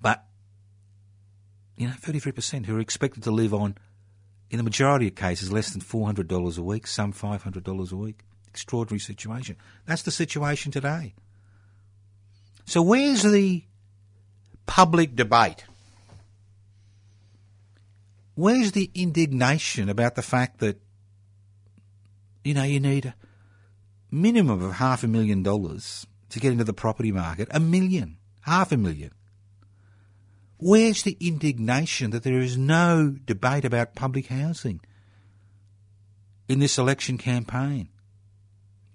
But 0.00 0.24
you 1.76 1.86
know, 1.86 1.94
thirty 1.98 2.18
three 2.18 2.32
percent 2.32 2.66
who 2.66 2.76
are 2.76 2.80
expected 2.80 3.22
to 3.24 3.30
live 3.30 3.54
on, 3.54 3.76
in 4.50 4.56
the 4.56 4.64
majority 4.64 5.08
of 5.08 5.14
cases, 5.14 5.52
less 5.52 5.70
than 5.70 5.80
four 5.80 6.06
hundred 6.06 6.28
dollars 6.28 6.58
a 6.58 6.62
week, 6.62 6.86
some 6.86 7.12
five 7.12 7.42
hundred 7.42 7.64
dollars 7.64 7.92
a 7.92 7.96
week. 7.96 8.20
Extraordinary 8.48 8.98
situation. 8.98 9.56
That's 9.86 10.02
the 10.02 10.10
situation 10.10 10.72
today. 10.72 11.14
So 12.64 12.82
where's 12.82 13.22
the 13.22 13.64
public 14.66 15.14
debate? 15.14 15.64
Where's 18.40 18.72
the 18.72 18.90
indignation 18.94 19.90
about 19.90 20.14
the 20.14 20.22
fact 20.22 20.60
that, 20.60 20.80
you 22.42 22.54
know, 22.54 22.62
you 22.62 22.80
need 22.80 23.04
a 23.04 23.14
minimum 24.10 24.62
of 24.62 24.76
half 24.76 25.04
a 25.04 25.08
million 25.08 25.42
dollars 25.42 26.06
to 26.30 26.40
get 26.40 26.52
into 26.52 26.64
the 26.64 26.72
property 26.72 27.12
market? 27.12 27.48
A 27.50 27.60
million, 27.60 28.16
half 28.40 28.72
a 28.72 28.78
million. 28.78 29.10
Where's 30.56 31.02
the 31.02 31.18
indignation 31.20 32.12
that 32.12 32.22
there 32.22 32.38
is 32.38 32.56
no 32.56 33.14
debate 33.26 33.66
about 33.66 33.94
public 33.94 34.28
housing 34.28 34.80
in 36.48 36.60
this 36.60 36.78
election 36.78 37.18
campaign? 37.18 37.90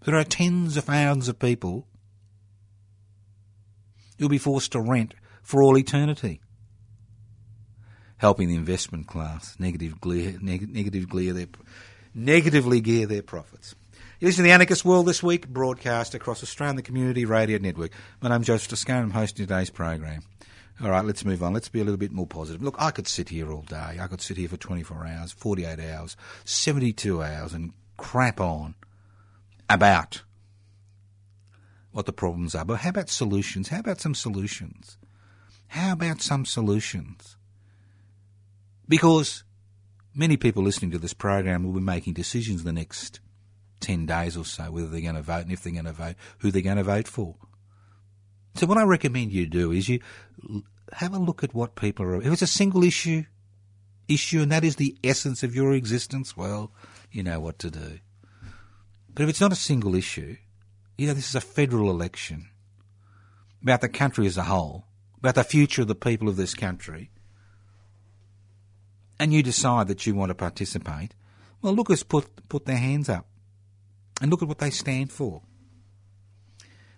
There 0.06 0.16
are 0.16 0.24
tens 0.24 0.76
of 0.76 0.86
thousands 0.86 1.28
of 1.28 1.38
people 1.38 1.86
who'll 4.18 4.28
be 4.28 4.40
forced 4.40 4.72
to 4.72 4.82
rent 4.82 5.14
for 5.44 5.62
all 5.62 5.78
eternity. 5.78 6.42
Helping 8.18 8.48
the 8.48 8.56
investment 8.56 9.08
class 9.08 9.56
negative 9.60 10.00
gear, 10.02 10.38
neg- 10.42 10.74
negative 10.74 11.10
their, 11.10 11.48
negatively 12.14 12.82
gear 12.82 13.06
their 13.06 13.22
profits. 13.22 13.76
You 14.20 14.28
listen 14.28 14.44
to 14.44 14.48
the 14.48 14.54
Anarchist 14.54 14.86
World 14.86 15.06
this 15.06 15.22
week, 15.22 15.50
broadcast 15.50 16.16
across 16.16 16.42
Australia 16.42 16.78
the 16.78 16.82
Community 16.82 17.26
Radio 17.26 17.58
Network. 17.58 17.92
My 18.22 18.30
name's 18.30 18.48
Joseph 18.48 18.70
Toscano. 18.70 19.04
I'm 19.04 19.12
hosting 19.12 19.46
today's 19.46 19.70
program. 19.70 20.24
All 20.82 20.90
right, 20.90 21.04
let's 21.04 21.26
move 21.26 21.44
on. 21.44 21.54
Let's 21.54 21.70
be 21.70 21.80
a 21.82 21.84
little 21.84 21.98
bit 21.98 22.12
more 22.12 22.28
positive. 22.28 22.62
Look, 22.62 22.76
I 22.80 22.92
could 22.92 23.08
sit 23.08 23.30
here 23.30 23.52
all 23.52 23.62
day. 23.62 23.98
I 24.00 24.08
could 24.08 24.22
sit 24.22 24.38
here 24.38 24.50
for 24.50 24.58
24 24.58 25.06
hours, 25.06 25.32
48 25.32 25.80
hours, 25.80 26.18
72 26.44 27.22
hours 27.22 27.54
and 27.54 27.74
crap 27.98 28.40
on 28.42 28.76
about 29.70 30.24
what 31.92 32.06
the 32.06 32.14
problems 32.14 32.56
are. 32.56 32.66
But 32.66 32.80
how 32.80 32.90
about 32.90 33.10
solutions? 33.10 33.70
How 33.70 33.80
about 33.80 34.02
some 34.02 34.16
solutions? 34.16 34.98
How 35.68 35.94
about 35.94 36.22
some 36.22 36.46
solutions? 36.46 37.38
Because 38.88 39.44
many 40.14 40.38
people 40.38 40.64
listening 40.64 40.92
to 40.92 40.98
this 40.98 41.14
program 41.14 41.64
will 41.64 41.74
be 41.74 41.82
making 41.82 42.14
decisions 42.14 42.64
the 42.64 42.74
next 42.74 43.20
10 43.82 44.06
days 44.06 44.38
or 44.38 44.46
so, 44.46 44.72
whether 44.72 44.88
they're 44.88 45.02
going 45.02 45.16
to 45.16 45.22
vote 45.22 45.44
and 45.44 45.52
if 45.52 45.64
they're 45.64 45.74
going 45.74 45.86
to 45.86 45.92
vote, 45.92 46.16
who 46.40 46.52
they're 46.52 46.62
going 46.62 46.78
to 46.78 46.84
vote 46.84 47.08
for. 47.08 47.36
So 48.56 48.66
what 48.68 48.78
I 48.78 48.84
recommend 48.84 49.32
you 49.32 49.48
do 49.48 49.72
is 49.72 49.90
you 49.90 50.00
have 50.94 51.14
a 51.14 51.20
look 51.20 51.44
at 51.44 51.54
what 51.54 51.76
people 51.76 52.06
are. 52.06 52.22
If 52.22 52.32
it's 52.32 52.42
a 52.42 52.48
single 52.48 52.84
issue, 52.84 53.26
issue, 54.08 54.42
and 54.42 54.52
that 54.52 54.64
is 54.64 54.78
the 54.78 54.96
essence 55.04 55.44
of 55.44 55.56
your 55.56 55.74
existence, 55.74 56.38
well, 56.38 56.72
you 57.12 57.22
know 57.24 57.40
what 57.40 57.60
to 57.60 57.70
do. 57.70 58.00
But 59.14 59.24
if 59.24 59.30
it's 59.30 59.42
not 59.42 59.52
a 59.52 59.58
single 59.58 59.96
issue, 59.96 60.38
you 60.98 61.08
know, 61.08 61.14
this 61.14 61.30
is 61.30 61.36
a 61.36 61.42
federal 61.42 61.90
election 61.90 62.50
about 63.62 63.82
the 63.82 63.90
country 63.90 64.26
as 64.28 64.38
a 64.38 64.44
whole, 64.44 64.86
about 65.18 65.36
the 65.36 65.44
future 65.44 65.82
of 65.82 65.88
the 65.88 65.96
people 65.96 66.30
of 66.30 66.38
this 66.38 66.54
country, 66.54 67.10
and 69.20 69.34
you 69.34 69.44
decide 69.44 69.88
that 69.88 70.06
you 70.06 70.16
want 70.16 70.30
to 70.30 70.36
participate, 70.36 71.14
well, 71.62 71.74
look 71.74 71.90
us 71.90 72.04
put, 72.04 72.48
put 72.50 72.66
their 72.66 72.78
hands 72.78 73.10
up 73.10 73.26
and 74.22 74.30
look 74.32 74.42
at 74.42 74.48
what 74.48 74.60
they 74.60 74.70
stand 74.70 75.12
for. 75.12 75.42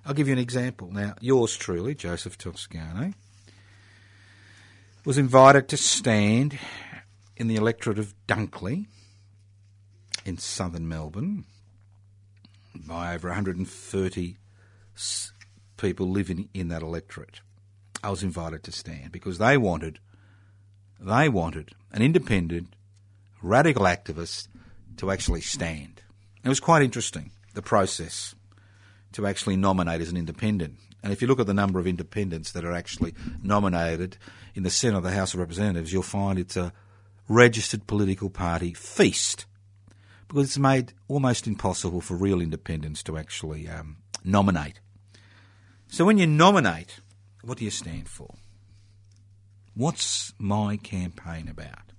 I'll 0.06 0.14
give 0.14 0.28
you 0.28 0.34
an 0.34 0.40
example. 0.40 0.90
Now, 0.92 1.16
yours 1.20 1.56
truly, 1.56 1.94
Joseph 1.94 2.38
Toscano, 2.38 3.14
was 5.06 5.18
invited 5.18 5.68
to 5.70 5.78
stand 5.78 6.58
in 7.36 7.48
the 7.48 7.56
electorate 7.56 8.00
of 8.00 8.14
Dunkley 8.28 8.88
in 10.26 10.38
southern 10.38 10.88
Melbourne 10.88 11.46
by 12.76 13.16
over 13.16 13.30
130 13.30 14.38
people 15.78 16.10
living 16.10 16.50
in 16.54 16.68
that 16.70 16.82
electorate. 16.82 17.42
I 18.04 18.10
was 18.10 18.24
invited 18.24 18.64
to 18.64 18.72
stand 18.72 19.12
because 19.12 19.38
they 19.38 19.58
wanted 19.58 20.00
they 21.00 21.30
wanted 21.30 21.72
an 21.92 22.02
independent 22.02 22.74
radical 23.42 23.86
activist 23.86 24.48
to 24.98 25.12
actually 25.12 25.42
stand. 25.42 26.02
It 26.44 26.50
was 26.50 26.60
quite 26.60 26.82
interesting 26.82 27.32
the 27.54 27.62
process 27.62 28.36
to 29.14 29.26
actually 29.26 29.58
nominate 29.58 30.02
as 30.02 30.10
an 30.10 30.18
independent. 30.18 30.78
And 31.04 31.12
if 31.14 31.22
you 31.22 31.28
look 31.28 31.40
at 31.40 31.48
the 31.48 31.54
number 31.54 31.80
of 31.80 31.88
independents 31.88 32.52
that 32.52 32.66
are 32.66 32.74
actually 32.74 33.14
nominated 33.42 34.18
in 34.56 34.64
the 34.64 34.70
Senate 34.70 34.98
of 34.98 35.04
the 35.04 35.12
House 35.12 35.34
of 35.34 35.40
Representatives, 35.40 35.94
you'll 35.94 36.04
find 36.04 36.38
it's 36.38 36.58
a 36.58 36.74
registered 37.30 37.88
political 37.88 38.30
party 38.30 38.74
feast 38.74 39.46
because 40.28 40.46
it's 40.46 40.58
made 40.58 40.94
almost 41.08 41.48
impossible 41.48 42.02
for 42.02 42.16
real 42.16 42.42
independents 42.42 43.04
to 43.04 43.18
actually 43.18 43.68
um, 43.68 43.98
nominate. 44.24 44.80
So 45.88 46.06
when 46.06 46.18
you 46.18 46.28
nominate, 46.28 47.00
what 47.42 47.60
do 47.60 47.66
you 47.66 47.72
stand 47.72 48.10
for? 48.10 48.36
What's 49.78 50.34
my 50.40 50.78
campaign 50.78 51.48
about? 51.48 51.94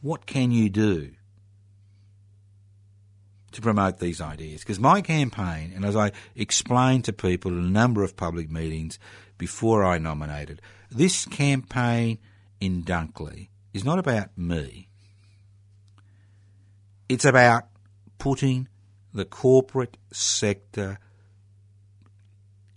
What 0.00 0.26
can 0.26 0.50
you 0.50 0.68
do 0.68 1.12
to 3.52 3.60
promote 3.60 4.00
these 4.00 4.20
ideas? 4.20 4.62
Because 4.62 4.80
my 4.80 5.00
campaign, 5.00 5.72
and 5.76 5.84
as 5.84 5.94
I 5.94 6.10
explained 6.34 7.04
to 7.04 7.12
people 7.12 7.52
in 7.52 7.58
a 7.58 7.70
number 7.70 8.02
of 8.02 8.16
public 8.16 8.50
meetings 8.50 8.98
before 9.38 9.84
I 9.84 9.98
nominated, 9.98 10.60
this 10.90 11.24
campaign 11.24 12.18
in 12.60 12.82
Dunkley 12.82 13.50
is 13.72 13.84
not 13.84 14.00
about 14.00 14.36
me. 14.36 14.88
It's 17.08 17.24
about 17.24 17.68
putting 18.18 18.66
the 19.12 19.24
corporate 19.24 19.98
sector 20.12 20.98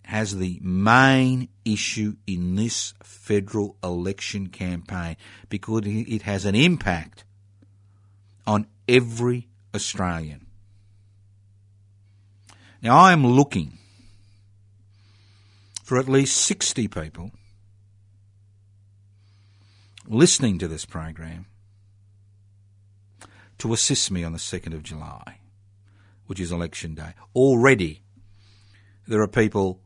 has 0.08 0.38
the 0.38 0.58
main 0.64 1.50
issue 1.66 2.16
in 2.26 2.56
this 2.56 2.94
federal 3.04 3.76
election 3.84 4.48
campaign 4.48 5.18
because 5.50 5.84
it 5.86 6.22
has 6.22 6.46
an 6.46 6.56
impact 6.56 7.26
on 8.46 8.66
every 8.88 9.50
Australian. 9.76 10.46
Now, 12.82 12.98
I 12.98 13.12
am 13.12 13.28
looking 13.28 13.80
for 15.84 15.98
at 15.98 16.08
least 16.08 16.38
60 16.38 16.88
people 16.88 17.32
listening 20.08 20.58
to 20.60 20.70
this 20.70 20.86
program 20.86 21.48
to 23.58 23.74
assist 23.74 24.10
me 24.10 24.24
on 24.24 24.32
the 24.32 24.40
2nd 24.40 24.74
of 24.74 24.84
July, 24.84 25.40
which 26.28 26.40
is 26.40 26.50
election 26.50 26.96
day. 26.96 27.12
Already, 27.36 28.04
there 29.06 29.20
are 29.20 29.28
people 29.28 29.82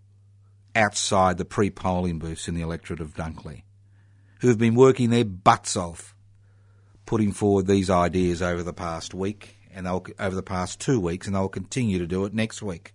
outside 0.75 1.38
the 1.38 1.45
pre 1.45 1.69
polling 1.69 2.19
booths 2.19 2.47
in 2.47 2.55
the 2.55 2.62
electorate 2.62 3.01
of 3.01 3.15
Dunkley 3.15 3.63
who 4.41 4.47
have 4.47 4.57
been 4.57 4.75
working 4.75 5.10
their 5.10 5.25
butts 5.25 5.77
off 5.77 6.15
putting 7.05 7.31
forward 7.31 7.67
these 7.67 7.89
ideas 7.89 8.41
over 8.41 8.63
the 8.63 8.73
past 8.73 9.13
week 9.13 9.57
and 9.73 9.88
over 9.88 10.36
the 10.36 10.41
past 10.41 10.79
two 10.79 10.99
weeks, 10.99 11.27
and 11.27 11.36
they'll 11.36 11.47
continue 11.47 11.99
to 11.99 12.07
do 12.07 12.25
it 12.25 12.34
next 12.34 12.62
week. 12.62 12.93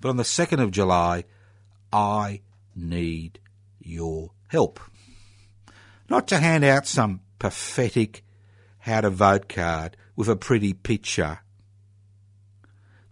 But 0.00 0.08
on 0.08 0.16
the 0.16 0.22
2nd 0.22 0.60
of 0.60 0.70
July, 0.70 1.24
I 1.92 2.40
need 2.74 3.38
your 3.80 4.30
help. 4.48 4.80
Not 6.08 6.26
to 6.28 6.38
hand 6.38 6.64
out 6.64 6.86
some 6.86 7.20
pathetic 7.38 8.24
how 8.78 9.00
to 9.00 9.10
vote 9.10 9.48
card 9.48 9.96
with 10.16 10.28
a 10.28 10.36
pretty 10.36 10.72
picture 10.72 11.40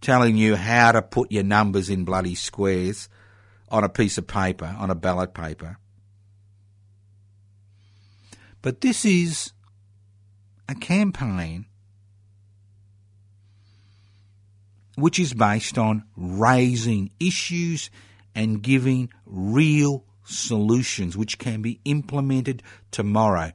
telling 0.00 0.36
you 0.36 0.56
how 0.56 0.92
to 0.92 1.02
put 1.02 1.30
your 1.30 1.42
numbers 1.42 1.90
in 1.90 2.04
bloody 2.04 2.34
squares 2.34 3.08
on 3.68 3.84
a 3.84 3.88
piece 3.88 4.18
of 4.18 4.26
paper, 4.26 4.74
on 4.78 4.90
a 4.90 4.94
ballot 4.94 5.34
paper. 5.34 5.78
But 8.62 8.80
this 8.80 9.04
is 9.04 9.52
a 10.68 10.74
campaign 10.74 11.66
which 14.96 15.18
is 15.18 15.32
based 15.32 15.78
on 15.78 16.04
raising 16.16 17.10
issues 17.18 17.90
and 18.34 18.62
giving 18.62 19.10
real 19.24 20.04
solutions 20.24 21.16
which 21.16 21.38
can 21.38 21.62
be 21.62 21.80
implemented 21.84 22.62
tomorrow 22.90 23.52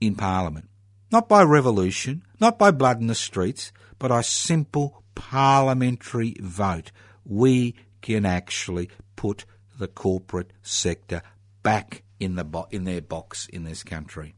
in 0.00 0.14
Parliament. 0.14 0.68
Not 1.10 1.28
by 1.28 1.42
revolution, 1.42 2.24
not 2.40 2.58
by 2.58 2.70
blood 2.70 3.00
in 3.00 3.06
the 3.06 3.14
streets, 3.14 3.72
but 4.04 4.10
a 4.10 4.22
simple 4.22 5.02
parliamentary 5.14 6.36
vote 6.38 6.92
we 7.24 7.74
can 8.02 8.26
actually 8.26 8.90
put 9.16 9.46
the 9.78 9.88
corporate 9.88 10.52
sector 10.60 11.22
back 11.62 12.02
in 12.20 12.34
the 12.34 12.44
bo- 12.44 12.68
in 12.70 12.84
their 12.84 13.00
box 13.00 13.48
in 13.48 13.64
this 13.64 13.82
country. 13.82 14.34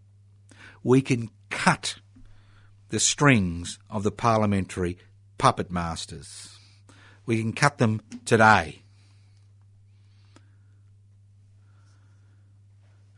We 0.85 1.03
can 1.03 1.31
cut 1.51 1.97
the 2.91 3.01
strings 3.01 3.81
of 3.91 4.05
the 4.05 4.13
parliamentary 4.13 4.99
puppet 5.37 5.69
masters. 5.69 6.57
We 7.27 7.41
can 7.41 7.53
cut 7.53 7.79
them 7.79 8.03
today. 8.25 8.83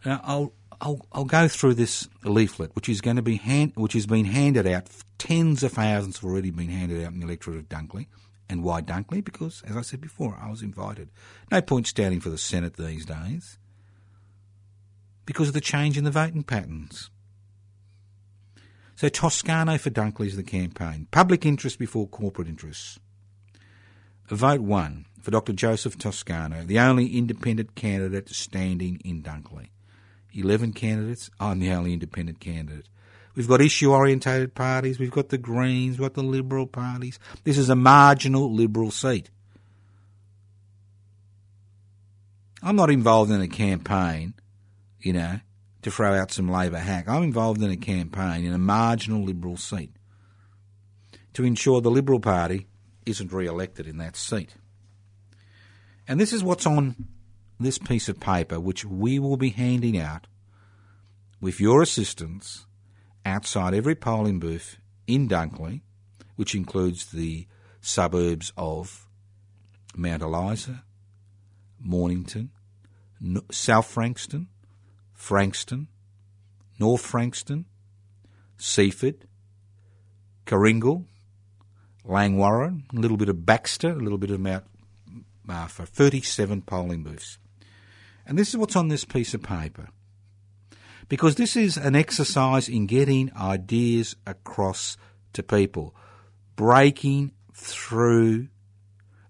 Now, 0.03 0.23
I'll, 0.25 0.53
I'll, 0.81 1.05
I'll 1.13 1.25
go 1.25 1.49
through 1.49 1.75
this 1.75 2.09
leaflet, 2.25 2.75
which 2.75 2.89
is 2.89 3.01
going 3.01 3.17
to 3.17 3.23
be 3.23 3.37
hand, 3.37 3.73
which 3.75 3.95
has 3.95 4.07
been 4.07 4.27
handed 4.27 4.67
out. 4.67 4.89
Tens 5.19 5.63
of 5.63 5.73
thousands 5.73 6.19
have 6.19 6.25
already 6.25 6.51
been 6.51 6.69
handed 6.69 7.05
out 7.05 7.13
in 7.13 7.21
the 7.21 7.27
electorate 7.27 7.57
of 7.57 7.69
Dunkley. 7.69 8.07
And 8.49 8.63
why 8.63 8.81
Dunkley? 8.81 9.23
Because, 9.23 9.63
as 9.67 9.77
I 9.77 9.83
said 9.83 10.01
before, 10.01 10.39
I 10.41 10.49
was 10.49 10.63
invited. 10.63 11.11
No 11.51 11.61
point 11.61 11.87
standing 11.87 12.21
for 12.21 12.31
the 12.31 12.39
Senate 12.39 12.77
these 12.77 13.05
days. 13.05 13.59
Because 15.27 15.49
of 15.49 15.55
the 15.55 15.61
change 15.61 15.99
in 15.99 16.05
the 16.05 16.11
voting 16.11 16.45
patterns. 16.45 17.11
So 18.95 19.09
Toscano 19.09 19.79
for 19.79 19.91
Dunkley 19.91 20.27
is 20.27 20.37
the 20.37 20.43
campaign. 20.43 21.09
Public 21.11 21.45
interest 21.45 21.79
before 21.79 22.09
corporate 22.09 22.49
interests. 22.49 22.99
Vote 24.29 24.61
one 24.61 25.07
for 25.21 25.31
Dr. 25.31 25.53
Joseph 25.53 25.99
Toscano, 25.99 26.65
the 26.65 26.79
only 26.79 27.17
independent 27.17 27.75
candidate 27.75 28.29
standing 28.29 29.01
in 29.05 29.23
Dunkley. 29.23 29.69
11 30.35 30.73
candidates, 30.73 31.31
oh, 31.41 31.49
I'm 31.49 31.61
the 31.61 31.71
only 31.73 31.93
independent 31.93 32.41
candidate. 32.41 32.87
We've 33.35 33.49
got 33.49 33.61
issue 33.61 33.93
orientated 33.93 34.55
parties, 34.55 34.99
we've 34.99 35.11
got 35.11 35.29
the 35.29 35.39
Greens, 35.39 35.99
we've 35.99 36.09
got 36.09 36.15
the 36.15 36.23
Liberal 36.23 36.67
parties. 36.67 37.19
This 37.45 37.57
is 37.57 37.69
a 37.69 37.77
marginal 37.77 38.53
Liberal 38.53 38.91
seat. 38.91 39.31
I'm 42.63 42.77
not 42.77 42.91
involved 42.91 43.31
in 43.31 43.41
a 43.41 43.49
campaign, 43.49 44.35
you 45.01 45.13
know, 45.13 45.41
to 45.83 45.91
throw 45.91 46.15
out 46.15 46.33
some 46.33 46.51
Labor 46.51 46.79
hack. 46.79 47.09
I'm 47.09 47.23
involved 47.23 47.63
in 47.63 47.71
a 47.71 47.77
campaign 47.77 48.45
in 48.45 48.53
a 48.53 48.59
marginal 48.59 49.23
Liberal 49.23 49.57
seat 49.57 49.93
to 51.35 51.45
ensure 51.45 51.81
the 51.81 51.91
Liberal 51.91 52.19
Party 52.19 52.67
isn't 53.07 53.33
re 53.33 53.47
elected 53.47 53.87
in 53.87 53.99
that 53.99 54.17
seat. 54.17 54.55
And 56.09 56.19
this 56.19 56.33
is 56.33 56.43
what's 56.43 56.67
on 56.67 56.97
this 57.61 57.79
piece 57.79 58.09
of 58.09 58.21
paper, 58.21 58.61
which 58.61 58.85
we 58.85 59.19
will 59.19 59.37
be 59.37 59.51
handing 59.51 59.99
out 59.99 60.27
with 61.41 61.61
your 61.61 61.83
assistance 61.83 62.67
outside 63.25 63.75
every 63.75 63.95
polling 63.95 64.39
booth 64.39 64.79
in 65.07 65.29
Dunkley, 65.29 65.83
which 66.37 66.55
includes 66.55 67.07
the 67.07 67.47
suburbs 67.81 68.53
of 68.57 69.09
Mount 69.97 70.23
Eliza, 70.23 70.85
Mornington, 71.81 72.51
South 73.51 73.87
Frankston, 73.87 74.49
Frankston, 75.13 75.89
North 76.79 77.01
Frankston, 77.01 77.67
Seaford, 78.57 79.27
Karingal, 80.47 81.05
Langwarrin, 82.07 82.83
a 82.93 82.97
little 82.97 83.17
bit 83.17 83.29
of 83.29 83.45
Baxter, 83.45 83.91
a 83.91 83.97
little 83.97 84.19
bit 84.19 84.31
of 84.31 84.41
Mount 84.41 84.65
uh, 84.65 85.21
Martha, 85.45 85.87
37 85.87 86.63
polling 86.63 87.03
booths. 87.03 87.39
And 88.29 88.39
this 88.39 88.51
is 88.51 88.59
what's 88.59 88.77
on 88.77 88.89
this 88.89 89.07
piece 89.07 89.33
of 89.33 89.43
paper. 89.43 89.89
Because 91.09 91.37
this 91.37 91.57
is 91.57 91.79
an 91.79 91.97
exercise 91.97 92.69
in 92.69 92.87
getting 92.87 93.35
ideas 93.35 94.15
across 94.27 94.99
to 95.33 95.43
people, 95.43 95.97
breaking 96.55 97.33
through 97.55 98.49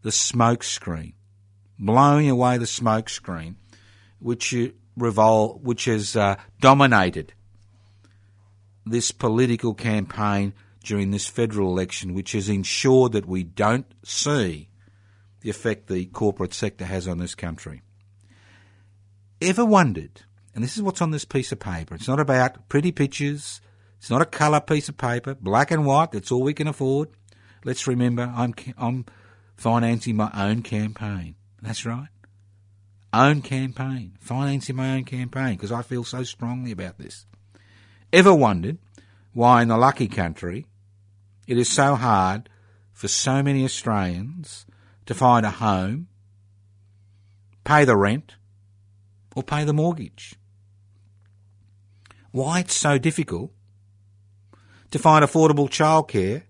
the 0.02 0.10
smoke 0.10 0.64
screen, 0.64 1.12
blowing 1.78 2.28
away 2.28 2.58
the 2.58 2.66
smoke 2.66 3.08
screen, 3.08 3.56
which 4.18 4.52
revol- 4.98 5.60
which 5.60 5.84
has 5.84 6.16
uh, 6.16 6.34
dominated 6.60 7.32
this 8.84 9.12
political 9.12 9.74
campaign 9.74 10.52
during 10.82 11.12
this 11.12 11.28
federal 11.28 11.70
election, 11.70 12.14
which 12.14 12.32
has 12.32 12.48
ensured 12.48 13.12
that 13.12 13.26
we 13.26 13.44
don't 13.44 13.86
see 14.02 14.68
the 15.40 15.50
effect 15.50 15.86
the 15.86 16.06
corporate 16.06 16.54
sector 16.54 16.84
has 16.84 17.06
on 17.06 17.18
this 17.18 17.36
country 17.36 17.82
ever 19.40 19.64
wondered, 19.64 20.22
and 20.54 20.62
this 20.62 20.76
is 20.76 20.82
what's 20.82 21.02
on 21.02 21.10
this 21.10 21.24
piece 21.24 21.52
of 21.52 21.60
paper, 21.60 21.94
it's 21.94 22.08
not 22.08 22.20
about 22.20 22.68
pretty 22.68 22.92
pictures, 22.92 23.60
it's 23.98 24.10
not 24.10 24.22
a 24.22 24.26
colour 24.26 24.60
piece 24.60 24.88
of 24.88 24.96
paper, 24.96 25.34
black 25.34 25.70
and 25.70 25.84
white, 25.84 26.12
that's 26.12 26.30
all 26.30 26.42
we 26.42 26.54
can 26.54 26.68
afford. 26.68 27.08
Let's 27.64 27.86
remember, 27.86 28.32
I'm, 28.34 28.54
I'm 28.76 29.06
financing 29.56 30.16
my 30.16 30.30
own 30.34 30.62
campaign. 30.62 31.34
That's 31.60 31.84
right. 31.84 32.08
Own 33.12 33.42
campaign. 33.42 34.16
Financing 34.20 34.76
my 34.76 34.94
own 34.94 35.04
campaign 35.04 35.56
because 35.56 35.72
I 35.72 35.82
feel 35.82 36.04
so 36.04 36.22
strongly 36.22 36.72
about 36.72 36.98
this. 36.98 37.26
Ever 38.12 38.32
wondered 38.32 38.78
why 39.32 39.62
in 39.62 39.68
the 39.68 39.76
lucky 39.76 40.08
country 40.08 40.66
it 41.46 41.58
is 41.58 41.68
so 41.68 41.94
hard 41.94 42.48
for 42.92 43.08
so 43.08 43.42
many 43.42 43.64
Australians 43.64 44.66
to 45.06 45.14
find 45.14 45.46
a 45.46 45.50
home, 45.50 46.08
pay 47.64 47.84
the 47.84 47.96
rent, 47.96 48.36
or 49.38 49.42
pay 49.44 49.62
the 49.62 49.72
mortgage. 49.72 50.34
Why 52.32 52.58
it's 52.58 52.74
so 52.74 52.98
difficult 52.98 53.52
to 54.90 54.98
find 54.98 55.24
affordable 55.24 55.68
childcare 55.68 56.42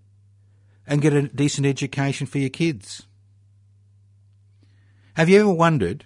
and 0.87 1.03
get 1.03 1.13
a 1.13 1.27
decent 1.27 1.67
education 1.67 2.25
for 2.25 2.39
your 2.39 2.49
kids. 2.49 3.03
Have 5.13 5.29
you 5.29 5.39
ever 5.41 5.53
wondered 5.53 6.05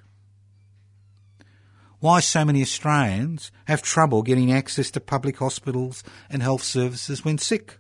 why 1.99 2.19
so 2.19 2.43
many 2.43 2.61
Australians 2.61 3.49
have 3.65 3.81
trouble 3.81 4.23
getting 4.23 4.51
access 4.51 4.91
to 4.91 4.99
public 4.99 5.37
hospitals 5.37 6.03
and 6.29 6.41
health 6.43 6.63
services 6.63 7.23
when 7.23 7.37
sick? 7.37 7.77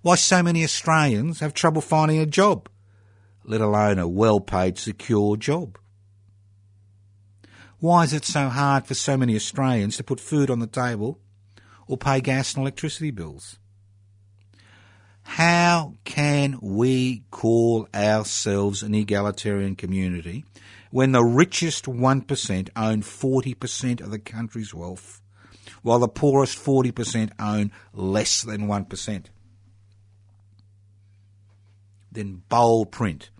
Why 0.00 0.14
so 0.14 0.42
many 0.42 0.64
Australians 0.64 1.40
have 1.40 1.52
trouble 1.52 1.82
finding 1.82 2.20
a 2.20 2.26
job, 2.26 2.70
let 3.44 3.60
alone 3.60 3.98
a 3.98 4.08
well 4.08 4.40
paid, 4.40 4.78
secure 4.78 5.36
job? 5.36 5.76
Why 7.82 8.04
is 8.04 8.12
it 8.12 8.24
so 8.24 8.48
hard 8.48 8.86
for 8.86 8.94
so 8.94 9.16
many 9.16 9.34
Australians 9.34 9.96
to 9.96 10.04
put 10.04 10.20
food 10.20 10.50
on 10.50 10.60
the 10.60 10.68
table 10.68 11.18
or 11.88 11.98
pay 11.98 12.20
gas 12.20 12.54
and 12.54 12.62
electricity 12.62 13.10
bills? 13.10 13.58
How 15.24 15.94
can 16.04 16.60
we 16.62 17.24
call 17.32 17.88
ourselves 17.92 18.84
an 18.84 18.94
egalitarian 18.94 19.74
community 19.74 20.44
when 20.92 21.10
the 21.10 21.24
richest 21.24 21.86
1% 21.86 22.68
own 22.76 23.02
40% 23.02 24.00
of 24.00 24.12
the 24.12 24.20
country's 24.20 24.72
wealth, 24.72 25.20
while 25.82 25.98
the 25.98 26.06
poorest 26.06 26.64
40% 26.64 27.32
own 27.40 27.72
less 27.92 28.42
than 28.42 28.68
1%? 28.68 29.24
Then 32.12 32.42
bold 32.48 32.92
print. 32.92 33.30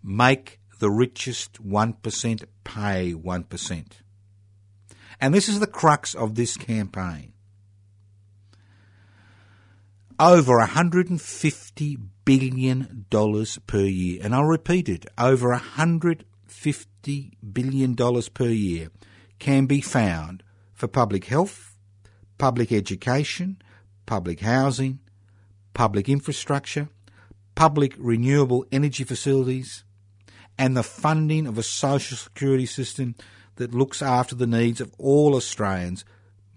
Make 0.00 0.59
the 0.80 0.90
richest 0.90 1.62
1% 1.62 2.44
pay 2.64 3.12
1%. 3.14 3.86
And 5.20 5.34
this 5.34 5.48
is 5.48 5.60
the 5.60 5.66
crux 5.66 6.14
of 6.14 6.34
this 6.34 6.56
campaign. 6.56 7.34
Over 10.18 10.58
$150 10.58 11.96
billion 12.24 13.06
per 13.66 13.80
year, 13.80 14.20
and 14.22 14.34
I'll 14.34 14.44
repeat 14.44 14.88
it, 14.88 15.06
over 15.16 15.54
$150 15.54 17.30
billion 17.52 17.96
per 18.34 18.48
year 18.48 18.88
can 19.38 19.66
be 19.66 19.80
found 19.80 20.42
for 20.74 20.88
public 20.88 21.26
health, 21.26 21.76
public 22.38 22.72
education, 22.72 23.60
public 24.06 24.40
housing, 24.40 25.00
public 25.74 26.08
infrastructure, 26.08 26.88
public 27.54 27.94
renewable 27.98 28.64
energy 28.72 29.04
facilities, 29.04 29.84
and 30.60 30.76
the 30.76 30.82
funding 30.82 31.46
of 31.46 31.56
a 31.56 31.62
social 31.62 32.18
security 32.18 32.66
system 32.66 33.14
that 33.56 33.74
looks 33.74 34.02
after 34.02 34.34
the 34.34 34.46
needs 34.46 34.78
of 34.78 34.92
all 34.98 35.34
Australians 35.34 36.04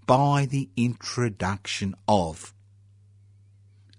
by 0.06 0.44
the 0.44 0.68
introduction 0.76 1.94
of 2.06 2.52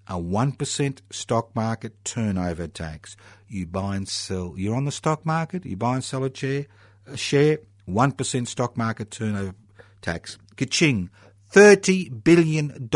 a 0.08 0.14
1% 0.14 1.00
stock 1.10 1.56
market 1.56 2.06
turnover 2.06 2.68
tax. 2.68 3.18
You 3.48 3.66
buy 3.66 3.96
and 3.96 4.08
sell, 4.08 4.54
you're 4.56 4.76
on 4.76 4.86
the 4.86 4.92
stock 4.92 5.26
market, 5.26 5.66
you 5.66 5.76
buy 5.76 5.96
and 5.96 6.04
sell 6.04 6.24
a 6.24 6.34
share, 6.34 6.68
a 7.08 7.18
share 7.18 7.58
1% 7.90 8.48
stock 8.48 8.78
market 8.78 9.10
turnover 9.10 9.56
tax. 10.04 10.38
Kaching, 10.56 11.10
$30 11.52 12.24
billion 12.24 12.90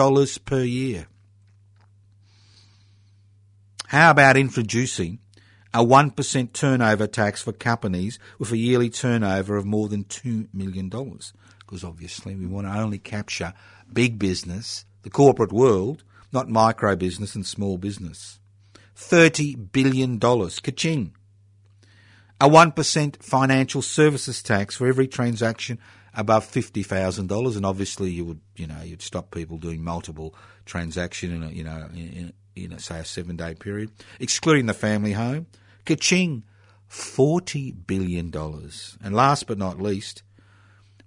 per 0.46 0.62
year. 0.62 1.08
How 3.88 4.12
about 4.12 4.38
introducing 4.38 5.18
a 5.74 5.86
1% 5.86 6.54
turnover 6.54 7.08
tax 7.08 7.42
for 7.42 7.52
companies 7.52 8.18
with 8.40 8.52
a 8.52 8.58
yearly 8.58 8.90
turnover 8.90 9.56
of 9.56 9.66
more 9.66 9.88
than 9.88 10.04
$2 10.06 10.48
million. 10.54 10.90
Because 10.90 11.84
obviously 11.84 12.36
we 12.36 12.46
want 12.46 12.68
to 12.68 12.74
only 12.74 12.98
capture 12.98 13.54
big 13.92 14.18
business, 14.18 14.86
the 15.04 15.10
corporate 15.10 15.54
world, 15.54 16.04
not 16.32 16.50
micro 16.50 16.96
business 16.96 17.36
and 17.36 17.46
small 17.46 17.78
business. 17.78 18.40
$30 18.96 19.72
billion. 19.72 20.20
Kaching. 20.20 21.12
A 22.42 22.50
1% 22.50 23.22
financial 23.22 23.82
services 23.82 24.42
tax 24.42 24.76
for 24.76 24.88
every 24.88 25.08
transaction 25.08 25.78
above 26.14 26.46
$50,000. 26.46 27.56
And 27.56 27.66
obviously 27.66 28.12
you 28.12 28.26
would, 28.26 28.42
you 28.56 28.68
know, 28.68 28.82
you'd 28.84 29.02
stop 29.02 29.32
people 29.32 29.58
doing 29.58 29.84
multiple 29.84 30.34
transaction 30.66 31.34
in 31.34 31.44
a, 31.44 31.50
you 31.50 31.64
know, 31.64 31.90
in, 31.94 32.34
in 32.66 32.74
a, 32.74 32.80
say 32.80 33.00
a 33.00 33.06
seven 33.06 33.36
day 33.36 33.56
period, 33.56 33.92
excluding 34.20 34.66
the 34.66 34.74
family 34.74 35.14
home. 35.14 35.48
Kaching. 35.86 36.44
$40 36.90 37.86
billion. 37.86 38.34
And 39.04 39.16
last 39.16 39.48
but 39.48 39.58
not 39.58 39.82
least, 39.82 40.24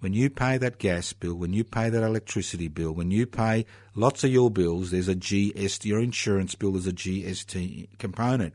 when 0.01 0.13
you 0.13 0.31
pay 0.31 0.59
that 0.59 0.79
gas 0.79 1.13
bill, 1.13 1.35
when 1.35 1.53
you 1.53 1.65
pay 1.65 1.89
that 1.89 2.03
electricity 2.03 2.69
bill, 2.69 2.93
when 2.93 3.11
you 3.11 3.27
pay 3.27 3.67
lots 3.95 4.25
of 4.25 4.31
your 4.31 4.51
bills, 4.51 4.91
there's 4.91 5.09
a 5.09 5.15
GST, 5.15 5.85
your 5.85 6.01
insurance 6.01 6.55
bill 6.55 6.77
is 6.77 6.87
a 6.87 6.93
GST 6.93 7.99
component, 7.99 8.55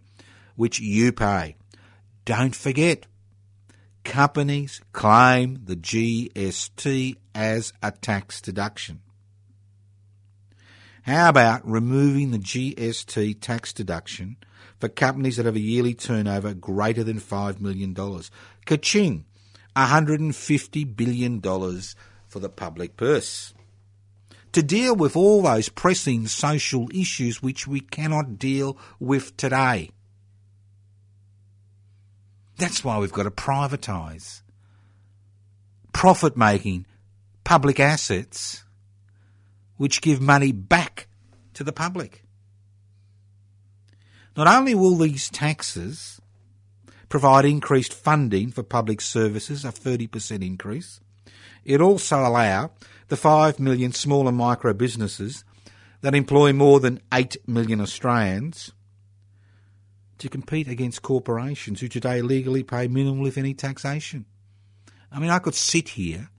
which 0.55 0.79
you 0.79 1.11
pay. 1.11 1.55
Don't 2.25 2.55
forget, 2.55 3.05
companies 4.03 4.81
claim 4.91 5.61
the 5.63 5.75
GST 5.75 7.15
as 7.33 7.73
a 7.81 7.91
tax 7.91 8.41
deduction. 8.41 9.01
How 11.07 11.29
about 11.29 11.65
removing 11.65 12.31
the 12.31 12.37
GST 12.37 13.39
tax 13.39 13.71
deduction 13.71 14.35
for 14.77 14.89
companies 14.89 15.37
that 15.37 15.45
have 15.45 15.55
a 15.55 15.59
yearly 15.59 15.93
turnover 15.93 16.53
greater 16.53 17.01
than 17.01 17.21
$5 17.21 17.61
million. 17.61 17.95
Kaching, 17.95 19.23
$150 19.73 20.95
billion 20.97 21.41
for 21.41 22.39
the 22.39 22.49
public 22.49 22.97
purse. 22.97 23.53
To 24.51 24.61
deal 24.61 24.97
with 24.97 25.15
all 25.15 25.43
those 25.43 25.69
pressing 25.69 26.27
social 26.27 26.89
issues 26.93 27.41
which 27.41 27.65
we 27.65 27.79
cannot 27.79 28.37
deal 28.37 28.77
with 28.99 29.37
today. 29.37 29.91
That's 32.57 32.83
why 32.83 32.97
we've 32.97 33.13
got 33.13 33.23
to 33.23 33.31
privatise. 33.31 34.41
Profit 35.93 36.35
making 36.35 36.85
public 37.45 37.79
assets 37.79 38.65
which 39.78 40.01
give 40.01 40.19
money 40.19 40.51
back 40.51 41.07
to 41.53 41.63
the 41.63 41.71
public. 41.71 42.23
Not 44.36 44.47
only 44.47 44.75
will 44.75 44.95
these 44.95 45.30
taxes 45.30 46.21
provide 47.09 47.45
increased 47.45 47.93
funding 47.93 48.51
for 48.51 48.63
public 48.63 49.01
services, 49.01 49.65
a 49.65 49.69
30% 49.69 50.45
increase, 50.45 50.99
it 51.63 51.82
also 51.82 52.19
allow 52.19 52.71
the 53.07 53.17
5 53.17 53.59
million 53.59 53.91
small 53.93 54.28
and 54.28 54.38
micro 54.38 54.73
businesses 54.73 55.43
that 56.01 56.13
employ 56.13 56.53
more 56.53 56.80
than 56.80 57.01
8 57.11 57.38
million 57.47 57.82
Australians 57.82 58.71
to 60.19 60.30
compete 60.30 60.67
against 60.67 61.01
corporations 61.01 61.82
who 61.82 61.88
today 61.88 62.21
legally 62.21 62.63
pay 62.63 62.88
minimal, 62.88 63.28
if 63.28 63.38
any, 63.38 63.53
taxation. 63.53 64.25
I 65.11 65.19
mean, 65.19 65.30
I 65.30 65.39
could 65.39 65.55
sit 65.55 65.89
here 65.89 66.30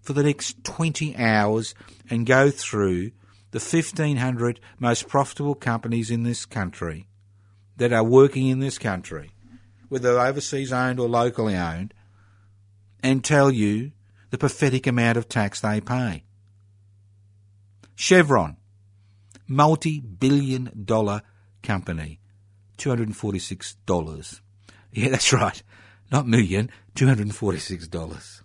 for 0.00 0.12
the 0.12 0.22
next 0.22 0.62
20 0.64 1.16
hours 1.16 1.74
and 2.08 2.26
go 2.26 2.50
through 2.50 3.12
the 3.50 3.58
1,500 3.58 4.60
most 4.78 5.08
profitable 5.08 5.54
companies 5.54 6.10
in 6.10 6.22
this 6.22 6.46
country 6.46 7.06
that 7.76 7.92
are 7.92 8.04
working 8.04 8.46
in 8.46 8.60
this 8.60 8.78
country, 8.78 9.30
whether 9.88 10.18
overseas 10.18 10.72
owned 10.72 11.00
or 11.00 11.08
locally 11.08 11.56
owned, 11.56 11.94
and 13.02 13.24
tell 13.24 13.50
you 13.50 13.92
the 14.30 14.38
pathetic 14.38 14.86
amount 14.86 15.16
of 15.16 15.28
tax 15.28 15.60
they 15.60 15.80
pay. 15.80 16.24
Chevron, 17.94 18.56
multi 19.46 20.00
billion 20.00 20.84
dollar 20.84 21.22
company, 21.62 22.20
$246. 22.78 24.40
Yeah, 24.92 25.08
that's 25.08 25.32
right. 25.32 25.62
Not 26.10 26.26
million, 26.26 26.70
$246. 26.94 28.42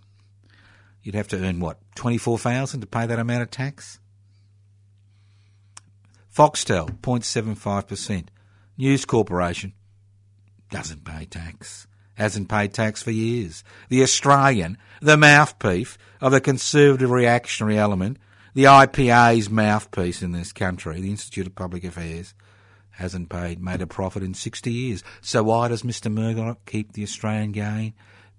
You'd 1.06 1.14
have 1.14 1.28
to 1.28 1.38
earn 1.38 1.60
what, 1.60 1.78
24,000 1.94 2.80
to 2.80 2.86
pay 2.88 3.06
that 3.06 3.20
amount 3.20 3.42
of 3.42 3.50
tax? 3.52 4.00
Foxtel, 6.36 6.98
0.75%. 6.98 8.26
News 8.76 9.04
Corporation 9.04 9.72
doesn't 10.68 11.04
pay 11.04 11.26
tax. 11.26 11.86
Hasn't 12.14 12.48
paid 12.48 12.74
tax 12.74 13.04
for 13.04 13.12
years. 13.12 13.62
The 13.88 14.02
Australian, 14.02 14.78
the 15.00 15.16
mouthpiece 15.16 15.96
of 16.20 16.32
the 16.32 16.40
conservative 16.40 17.12
reactionary 17.12 17.78
element, 17.78 18.18
the 18.54 18.64
IPA's 18.64 19.48
mouthpiece 19.48 20.22
in 20.22 20.32
this 20.32 20.52
country, 20.52 21.00
the 21.00 21.10
Institute 21.10 21.46
of 21.46 21.54
Public 21.54 21.84
Affairs, 21.84 22.34
hasn't 22.90 23.28
paid, 23.28 23.62
made 23.62 23.80
a 23.80 23.86
profit 23.86 24.24
in 24.24 24.34
60 24.34 24.72
years. 24.72 25.04
So 25.20 25.44
why 25.44 25.68
does 25.68 25.84
Mr 25.84 26.12
Murdoch 26.12 26.66
keep 26.66 26.94
the 26.94 27.04
Australian 27.04 27.52
going? 27.52 27.94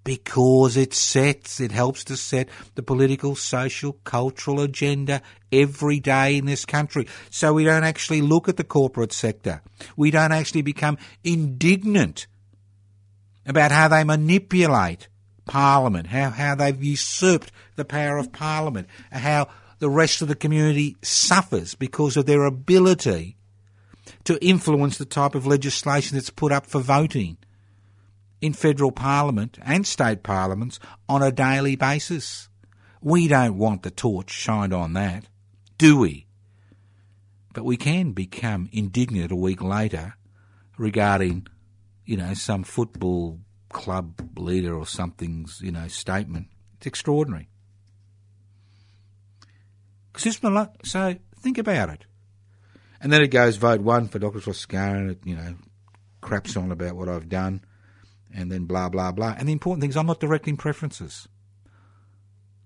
Because 0.08 0.78
it 0.78 0.94
sets, 0.94 1.60
it 1.60 1.70
helps 1.70 2.02
to 2.02 2.16
set 2.16 2.48
the 2.76 2.82
political, 2.82 3.36
social, 3.36 3.92
cultural 4.04 4.62
agenda 4.62 5.20
every 5.52 6.00
day 6.00 6.38
in 6.38 6.46
this 6.46 6.64
country. 6.64 7.06
So 7.28 7.52
we 7.52 7.64
don't 7.64 7.84
actually 7.84 8.22
look 8.22 8.48
at 8.48 8.56
the 8.56 8.64
corporate 8.64 9.12
sector. 9.12 9.60
We 9.98 10.10
don't 10.10 10.32
actually 10.32 10.62
become 10.62 10.96
indignant 11.24 12.26
about 13.44 13.70
how 13.70 13.88
they 13.88 14.02
manipulate 14.02 15.08
Parliament, 15.44 16.06
how, 16.06 16.30
how 16.30 16.54
they've 16.54 16.82
usurped 16.82 17.52
the 17.76 17.84
power 17.84 18.16
of 18.16 18.32
Parliament, 18.32 18.88
how 19.12 19.48
the 19.78 19.90
rest 19.90 20.22
of 20.22 20.28
the 20.28 20.34
community 20.34 20.96
suffers 21.02 21.74
because 21.74 22.16
of 22.16 22.24
their 22.24 22.46
ability 22.46 23.36
to 24.24 24.42
influence 24.42 24.96
the 24.96 25.04
type 25.04 25.34
of 25.34 25.46
legislation 25.46 26.16
that's 26.16 26.30
put 26.30 26.50
up 26.50 26.64
for 26.64 26.80
voting 26.80 27.36
in 28.40 28.52
federal 28.52 28.92
parliament 28.92 29.58
and 29.62 29.86
state 29.86 30.22
parliaments 30.22 30.78
on 31.08 31.22
a 31.22 31.32
daily 31.32 31.76
basis. 31.76 32.48
We 33.00 33.28
don't 33.28 33.58
want 33.58 33.82
the 33.82 33.90
torch 33.90 34.30
shined 34.30 34.72
on 34.72 34.92
that, 34.94 35.26
do 35.76 35.98
we? 35.98 36.26
But 37.52 37.64
we 37.64 37.76
can 37.76 38.12
become 38.12 38.68
indignant 38.72 39.32
a 39.32 39.36
week 39.36 39.62
later 39.62 40.14
regarding, 40.76 41.46
you 42.04 42.16
know, 42.16 42.34
some 42.34 42.64
football 42.64 43.40
club 43.70 44.38
leader 44.38 44.74
or 44.74 44.86
something's, 44.86 45.60
you 45.60 45.72
know, 45.72 45.88
statement. 45.88 46.48
It's 46.76 46.86
extraordinary. 46.86 47.48
So 50.16 51.14
think 51.40 51.58
about 51.58 51.90
it. 51.90 52.04
And 53.00 53.12
then 53.12 53.22
it 53.22 53.28
goes 53.28 53.56
vote 53.56 53.80
one 53.80 54.08
for 54.08 54.18
Dr. 54.18 54.50
It, 54.50 55.20
you 55.24 55.36
know, 55.36 55.54
craps 56.20 56.56
on 56.56 56.72
about 56.72 56.96
what 56.96 57.08
I've 57.08 57.28
done 57.28 57.62
and 58.34 58.50
then 58.50 58.64
blah, 58.64 58.88
blah, 58.88 59.12
blah. 59.12 59.34
And 59.38 59.48
the 59.48 59.52
important 59.52 59.80
thing 59.82 59.90
is 59.90 59.96
I'm 59.96 60.06
not 60.06 60.20
directing 60.20 60.56
preferences. 60.56 61.28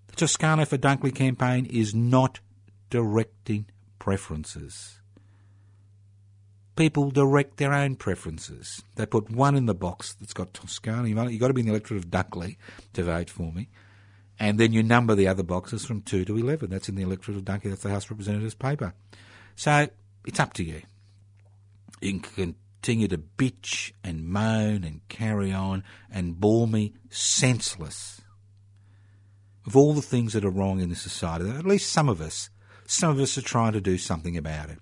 The 0.08 0.16
Toscano 0.16 0.64
for 0.64 0.78
Dunkley 0.78 1.14
campaign 1.14 1.66
is 1.66 1.94
not 1.94 2.40
directing 2.90 3.66
preferences. 3.98 4.98
People 6.74 7.10
direct 7.10 7.58
their 7.58 7.72
own 7.72 7.96
preferences. 7.96 8.82
They 8.96 9.06
put 9.06 9.30
one 9.30 9.56
in 9.56 9.66
the 9.66 9.74
box 9.74 10.14
that's 10.14 10.32
got 10.32 10.54
Toscano. 10.54 11.04
You've 11.04 11.40
got 11.40 11.48
to 11.48 11.54
be 11.54 11.60
in 11.60 11.66
the 11.66 11.72
electorate 11.72 12.04
of 12.04 12.10
Dunkley 12.10 12.56
to 12.94 13.02
vote 13.02 13.30
for 13.30 13.52
me. 13.52 13.68
And 14.38 14.58
then 14.58 14.72
you 14.72 14.82
number 14.82 15.14
the 15.14 15.28
other 15.28 15.42
boxes 15.42 15.84
from 15.84 16.00
2 16.02 16.24
to 16.24 16.36
11. 16.36 16.70
That's 16.70 16.88
in 16.88 16.94
the 16.94 17.02
electorate 17.02 17.36
of 17.36 17.44
Dunkley. 17.44 17.70
That's 17.70 17.82
the 17.82 17.90
House 17.90 18.10
Representatives 18.10 18.54
paper. 18.54 18.94
So 19.54 19.88
it's 20.26 20.40
up 20.40 20.54
to 20.54 20.64
you. 20.64 20.82
You 22.00 22.18
can 22.20 22.56
continue 22.82 23.06
to 23.06 23.18
bitch 23.18 23.92
and 24.02 24.26
moan 24.26 24.82
and 24.82 25.06
carry 25.08 25.52
on 25.52 25.84
and 26.10 26.40
bore 26.40 26.66
me 26.66 26.92
senseless 27.10 28.20
of 29.64 29.76
all 29.76 29.94
the 29.94 30.02
things 30.02 30.32
that 30.32 30.44
are 30.44 30.50
wrong 30.50 30.80
in 30.80 30.88
this 30.88 31.00
society. 31.00 31.48
At 31.48 31.64
least 31.64 31.92
some 31.92 32.08
of 32.08 32.20
us, 32.20 32.50
some 32.84 33.10
of 33.10 33.20
us 33.20 33.38
are 33.38 33.42
trying 33.42 33.74
to 33.74 33.80
do 33.80 33.96
something 33.98 34.36
about 34.36 34.68
it. 34.68 34.80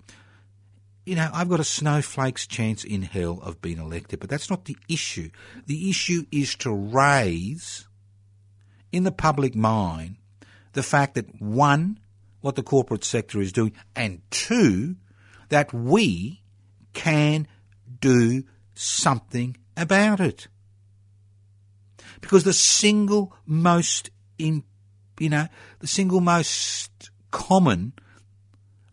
You 1.05 1.15
know, 1.15 1.29
I've 1.31 1.47
got 1.47 1.59
a 1.59 1.63
snowflake's 1.63 2.47
chance 2.47 2.83
in 2.83 3.03
hell 3.03 3.39
of 3.43 3.61
being 3.61 3.77
elected, 3.77 4.19
but 4.19 4.31
that's 4.31 4.49
not 4.49 4.65
the 4.65 4.77
issue. 4.89 5.29
The 5.67 5.87
issue 5.87 6.25
is 6.31 6.55
to 6.55 6.73
raise 6.73 7.87
in 8.91 9.03
the 9.03 9.11
public 9.11 9.55
mind 9.55 10.15
the 10.73 10.81
fact 10.81 11.13
that 11.13 11.39
one, 11.39 11.99
what 12.39 12.55
the 12.55 12.63
corporate 12.63 13.03
sector 13.03 13.39
is 13.39 13.51
doing, 13.51 13.73
and 13.95 14.21
two, 14.31 14.95
that 15.49 15.71
we 15.71 16.41
can 16.93 17.47
do 17.99 18.43
something 18.73 19.57
about 19.75 20.19
it. 20.19 20.47
Because 22.19 22.43
the 22.43 22.53
single 22.53 23.35
most, 23.45 24.11
in, 24.37 24.63
you 25.19 25.29
know, 25.29 25.47
the 25.79 25.87
single 25.87 26.21
most 26.21 27.09
common 27.31 27.93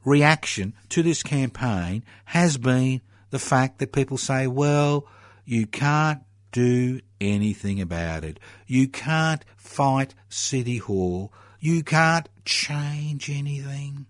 reaction 0.05 0.75
to 0.89 1.03
this 1.03 1.23
campaign 1.23 2.03
has 2.27 2.57
been 2.57 3.01
the 3.31 3.39
fact 3.39 3.79
that 3.79 3.93
people 3.93 4.17
say, 4.17 4.47
well, 4.47 5.07
you 5.45 5.67
can't 5.67 6.23
do 6.53 7.01
anything 7.21 7.81
about 7.81 8.25
it. 8.25 8.41
You 8.67 8.89
can't 8.89 9.45
fight 9.57 10.15
City 10.29 10.79
Hall. 10.79 11.33
You 11.61 11.83
can't 11.83 12.29
change 12.45 13.29
anything. 13.29 14.07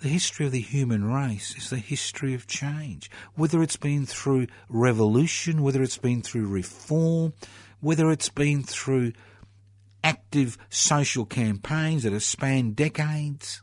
The 0.00 0.08
history 0.08 0.46
of 0.46 0.52
the 0.52 0.60
human 0.60 1.04
race 1.04 1.54
is 1.58 1.68
the 1.68 1.76
history 1.76 2.32
of 2.32 2.46
change. 2.46 3.10
Whether 3.34 3.62
it's 3.62 3.76
been 3.76 4.06
through 4.06 4.46
revolution, 4.70 5.62
whether 5.62 5.82
it's 5.82 5.98
been 5.98 6.22
through 6.22 6.46
reform, 6.46 7.34
whether 7.80 8.10
it's 8.10 8.30
been 8.30 8.62
through 8.62 9.12
active 10.02 10.56
social 10.70 11.26
campaigns 11.26 12.04
that 12.04 12.14
have 12.14 12.22
spanned 12.22 12.76
decades. 12.76 13.60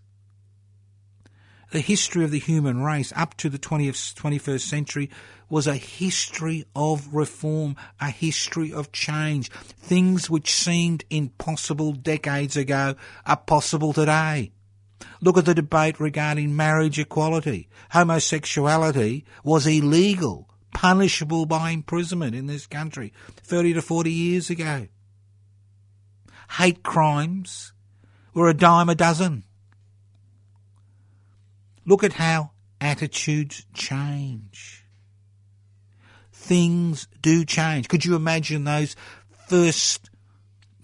The 1.71 1.79
history 1.79 2.23
of 2.23 2.29
the 2.29 2.39
human 2.39 2.83
race 2.83 3.11
up 3.15 3.35
to 3.37 3.49
the 3.49 3.57
20th, 3.57 4.13
21st 4.13 4.61
century 4.61 5.09
was 5.49 5.65
a 5.65 5.75
history 5.75 6.65
of 6.75 7.15
reform, 7.15 7.75
a 7.99 8.11
history 8.11 8.71
of 8.71 8.91
change. 8.91 9.49
Things 9.51 10.29
which 10.29 10.53
seemed 10.53 11.03
impossible 11.09 11.93
decades 11.93 12.55
ago 12.55 12.93
are 13.25 13.37
possible 13.37 13.91
today. 13.91 14.51
Look 15.21 15.37
at 15.37 15.45
the 15.45 15.55
debate 15.55 15.99
regarding 15.99 16.55
marriage 16.55 16.99
equality. 16.99 17.69
Homosexuality 17.91 19.25
was 19.43 19.67
illegal, 19.67 20.49
punishable 20.73 21.45
by 21.45 21.71
imprisonment 21.71 22.35
in 22.35 22.47
this 22.47 22.67
country 22.67 23.13
30 23.43 23.73
to 23.73 23.81
40 23.81 24.11
years 24.11 24.49
ago. 24.49 24.87
Hate 26.51 26.83
crimes 26.83 27.73
were 28.33 28.49
a 28.49 28.53
dime 28.53 28.89
a 28.89 28.95
dozen. 28.95 29.43
Look 31.85 32.03
at 32.03 32.13
how 32.13 32.51
attitudes 32.79 33.65
change. 33.73 34.85
Things 36.31 37.07
do 37.21 37.43
change. 37.43 37.87
Could 37.87 38.05
you 38.05 38.15
imagine 38.15 38.63
those 38.63 38.95
first 39.47 40.09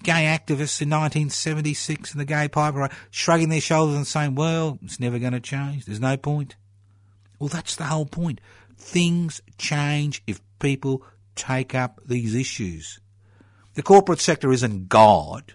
gay 0.04 0.26
activists 0.26 0.82
in 0.82 0.90
1976 0.90 2.12
and 2.12 2.22
the 2.22 2.26
gay 2.26 2.48
piper 2.48 2.90
shrugging 3.10 3.50
their 3.50 3.62
shoulders 3.62 3.96
and 3.96 4.08
saying, 4.08 4.36
well, 4.36 4.80
it's 4.84 5.00
never 5.00 5.20
going 5.20 5.34
to 5.34 5.40
change. 5.40 5.86
There's 5.86 6.00
no 6.00 6.18
point. 6.18 6.56
Well, 7.40 7.50
that's 7.50 7.76
the 7.76 7.86
whole 7.86 8.06
point. 8.06 8.40
Things 8.78 9.42
change 9.58 10.22
if 10.28 10.42
people 10.60 11.04
take 11.36 11.74
up 11.74 12.02
these 12.06 12.36
issues. 12.36 13.00
The 13.74 13.84
corporate 13.84 14.20
sector 14.20 14.52
isn't 14.52 14.90
God. 14.90 15.54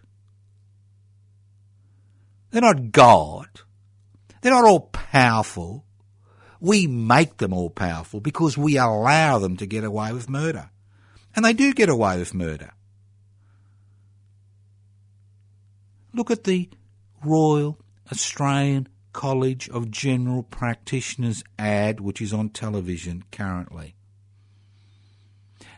They're 2.50 2.62
not 2.62 2.90
God. 2.90 3.48
They're 4.40 4.52
not 4.52 4.64
all 4.64 4.90
powerful. 4.92 5.84
We 6.60 6.86
make 6.86 7.36
them 7.36 7.52
all 7.52 7.70
powerful 7.70 8.20
because 8.20 8.58
we 8.58 8.76
allow 8.76 9.38
them 9.38 9.56
to 9.58 9.66
get 9.66 9.84
away 9.84 10.12
with 10.12 10.28
murder. 10.28 10.70
And 11.36 11.44
they 11.44 11.52
do 11.52 11.72
get 11.72 11.88
away 11.88 12.18
with 12.18 12.34
murder. 12.34 12.72
Look 16.18 16.32
at 16.32 16.42
the 16.42 16.68
Royal 17.24 17.78
Australian 18.10 18.88
College 19.12 19.68
of 19.68 19.88
General 19.88 20.42
Practitioners 20.42 21.44
ad, 21.56 22.00
which 22.00 22.20
is 22.20 22.32
on 22.32 22.48
television 22.48 23.22
currently. 23.30 23.94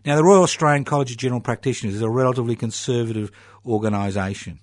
Now, 0.03 0.17
the 0.17 0.25
Royal 0.25 0.43
Australian 0.43 0.87
College 0.87 1.11
of 1.11 1.19
General 1.19 1.43
Practitioners 1.43 1.97
is 1.97 2.01
a 2.01 2.09
relatively 2.09 2.57
conservative 2.57 3.31
organisation, 3.67 4.61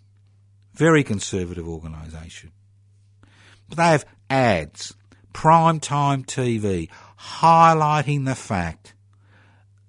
very 0.74 1.04
conservative 1.04 1.68
organisation. 1.68 2.54
But 3.70 3.78
they 3.78 3.84
have 3.84 4.06
ads, 4.32 4.96
prime 5.32 5.80
time 5.80 6.24
TV, 6.24 6.90
highlighting 7.20 8.26
the 8.26 8.34
fact 8.34 8.96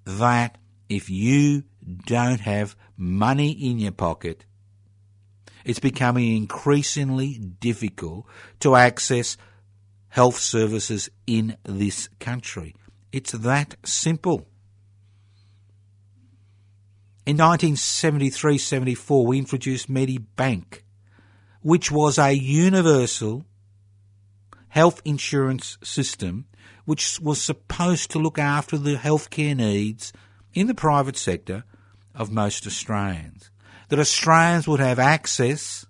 that 0.05 0.59
if 0.87 1.09
you 1.09 1.63
don't 2.05 2.41
have 2.41 2.75
money 2.95 3.49
in 3.49 3.79
your 3.79 3.91
pocket, 3.91 4.45
it's 5.65 5.79
becoming 5.79 6.35
increasingly 6.35 7.37
difficult 7.37 8.25
to 8.59 8.75
access 8.75 9.37
health 10.09 10.37
services 10.37 11.09
in 11.27 11.57
this 11.63 12.09
country. 12.19 12.75
It's 13.11 13.31
that 13.31 13.75
simple. 13.83 14.47
In 17.25 17.37
1973 17.37 18.57
74, 18.57 19.25
we 19.25 19.37
introduced 19.37 19.91
Medibank, 19.91 20.81
which 21.61 21.91
was 21.91 22.17
a 22.17 22.33
universal 22.33 23.45
health 24.69 25.01
insurance 25.05 25.77
system 25.83 26.45
which 26.85 27.19
was 27.19 27.41
supposed 27.41 28.09
to 28.11 28.19
look 28.19 28.39
after 28.39 28.77
the 28.77 28.95
healthcare 28.95 29.55
needs 29.55 30.11
in 30.53 30.67
the 30.67 30.73
private 30.73 31.17
sector 31.17 31.63
of 32.15 32.31
most 32.31 32.65
Australians 32.65 33.51
that 33.89 33.99
Australians 33.99 34.67
would 34.67 34.79
have 34.79 34.99
access 34.99 35.85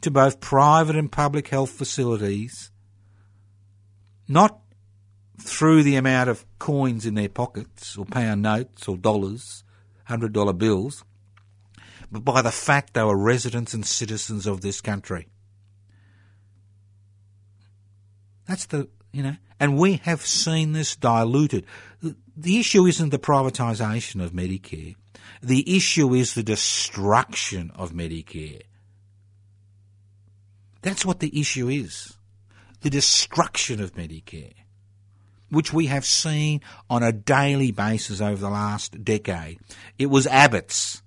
to 0.00 0.10
both 0.10 0.40
private 0.40 0.96
and 0.96 1.10
public 1.10 1.48
health 1.48 1.70
facilities, 1.70 2.70
not 4.28 4.60
through 5.40 5.82
the 5.82 5.96
amount 5.96 6.30
of 6.30 6.44
coins 6.58 7.06
in 7.06 7.14
their 7.14 7.28
pockets, 7.28 7.96
or 7.96 8.04
pound 8.04 8.42
notes, 8.42 8.86
or 8.86 8.96
dollars, 8.96 9.64
hundred 10.04 10.32
dollar 10.32 10.52
bills, 10.52 11.04
but 12.10 12.24
by 12.24 12.42
the 12.42 12.50
fact 12.50 12.94
they 12.94 13.02
were 13.02 13.16
residents 13.16 13.74
and 13.74 13.84
citizens 13.84 14.46
of 14.46 14.60
this 14.60 14.80
country. 14.80 15.28
That's 18.46 18.66
the, 18.66 18.88
you 19.12 19.22
know, 19.22 19.36
and 19.58 19.76
we 19.78 19.94
have 20.04 20.24
seen 20.24 20.72
this 20.72 20.96
diluted. 20.96 21.64
The 22.36 22.58
issue 22.60 22.86
isn't 22.86 23.10
the 23.10 23.18
privatisation 23.18 24.22
of 24.22 24.32
Medicare. 24.32 24.94
The 25.42 25.76
issue 25.76 26.14
is 26.14 26.34
the 26.34 26.42
destruction 26.42 27.70
of 27.74 27.92
Medicare. 27.92 28.62
That's 30.82 31.04
what 31.04 31.20
the 31.20 31.40
issue 31.40 31.68
is. 31.68 32.16
The 32.80 32.90
destruction 32.90 33.80
of 33.82 33.94
Medicare, 33.94 34.54
which 35.50 35.72
we 35.72 35.86
have 35.86 36.04
seen 36.04 36.60
on 36.88 37.02
a 37.02 37.12
daily 37.12 37.72
basis 37.72 38.20
over 38.20 38.40
the 38.40 38.50
last 38.50 39.04
decade. 39.04 39.58
It 39.98 40.06
was 40.06 40.28
Abbott's 40.28 41.02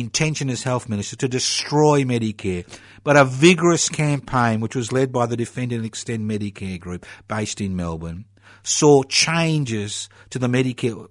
intention 0.00 0.50
as 0.50 0.62
health 0.62 0.88
minister 0.88 1.16
to 1.16 1.28
destroy 1.28 2.02
Medicare, 2.02 2.66
but 3.04 3.16
a 3.16 3.24
vigorous 3.24 3.88
campaign, 3.88 4.60
which 4.60 4.76
was 4.76 4.92
led 4.92 5.12
by 5.12 5.26
the 5.26 5.36
Defend 5.36 5.72
and 5.72 5.84
Extend 5.84 6.30
Medicare 6.30 6.78
group 6.78 7.06
based 7.26 7.60
in 7.60 7.76
Melbourne, 7.76 8.24
saw 8.62 9.02
changes 9.02 10.08
to 10.30 10.38
the 10.38 10.48
Medicare 10.48 11.08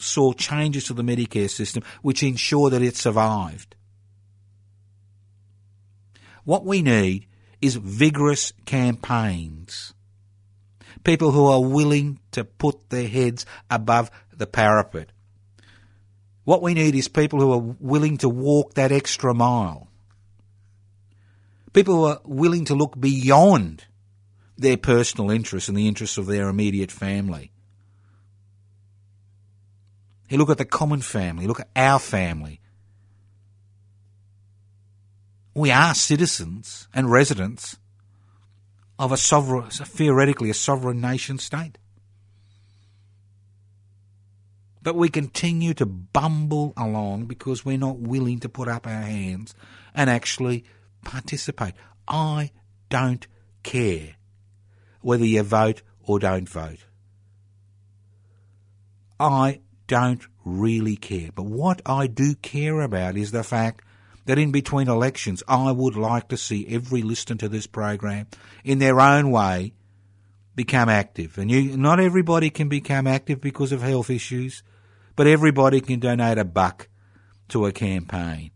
saw 0.00 0.32
changes 0.32 0.84
to 0.84 0.94
the 0.94 1.02
Medicare 1.02 1.50
system 1.50 1.82
which 2.02 2.22
ensure 2.22 2.70
that 2.70 2.82
it 2.82 2.96
survived. 2.96 3.74
What 6.44 6.64
we 6.64 6.82
need 6.82 7.26
is 7.60 7.76
vigorous 7.76 8.52
campaigns. 8.64 9.92
People 11.04 11.32
who 11.32 11.46
are 11.46 11.62
willing 11.62 12.20
to 12.32 12.44
put 12.44 12.90
their 12.90 13.08
heads 13.08 13.44
above 13.70 14.10
the 14.30 14.46
parapet. 14.46 15.10
What 16.48 16.62
we 16.62 16.72
need 16.72 16.94
is 16.94 17.08
people 17.08 17.40
who 17.40 17.52
are 17.52 17.76
willing 17.78 18.16
to 18.18 18.28
walk 18.30 18.72
that 18.72 18.90
extra 18.90 19.34
mile. 19.34 19.88
People 21.74 21.96
who 21.96 22.04
are 22.04 22.20
willing 22.24 22.64
to 22.64 22.74
look 22.74 22.98
beyond 22.98 23.84
their 24.56 24.78
personal 24.78 25.30
interests 25.30 25.68
and 25.68 25.76
the 25.76 25.86
interests 25.86 26.16
of 26.16 26.24
their 26.24 26.48
immediate 26.48 26.90
family. 26.90 27.52
You 30.30 30.38
look 30.38 30.48
at 30.48 30.56
the 30.56 30.64
common 30.64 31.02
family, 31.02 31.46
look 31.46 31.60
at 31.60 31.68
our 31.76 31.98
family. 31.98 32.62
We 35.52 35.70
are 35.70 35.94
citizens 35.94 36.88
and 36.94 37.12
residents 37.12 37.76
of 38.98 39.12
a 39.12 39.18
sovereign, 39.18 39.68
theoretically 39.68 40.48
a 40.48 40.54
sovereign 40.54 41.02
nation 41.02 41.36
state. 41.36 41.76
But 44.82 44.94
we 44.94 45.08
continue 45.08 45.74
to 45.74 45.86
bumble 45.86 46.72
along 46.76 47.26
because 47.26 47.64
we're 47.64 47.78
not 47.78 47.98
willing 47.98 48.40
to 48.40 48.48
put 48.48 48.68
up 48.68 48.86
our 48.86 49.02
hands 49.02 49.54
and 49.94 50.08
actually 50.08 50.64
participate. 51.04 51.74
I 52.06 52.52
don't 52.88 53.26
care 53.62 54.16
whether 55.00 55.24
you 55.24 55.42
vote 55.42 55.82
or 56.02 56.18
don't 56.18 56.48
vote. 56.48 56.84
I 59.20 59.60
don't 59.86 60.24
really 60.44 60.96
care. 60.96 61.30
But 61.34 61.44
what 61.44 61.82
I 61.84 62.06
do 62.06 62.34
care 62.36 62.80
about 62.80 63.16
is 63.16 63.32
the 63.32 63.42
fact 63.42 63.84
that 64.26 64.38
in 64.38 64.52
between 64.52 64.88
elections, 64.88 65.42
I 65.48 65.72
would 65.72 65.96
like 65.96 66.28
to 66.28 66.36
see 66.36 66.66
every 66.68 67.02
listener 67.02 67.36
to 67.38 67.48
this 67.48 67.66
program, 67.66 68.26
in 68.62 68.78
their 68.78 69.00
own 69.00 69.30
way, 69.30 69.72
become 70.58 70.88
active. 70.88 71.38
And 71.38 71.48
you, 71.48 71.76
not 71.76 72.00
everybody 72.00 72.50
can 72.50 72.68
become 72.68 73.06
active 73.06 73.40
because 73.40 73.70
of 73.70 73.80
health 73.80 74.10
issues, 74.10 74.64
but 75.14 75.28
everybody 75.28 75.80
can 75.80 76.00
donate 76.00 76.36
a 76.36 76.44
buck 76.44 76.88
to 77.50 77.64
a 77.66 77.70
campaign. 77.72 78.50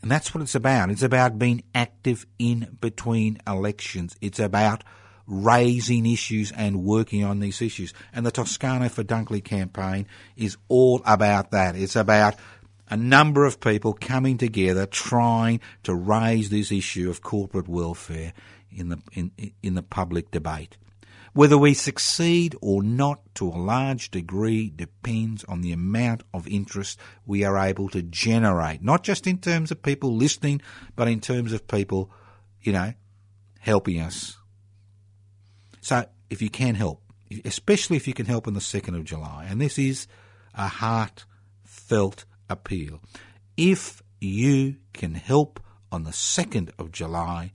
And 0.00 0.08
that's 0.08 0.32
what 0.32 0.42
it's 0.42 0.54
about. 0.54 0.90
It's 0.90 1.02
about 1.02 1.40
being 1.40 1.64
active 1.74 2.24
in 2.38 2.78
between 2.80 3.38
elections. 3.48 4.14
It's 4.20 4.38
about 4.38 4.84
raising 5.26 6.06
issues 6.06 6.52
and 6.52 6.84
working 6.84 7.24
on 7.24 7.40
these 7.40 7.60
issues. 7.60 7.92
And 8.12 8.24
the 8.24 8.30
Toscano 8.30 8.88
for 8.88 9.02
Dunkley 9.02 9.42
campaign 9.42 10.06
is 10.36 10.56
all 10.68 11.02
about 11.04 11.50
that. 11.50 11.74
It's 11.74 11.96
about 11.96 12.36
a 12.88 12.96
number 12.96 13.44
of 13.44 13.60
people 13.60 13.92
coming 13.92 14.38
together 14.38 14.86
trying 14.86 15.60
to 15.82 15.94
raise 15.94 16.50
this 16.50 16.70
issue 16.70 17.10
of 17.10 17.22
corporate 17.22 17.68
welfare 17.68 18.32
in 18.70 18.88
the, 18.90 18.98
in, 19.12 19.30
in 19.62 19.74
the 19.74 19.82
public 19.82 20.30
debate. 20.30 20.76
Whether 21.32 21.58
we 21.58 21.74
succeed 21.74 22.56
or 22.62 22.82
not 22.82 23.20
to 23.34 23.48
a 23.48 23.60
large 23.60 24.10
degree 24.10 24.70
depends 24.70 25.44
on 25.44 25.60
the 25.60 25.72
amount 25.72 26.22
of 26.32 26.48
interest 26.48 26.98
we 27.26 27.44
are 27.44 27.58
able 27.58 27.90
to 27.90 28.02
generate, 28.02 28.82
not 28.82 29.02
just 29.02 29.26
in 29.26 29.38
terms 29.38 29.70
of 29.70 29.82
people 29.82 30.16
listening, 30.16 30.62
but 30.94 31.08
in 31.08 31.20
terms 31.20 31.52
of 31.52 31.68
people, 31.68 32.10
you 32.62 32.72
know, 32.72 32.94
helping 33.58 34.00
us. 34.00 34.38
So 35.82 36.06
if 36.30 36.40
you 36.40 36.48
can 36.48 36.74
help, 36.74 37.02
especially 37.44 37.96
if 37.96 38.08
you 38.08 38.14
can 38.14 38.26
help 38.26 38.46
on 38.46 38.54
the 38.54 38.60
2nd 38.60 38.96
of 38.96 39.04
July, 39.04 39.46
and 39.46 39.60
this 39.60 39.78
is 39.78 40.06
a 40.54 40.68
heartfelt 40.68 42.24
appeal. 42.48 43.00
If 43.56 44.02
you 44.20 44.76
can 44.92 45.14
help 45.14 45.60
on 45.90 46.04
the 46.04 46.10
2nd 46.10 46.70
of 46.78 46.92
July, 46.92 47.52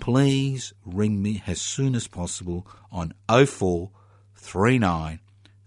please 0.00 0.72
ring 0.84 1.22
me 1.22 1.42
as 1.46 1.60
soon 1.60 1.94
as 1.94 2.08
possible 2.08 2.66
on 2.90 3.14
0439 3.28 5.20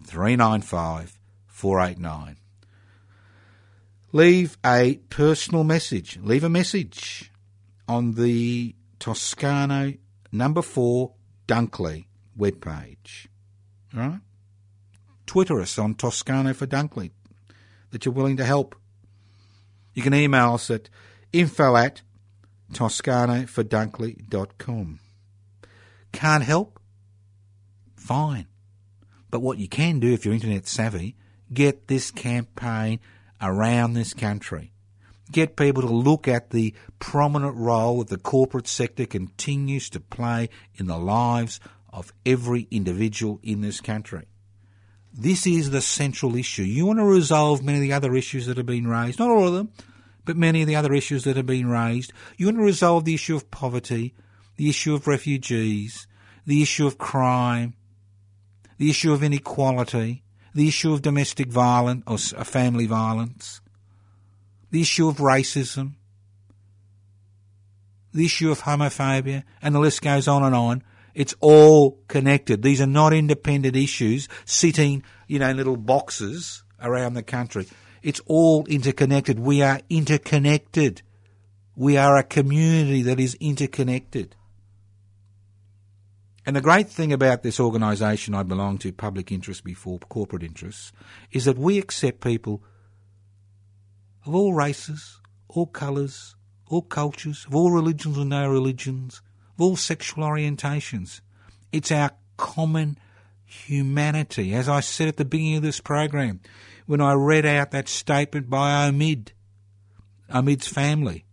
395 0.04 1.20
489. 1.48 2.38
Leave 4.14 4.58
a 4.66 5.00
personal 5.10 5.64
message. 5.64 6.18
Leave 6.22 6.44
a 6.44 6.50
message 6.50 7.32
on 7.88 8.14
the 8.14 8.76
Toscano 9.00 9.94
number 10.32 10.62
4 10.62 11.14
Dunkley 11.48 12.06
webpage. 12.38 13.28
All 13.96 14.02
right? 14.02 14.20
Twitter 15.26 15.60
us 15.60 15.78
on 15.78 15.94
Toscano 15.94 16.54
for 16.54 16.66
Dunkley 16.66 17.12
that 17.92 18.06
you're 18.06 18.14
willing 18.14 18.38
to 18.38 18.46
help. 18.46 18.76
You 19.94 20.04
can 20.04 20.14
email 20.14 20.54
us 20.54 20.70
at 20.70 20.90
info 21.34 21.76
at 21.76 22.04
toscanofordunkley.com. 22.74 25.00
Can't 26.12 26.44
help? 26.44 26.80
Fine. 27.96 28.48
But 29.30 29.42
what 29.42 29.58
you 29.58 29.68
can 29.68 30.00
do 30.00 30.14
if 30.14 30.24
you're 30.26 30.34
internet 30.34 30.68
savvy, 30.68 31.16
get 31.54 31.88
this 31.88 32.12
campaign 32.12 33.00
around 33.42 33.94
this 33.94 34.14
country. 34.14 34.72
Get 35.32 35.58
people 35.58 35.82
to 35.82 35.94
look 35.94 36.28
at 36.28 36.52
the 36.52 36.74
prominent 37.00 37.56
role 37.56 38.00
that 38.00 38.10
the 38.10 38.18
corporate 38.18 38.68
sector 38.68 39.06
continues 39.06 39.90
to 39.90 40.00
play 40.00 40.50
in 40.76 40.88
the 40.88 40.98
lives 40.98 41.60
of 41.92 42.14
every 42.26 42.68
individual 42.72 43.40
in 43.44 43.62
this 43.62 43.82
country. 43.82 44.28
This 45.18 45.48
is 45.48 45.72
the 45.72 45.82
central 45.82 46.36
issue. 46.36 46.62
You 46.62 46.86
want 46.86 47.00
to 47.00 47.06
resolve 47.06 47.64
many 47.64 47.80
of 47.80 47.82
the 47.82 47.94
other 47.94 48.16
issues 48.16 48.46
that 48.46 48.58
have 48.58 48.68
been 48.68 48.88
raised, 48.88 49.18
not 49.18 49.32
all 49.32 49.48
of 49.48 49.54
them, 49.54 49.72
but 50.26 50.38
many 50.38 50.62
of 50.62 50.68
the 50.68 50.76
other 50.76 50.94
issues 50.94 51.24
that 51.24 51.36
have 51.38 51.48
been 51.48 51.68
raised. 51.68 52.14
You 52.38 52.46
want 52.46 52.58
to 52.60 52.64
resolve 52.64 53.04
the 53.04 53.16
issue 53.16 53.36
of 53.36 53.50
poverty, 53.50 54.14
the 54.58 54.70
issue 54.70 54.94
of 54.94 55.08
refugees, 55.08 56.06
the 56.46 56.62
issue 56.62 56.86
of 56.86 57.00
crime, 57.00 57.74
the 58.78 58.92
issue 58.92 59.12
of 59.12 59.24
inequality, 59.24 60.24
the 60.54 60.68
issue 60.68 60.94
of 60.94 61.02
domestic 61.02 61.48
violence 61.48 62.04
or 62.06 62.40
uh, 62.40 62.44
family 62.44 62.86
violence, 62.86 63.62
the 64.70 64.82
issue 64.82 65.08
of 65.08 65.18
racism, 65.18 65.94
the 68.14 68.26
issue 68.26 68.52
of 68.52 68.62
homophobia, 68.62 69.44
and 69.62 69.74
the 69.74 69.80
list 69.80 70.02
goes 70.02 70.28
on 70.28 70.44
and 70.44 70.54
on. 70.54 70.84
It's 71.18 71.34
all 71.40 71.98
connected. 72.08 72.62
These 72.62 72.80
are 72.80 72.86
not 72.86 73.12
independent 73.12 73.76
issues 73.76 74.30
sitting, 74.46 75.02
you 75.26 75.40
know, 75.40 75.50
in 75.50 75.58
little 75.58 75.76
boxes 75.76 76.62
around 76.80 77.16
the 77.16 77.24
country. 77.24 77.66
It's 78.04 78.22
all 78.28 78.68
interconnected. 78.68 79.40
We 79.40 79.64
are 79.64 79.82
interconnected. 79.90 81.02
We 81.76 81.98
are 81.98 82.18
a 82.18 82.24
community 82.24 83.02
that 83.02 83.20
is 83.20 83.34
interconnected. 83.40 84.36
And 86.46 86.56
the 86.56 86.62
great 86.62 86.88
thing 86.88 87.12
about 87.12 87.42
this 87.42 87.60
organisation 87.60 88.36
I 88.36 88.44
belong 88.44 88.78
to, 88.78 88.94
public 88.94 89.32
interest 89.32 89.64
before 89.64 89.98
corporate 89.98 90.44
interests, 90.44 90.92
is 91.32 91.46
that 91.46 91.58
we 91.58 91.80
accept 91.80 92.22
people 92.22 92.62
of 94.24 94.36
all 94.36 94.54
races, 94.54 95.20
all 95.48 95.66
colours, 95.66 96.36
all 96.68 96.84
cultures, 96.84 97.44
of 97.48 97.56
all 97.56 97.72
religions 97.72 98.20
and 98.20 98.30
no 98.30 98.48
religions, 98.48 99.24
all 99.60 99.76
sexual 99.76 100.24
orientations. 100.24 101.22
It's 101.72 101.92
our 101.92 102.12
common 102.38 102.98
humanity. 103.46 104.54
As 104.54 104.70
I 104.70 104.82
said 104.82 105.08
at 105.08 105.18
the 105.18 105.26
beginning 105.26 105.58
of 105.58 105.64
this 105.64 105.80
program, 105.80 106.42
when 106.86 107.02
I 107.02 107.14
read 107.14 107.46
out 107.46 107.72
that 107.72 107.88
statement 107.88 108.50
by 108.50 108.90
Omid, 108.90 109.30
Omid's 110.30 110.68
family, 110.68 111.26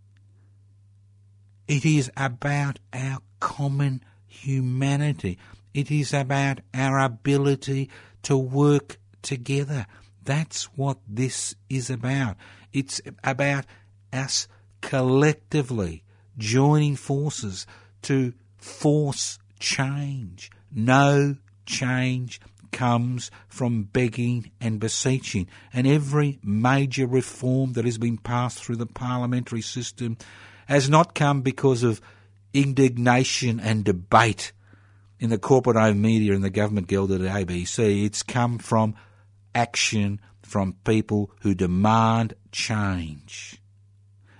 it 1.66 1.84
is 1.84 2.10
about 2.16 2.78
our 2.92 3.18
common 3.40 4.04
humanity. 4.26 5.38
It 5.72 5.90
is 5.90 6.12
about 6.12 6.60
our 6.72 6.98
ability 6.98 7.90
to 8.22 8.36
work 8.36 8.98
together. 9.22 9.86
That's 10.22 10.64
what 10.76 10.98
this 11.08 11.54
is 11.68 11.90
about. 11.90 12.36
It's 12.72 13.00
about 13.22 13.66
us 14.12 14.48
collectively 14.80 16.04
joining 16.36 16.96
forces 16.96 17.66
to 18.04 18.32
force 18.56 19.38
change. 19.58 20.50
No 20.72 21.36
change 21.66 22.40
comes 22.72 23.30
from 23.48 23.84
begging 23.84 24.50
and 24.60 24.80
beseeching. 24.80 25.48
And 25.72 25.86
every 25.86 26.38
major 26.42 27.06
reform 27.06 27.74
that 27.74 27.84
has 27.84 27.98
been 27.98 28.18
passed 28.18 28.62
through 28.62 28.76
the 28.76 28.86
parliamentary 28.86 29.62
system 29.62 30.16
has 30.66 30.88
not 30.90 31.14
come 31.14 31.42
because 31.42 31.82
of 31.82 32.00
indignation 32.52 33.60
and 33.60 33.84
debate 33.84 34.52
in 35.20 35.30
the 35.30 35.38
corporate 35.38 35.76
owned 35.76 36.02
media 36.02 36.34
and 36.34 36.44
the 36.44 36.50
government 36.50 36.88
guild 36.88 37.12
at 37.12 37.20
ABC. 37.20 38.04
It's 38.04 38.22
come 38.22 38.58
from 38.58 38.94
action 39.54 40.20
from 40.42 40.74
people 40.84 41.30
who 41.40 41.54
demand 41.54 42.34
change. 42.52 43.60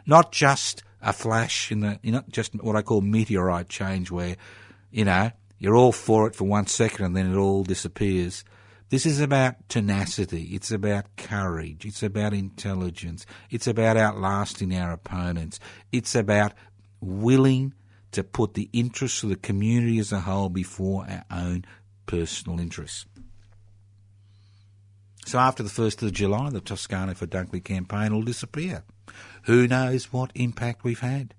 Not 0.06 0.32
just 0.32 0.82
a 1.05 1.12
flash 1.12 1.70
in 1.70 1.80
the, 1.80 2.00
you 2.02 2.11
know, 2.11 2.22
just 2.28 2.55
what 2.62 2.76
I 2.76 2.82
call 2.82 3.00
meteorite 3.00 3.68
change 3.68 4.11
where, 4.11 4.36
you 4.90 5.05
know, 5.05 5.30
you're 5.59 5.76
all 5.76 5.92
for 5.92 6.26
it 6.26 6.34
for 6.34 6.44
one 6.44 6.66
second 6.66 7.05
and 7.05 7.16
then 7.16 7.32
it 7.32 7.36
all 7.36 7.62
disappears. 7.62 8.44
This 8.88 9.07
is 9.07 9.20
about 9.20 9.68
tenacity. 9.68 10.44
It's 10.55 10.70
about 10.70 11.16
courage. 11.16 11.84
It's 11.84 12.02
about 12.02 12.32
intelligence. 12.32 13.26
It's 13.50 13.66
about 13.66 13.96
outlasting 13.96 14.74
our 14.74 14.92
opponents. 14.92 15.61
It's 15.92 16.14
about 16.14 16.52
willing 17.00 17.74
to 18.12 18.24
put 18.24 18.55
the 18.55 18.70
interests 18.72 19.22
of 19.22 19.28
the 19.28 19.36
community 19.36 19.98
as 19.98 20.12
a 20.12 20.20
whole 20.20 20.48
before 20.48 21.07
our 21.09 21.24
own 21.30 21.64
personal 22.07 22.61
interests. 22.61 23.07
So 25.25 25.39
after 25.39 25.62
the 25.62 25.70
1st 25.70 26.03
of 26.03 26.12
July, 26.12 26.51
the 26.51 26.61
Toscano 26.61 27.14
for 27.14 27.27
Dunkley 27.27 27.64
campaign 27.64 28.12
will 28.12 28.22
disappear. 28.22 28.85
Who 29.45 29.66
knows 29.66 30.12
what 30.12 30.31
impact 30.35 30.85
we've 30.85 31.01
had? 31.01 31.35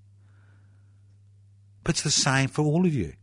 But 1.83 1.91
it's 1.95 2.01
the 2.01 2.09
same 2.09 2.49
for 2.49 2.63
all 2.63 2.85
of 2.85 2.93
you. 2.93 3.13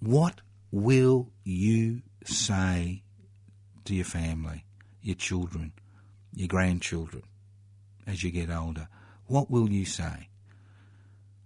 What 0.00 0.40
will 0.70 1.30
you 1.44 2.00
say 2.24 3.02
to 3.84 3.94
your 3.94 4.06
family, 4.06 4.64
your 5.02 5.16
children, 5.16 5.72
your 6.34 6.48
grandchildren 6.48 7.24
as 8.06 8.22
you 8.22 8.30
get 8.30 8.50
older? 8.50 8.88
What 9.26 9.50
will 9.50 9.70
you 9.70 9.84
say? 9.84 10.30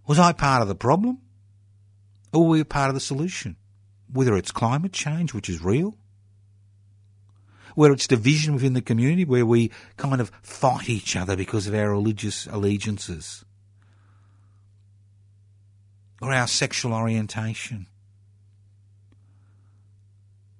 Was 0.06 0.20
I 0.20 0.32
part 0.32 0.62
of 0.62 0.68
the 0.68 0.76
problem? 0.76 1.18
Or 2.32 2.44
were 2.44 2.50
we 2.50 2.64
part 2.64 2.90
of 2.90 2.94
the 2.94 3.00
solution? 3.00 3.56
Whether 4.12 4.36
it's 4.36 4.52
climate 4.52 4.92
change, 4.92 5.34
which 5.34 5.48
is 5.48 5.60
real, 5.60 5.96
where 7.74 7.92
it's 7.92 8.06
division 8.06 8.54
within 8.54 8.72
the 8.72 8.82
community, 8.82 9.24
where 9.24 9.46
we 9.46 9.70
kind 9.96 10.20
of 10.20 10.30
fight 10.42 10.88
each 10.88 11.16
other 11.16 11.36
because 11.36 11.66
of 11.66 11.74
our 11.74 11.90
religious 11.90 12.46
allegiances 12.46 13.44
or 16.22 16.32
our 16.32 16.46
sexual 16.46 16.94
orientation, 16.94 17.86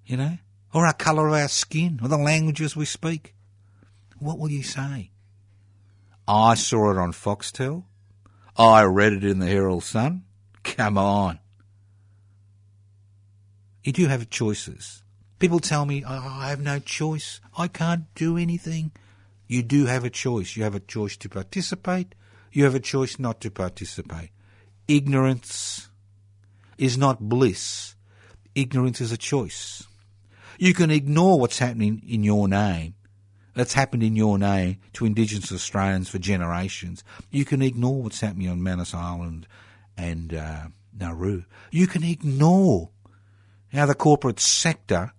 you 0.05 0.17
know, 0.17 0.39
or 0.73 0.87
our 0.87 0.93
colour 0.93 1.29
of 1.29 1.35
our 1.35 1.49
skin 1.49 2.01
or 2.03 2.09
the 2.09 2.19
languages 2.19 2.77
we 2.77 2.85
speak. 2.85 3.35
What 4.19 4.39
will 4.39 4.51
you 4.51 4.63
say? 4.63 5.11
I 6.27 6.55
saw 6.55 6.91
it 6.91 6.99
on 6.99 7.13
Foxtel. 7.13 7.85
I 8.57 8.83
read 8.85 9.13
it 9.13 9.25
in 9.25 9.39
the 9.39 9.47
Herald 9.47 9.85
Sun. 9.85 10.25
Come 10.63 10.97
on. 10.97 11.39
You 13.83 13.93
do 13.93 14.07
have 14.07 14.31
choices. 14.31 15.04
People 15.45 15.61
tell 15.61 15.85
me, 15.85 16.03
oh, 16.09 16.37
I 16.41 16.49
have 16.49 16.63
no 16.63 16.79
choice. 16.79 17.39
I 17.59 17.69
can't 17.69 18.07
do 18.15 18.39
anything. 18.39 18.93
You 19.47 19.63
do 19.63 19.85
have 19.85 20.03
a 20.03 20.09
choice. 20.09 20.57
You 20.57 20.63
have 20.63 20.75
a 20.75 20.81
choice 20.81 21.19
to 21.19 21.29
participate. 21.29 22.15
You 22.51 22.65
have 22.65 22.75
a 22.75 22.81
choice 22.81 23.19
not 23.19 23.43
to 23.43 23.51
participate. 23.51 24.31
Ignorance 24.89 25.91
is 26.79 26.97
not 26.97 27.29
bliss. 27.29 27.95
Ignorance 28.55 29.03
is 29.03 29.13
a 29.13 29.19
choice. 29.19 29.87
You 30.59 30.73
can 30.73 30.91
ignore 30.91 31.39
what's 31.39 31.59
happening 31.59 32.01
in 32.09 32.25
your 32.25 32.49
name, 32.49 32.95
that's 33.53 33.75
happened 33.75 34.03
in 34.03 34.17
your 34.17 34.39
name 34.39 34.79
to 34.95 35.05
Indigenous 35.05 35.53
Australians 35.53 36.09
for 36.09 36.19
generations. 36.19 37.05
You 37.31 37.45
can 37.45 37.61
ignore 37.61 38.03
what's 38.03 38.23
happening 38.23 38.49
on 38.49 38.63
Manus 38.63 38.95
Island 38.95 39.47
and 39.95 40.33
uh, 40.33 40.69
Nauru. 40.99 41.43
You 41.71 41.87
can 41.87 42.03
ignore 42.03 42.89
how 43.75 43.85
the 43.85 43.95
corporate 43.95 44.41
sector 44.41 45.13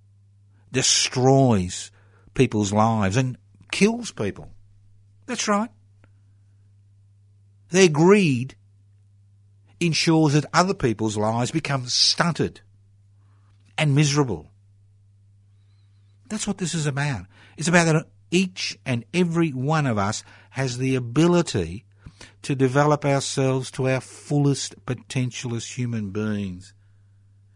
destroys 0.76 1.90
people's 2.36 2.72
lives 2.72 3.18
and 3.18 3.38
kills 3.72 4.12
people. 4.12 4.52
That's 5.26 5.48
right. 5.48 5.72
Their 7.70 7.90
greed 7.90 8.56
ensures 9.80 10.34
that 10.34 10.46
other 10.54 10.74
people's 10.74 11.18
lives 11.18 11.52
become 11.52 11.88
stunted 11.88 12.62
and 13.78 13.96
miserable. 13.96 14.52
That's 16.30 16.46
what 16.46 16.58
this 16.58 16.74
is 16.74 16.86
about. 16.86 17.26
It's 17.58 17.68
about 17.68 17.86
that 17.86 18.08
each 18.30 18.78
and 18.86 19.06
every 19.14 19.52
one 19.52 19.88
of 19.88 19.98
us 19.98 20.24
has 20.52 20.78
the 20.78 20.96
ability 20.96 21.86
to 22.42 22.54
develop 22.56 23.06
ourselves 23.06 23.72
to 23.72 23.90
our 23.90 24.02
fullest 24.02 24.86
potential 24.86 25.56
as 25.56 25.78
human 25.78 26.12
beings. 26.12 26.74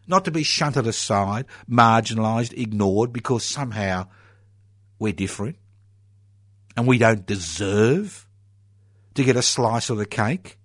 Not 0.10 0.26
to 0.26 0.32
be 0.32 0.42
shunted 0.42 0.88
aside, 0.88 1.46
marginalised, 1.70 2.58
ignored 2.58 3.14
because 3.14 3.46
somehow 3.46 4.08
we're 4.98 5.14
different 5.14 5.58
and 6.76 6.88
we 6.88 6.98
don't 6.98 7.28
deserve 7.28 8.28
to 9.14 9.24
get 9.24 9.38
a 9.38 9.44
slice 9.44 9.92
of 9.92 10.00
the 10.00 10.08
cake. 10.08 10.58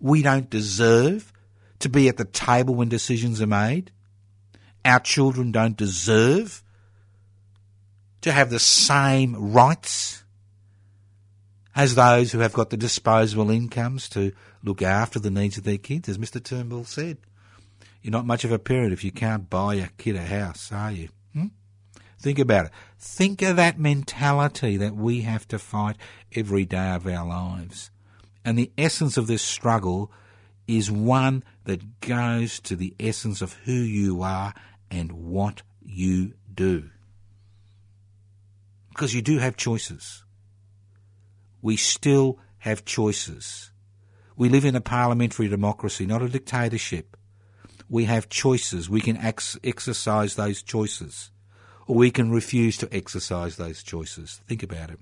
We 0.00 0.20
don't 0.20 0.50
deserve 0.50 1.32
to 1.78 1.88
be 1.88 2.08
at 2.08 2.18
the 2.18 2.26
table 2.26 2.74
when 2.74 2.90
decisions 2.90 3.40
are 3.40 3.46
made. 3.46 3.90
Our 4.84 5.00
children 5.00 5.50
don't 5.50 5.78
deserve 5.78 6.62
to 8.20 8.32
have 8.32 8.50
the 8.50 8.58
same 8.58 9.52
rights 9.54 10.24
as 11.74 11.94
those 11.94 12.32
who 12.32 12.40
have 12.40 12.52
got 12.52 12.68
the 12.68 12.76
disposable 12.76 13.50
incomes 13.50 14.10
to 14.10 14.32
look 14.62 14.82
after 14.82 15.18
the 15.18 15.30
needs 15.30 15.56
of 15.56 15.64
their 15.64 15.78
kids, 15.78 16.06
as 16.06 16.18
Mr. 16.18 16.42
Turnbull 16.42 16.84
said. 16.84 17.16
You're 18.04 18.12
not 18.12 18.26
much 18.26 18.44
of 18.44 18.52
a 18.52 18.58
parent 18.58 18.92
if 18.92 19.02
you 19.02 19.10
can't 19.10 19.48
buy 19.48 19.76
a 19.76 19.88
kid 19.96 20.14
a 20.14 20.20
house, 20.20 20.70
are 20.70 20.92
you? 20.92 21.08
Hmm? 21.32 21.46
Think 22.20 22.38
about 22.38 22.66
it. 22.66 22.72
Think 22.98 23.40
of 23.40 23.56
that 23.56 23.78
mentality 23.78 24.76
that 24.76 24.94
we 24.94 25.22
have 25.22 25.48
to 25.48 25.58
fight 25.58 25.96
every 26.36 26.66
day 26.66 26.90
of 26.90 27.06
our 27.06 27.26
lives. 27.26 27.90
And 28.44 28.58
the 28.58 28.70
essence 28.76 29.16
of 29.16 29.26
this 29.26 29.40
struggle 29.40 30.12
is 30.68 30.90
one 30.90 31.44
that 31.64 32.00
goes 32.00 32.60
to 32.60 32.76
the 32.76 32.94
essence 33.00 33.40
of 33.40 33.54
who 33.64 33.72
you 33.72 34.20
are 34.20 34.52
and 34.90 35.10
what 35.10 35.62
you 35.82 36.34
do 36.52 36.90
because 38.90 39.14
you 39.14 39.22
do 39.22 39.38
have 39.38 39.56
choices. 39.56 40.22
We 41.62 41.76
still 41.76 42.38
have 42.58 42.84
choices. 42.84 43.72
We 44.36 44.50
live 44.50 44.64
in 44.64 44.76
a 44.76 44.80
parliamentary 44.80 45.48
democracy, 45.48 46.04
not 46.06 46.22
a 46.22 46.28
dictatorship. 46.28 47.16
We 47.88 48.04
have 48.04 48.28
choices. 48.28 48.88
We 48.88 49.00
can 49.00 49.16
ex- 49.16 49.58
exercise 49.62 50.34
those 50.34 50.62
choices, 50.62 51.30
or 51.86 51.96
we 51.96 52.10
can 52.10 52.30
refuse 52.30 52.76
to 52.78 52.88
exercise 52.92 53.56
those 53.56 53.82
choices. 53.82 54.40
Think 54.46 54.62
about 54.62 54.90
it. 54.90 55.00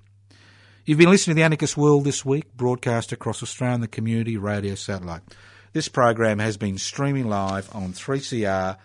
You've 0.85 0.97
been 0.97 1.09
listening 1.09 1.35
to 1.35 1.39
The 1.39 1.45
Anarchist 1.45 1.77
World 1.77 2.03
this 2.03 2.25
week, 2.25 2.57
broadcast 2.57 3.13
across 3.13 3.41
Australia 3.41 3.75
on 3.75 3.81
the 3.81 3.87
community 3.87 4.35
radio 4.35 4.75
satellite. 4.75 5.21
This 5.71 5.87
program 5.87 6.39
has 6.39 6.57
been 6.57 6.77
streaming 6.77 7.29
live 7.29 7.73
on 7.73 7.93
3cr.org.au. 7.93 8.77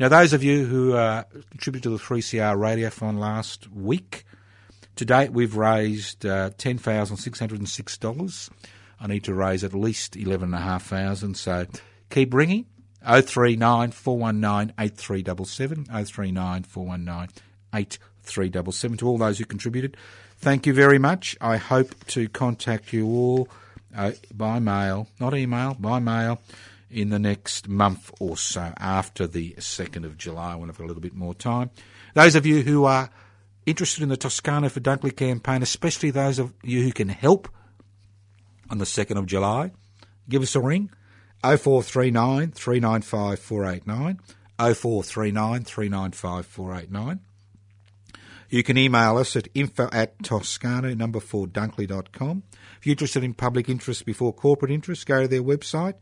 Now, 0.00 0.08
those 0.08 0.32
of 0.32 0.42
you 0.42 0.64
who 0.64 0.94
uh, 0.94 1.24
contributed 1.50 1.82
to 1.82 1.90
the 1.90 1.98
3CR 1.98 2.56
Radiothon 2.56 3.18
last 3.18 3.70
week, 3.70 4.24
to 4.96 5.04
date 5.04 5.32
we've 5.32 5.56
raised 5.56 6.24
uh, 6.24 6.48
$10,606. 6.50 8.50
I 9.00 9.06
need 9.06 9.24
to 9.24 9.34
raise 9.34 9.64
at 9.64 9.74
least 9.74 10.16
11500 10.16 11.36
so 11.36 11.66
keep 12.10 12.34
ringing. 12.34 12.66
039 13.04 13.92
419 13.92 14.74
8377, 14.78 15.84
039 15.84 16.62
419 16.64 17.42
8377 17.74 18.96
to 18.98 19.06
all 19.06 19.18
those 19.18 19.38
who 19.38 19.44
contributed. 19.44 19.96
Thank 20.38 20.66
you 20.66 20.74
very 20.74 20.98
much. 20.98 21.36
I 21.40 21.56
hope 21.56 22.06
to 22.08 22.28
contact 22.28 22.92
you 22.92 23.06
all 23.06 23.48
uh, 23.96 24.12
by 24.34 24.58
mail, 24.58 25.08
not 25.20 25.34
email, 25.34 25.74
by 25.74 25.98
mail 25.98 26.40
in 26.90 27.10
the 27.10 27.18
next 27.18 27.68
month 27.68 28.10
or 28.18 28.36
so 28.36 28.72
after 28.78 29.26
the 29.26 29.52
2nd 29.54 30.04
of 30.04 30.16
July 30.16 30.54
when 30.54 30.70
I've 30.70 30.78
got 30.78 30.84
a 30.84 30.86
little 30.86 31.02
bit 31.02 31.14
more 31.14 31.34
time. 31.34 31.70
Those 32.14 32.34
of 32.34 32.46
you 32.46 32.62
who 32.62 32.84
are 32.84 33.10
interested 33.66 34.02
in 34.02 34.08
the 34.08 34.16
Toscano 34.16 34.68
for 34.68 34.80
Dunkley 34.80 35.14
campaign, 35.14 35.62
especially 35.62 36.10
those 36.10 36.38
of 36.38 36.54
you 36.62 36.82
who 36.82 36.92
can 36.92 37.08
help 37.08 37.48
on 38.70 38.78
the 38.78 38.84
2nd 38.84 39.18
of 39.18 39.26
July, 39.26 39.72
give 40.28 40.42
us 40.42 40.54
a 40.54 40.60
ring 40.60 40.90
0439 41.42 42.52
395 42.52 43.38
489 43.38 44.20
0439 44.58 45.64
395 45.64 46.46
489. 46.46 47.20
You 48.50 48.62
can 48.62 48.78
email 48.78 49.18
us 49.18 49.36
at 49.36 49.48
info 49.54 49.88
at 49.92 50.22
toscano 50.22 50.94
number 50.94 51.20
4 51.20 51.48
dunkley.com. 51.48 52.42
If 52.78 52.86
you're 52.86 52.92
interested 52.92 53.22
in 53.22 53.34
public 53.34 53.68
interest 53.68 54.06
before 54.06 54.32
corporate 54.32 54.70
interest, 54.70 55.06
go 55.06 55.22
to 55.22 55.28
their 55.28 55.42
website 55.42 55.94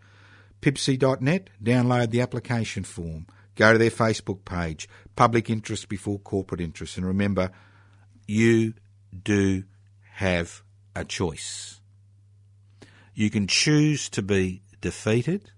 pibci.net, 0.62 1.50
download 1.62 2.10
the 2.10 2.20
application 2.20 2.84
form, 2.84 3.26
go 3.54 3.72
to 3.72 3.78
their 3.78 3.90
Facebook 3.90 4.44
page, 4.44 4.88
public 5.14 5.50
interest 5.50 5.88
before 5.88 6.18
corporate 6.18 6.60
interest, 6.60 6.96
and 6.96 7.06
remember, 7.06 7.50
you 8.26 8.74
do 9.22 9.64
have 10.12 10.62
a 10.94 11.04
choice. 11.04 11.80
You 13.16 13.30
can 13.30 13.46
choose 13.46 14.10
to 14.10 14.20
be 14.20 14.60
defeated. 14.82 15.50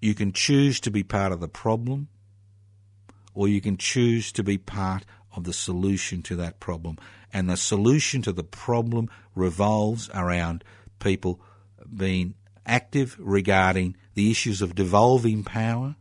You 0.00 0.14
can 0.14 0.32
choose 0.32 0.80
to 0.80 0.90
be 0.90 1.02
part 1.02 1.30
of 1.30 1.40
the 1.40 1.48
problem, 1.48 2.08
or 3.34 3.48
you 3.48 3.60
can 3.60 3.76
choose 3.76 4.32
to 4.32 4.42
be 4.42 4.56
part 4.56 5.04
of 5.36 5.44
the 5.44 5.52
solution 5.52 6.22
to 6.22 6.36
that 6.36 6.58
problem. 6.58 6.96
And 7.34 7.50
the 7.50 7.58
solution 7.58 8.22
to 8.22 8.32
the 8.32 8.42
problem 8.42 9.10
revolves 9.34 10.08
around 10.14 10.64
people 11.00 11.38
being 11.94 12.32
active 12.64 13.14
regarding 13.18 13.94
the 14.14 14.30
issues 14.30 14.62
of 14.62 14.74
devolving 14.74 15.44
power 15.44 15.96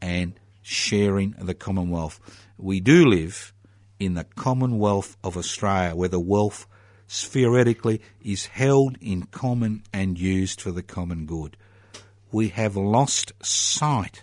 and 0.00 0.38
sharing 0.62 1.34
the 1.40 1.54
Commonwealth. 1.54 2.20
We 2.56 2.78
do 2.78 3.04
live 3.04 3.52
in 3.98 4.14
the 4.14 4.24
Commonwealth 4.24 5.16
of 5.24 5.36
Australia 5.36 5.96
where 5.96 6.08
the 6.08 6.20
wealth 6.20 6.68
theoretically 7.10 8.00
is 8.22 8.46
held 8.46 8.96
in 9.00 9.24
common 9.24 9.82
and 9.92 10.18
used 10.18 10.60
for 10.60 10.70
the 10.70 10.82
common 10.82 11.26
good. 11.26 11.56
We 12.30 12.50
have 12.50 12.76
lost 12.76 13.32
sight 13.42 14.22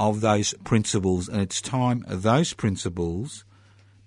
of 0.00 0.20
those 0.20 0.52
principles 0.64 1.28
and 1.28 1.40
it's 1.40 1.60
time 1.60 2.04
those 2.08 2.54
principles 2.54 3.44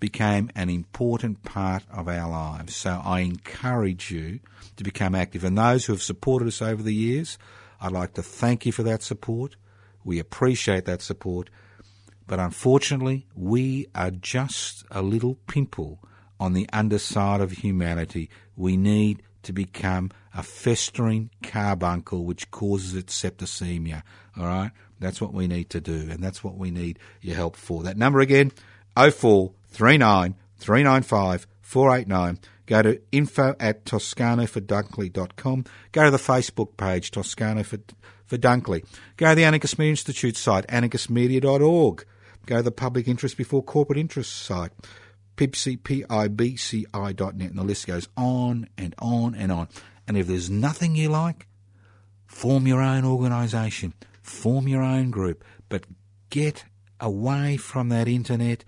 became 0.01 0.49
an 0.55 0.69
important 0.69 1.43
part 1.43 1.83
of 1.89 2.09
our 2.09 2.29
lives. 2.29 2.75
So 2.75 3.01
I 3.03 3.21
encourage 3.21 4.11
you 4.11 4.39
to 4.75 4.83
become 4.83 5.15
active. 5.15 5.43
And 5.43 5.57
those 5.57 5.85
who 5.85 5.93
have 5.93 6.01
supported 6.01 6.47
us 6.47 6.61
over 6.61 6.83
the 6.83 6.93
years, 6.93 7.37
I'd 7.79 7.93
like 7.93 8.15
to 8.15 8.23
thank 8.23 8.65
you 8.65 8.73
for 8.73 8.83
that 8.83 9.03
support. 9.03 9.55
We 10.03 10.19
appreciate 10.19 10.85
that 10.85 11.01
support. 11.01 11.49
But 12.27 12.39
unfortunately, 12.39 13.27
we 13.35 13.87
are 13.95 14.11
just 14.11 14.83
a 14.91 15.01
little 15.01 15.35
pimple 15.47 15.99
on 16.41 16.53
the 16.53 16.67
underside 16.73 17.39
of 17.39 17.51
humanity. 17.51 18.27
We 18.57 18.75
need 18.75 19.21
to 19.43 19.53
become 19.53 20.09
a 20.33 20.41
festering 20.41 21.29
carbuncle 21.43 22.25
which 22.25 22.49
causes 22.49 22.95
its 22.95 23.21
septicemia. 23.21 24.01
All 24.35 24.45
right? 24.45 24.71
That's 24.99 25.21
what 25.21 25.33
we 25.33 25.47
need 25.47 25.69
to 25.69 25.79
do, 25.79 26.07
and 26.09 26.23
that's 26.23 26.43
what 26.43 26.57
we 26.57 26.71
need 26.71 26.97
your 27.21 27.35
help 27.35 27.55
for. 27.55 27.83
That 27.83 27.97
number 27.97 28.21
again, 28.21 28.51
0439 28.95 30.35
395 30.57 31.47
489. 31.61 32.39
Go 32.65 32.81
to 32.81 33.01
info 33.11 33.55
at 33.59 33.85
toscanofordunkley.com. 33.85 35.65
Go 35.91 36.05
to 36.05 36.11
the 36.11 36.17
Facebook 36.17 36.77
page, 36.77 37.11
Toscano 37.11 37.63
for, 37.63 37.79
for 38.25 38.37
Dunkley. 38.37 38.83
Go 39.17 39.29
to 39.29 39.35
the 39.35 39.43
Anarchist 39.43 39.77
Media 39.77 39.91
Institute 39.91 40.37
site, 40.37 40.65
anarchistmedia.org. 40.67 42.05
Go 42.45 42.57
to 42.57 42.63
the 42.63 42.71
Public 42.71 43.07
Interest 43.07 43.37
Before 43.37 43.63
Corporate 43.63 43.99
Interest 43.99 44.31
site, 44.31 44.71
P-I-B-C-I.net. 45.47 47.15
And 47.49 47.57
the 47.57 47.63
list 47.63 47.87
goes 47.87 48.07
on 48.15 48.67
and 48.77 48.95
on 48.99 49.35
and 49.35 49.51
on. 49.51 49.67
And 50.07 50.17
if 50.17 50.27
there's 50.27 50.49
nothing 50.49 50.95
you 50.95 51.09
like, 51.09 51.47
form 52.25 52.67
your 52.67 52.81
own 52.81 53.05
organisation, 53.05 53.93
form 54.21 54.67
your 54.67 54.81
own 54.83 55.11
group, 55.11 55.43
but 55.69 55.85
get 56.29 56.65
away 56.99 57.57
from 57.57 57.89
that 57.89 58.07
internet, 58.07 58.63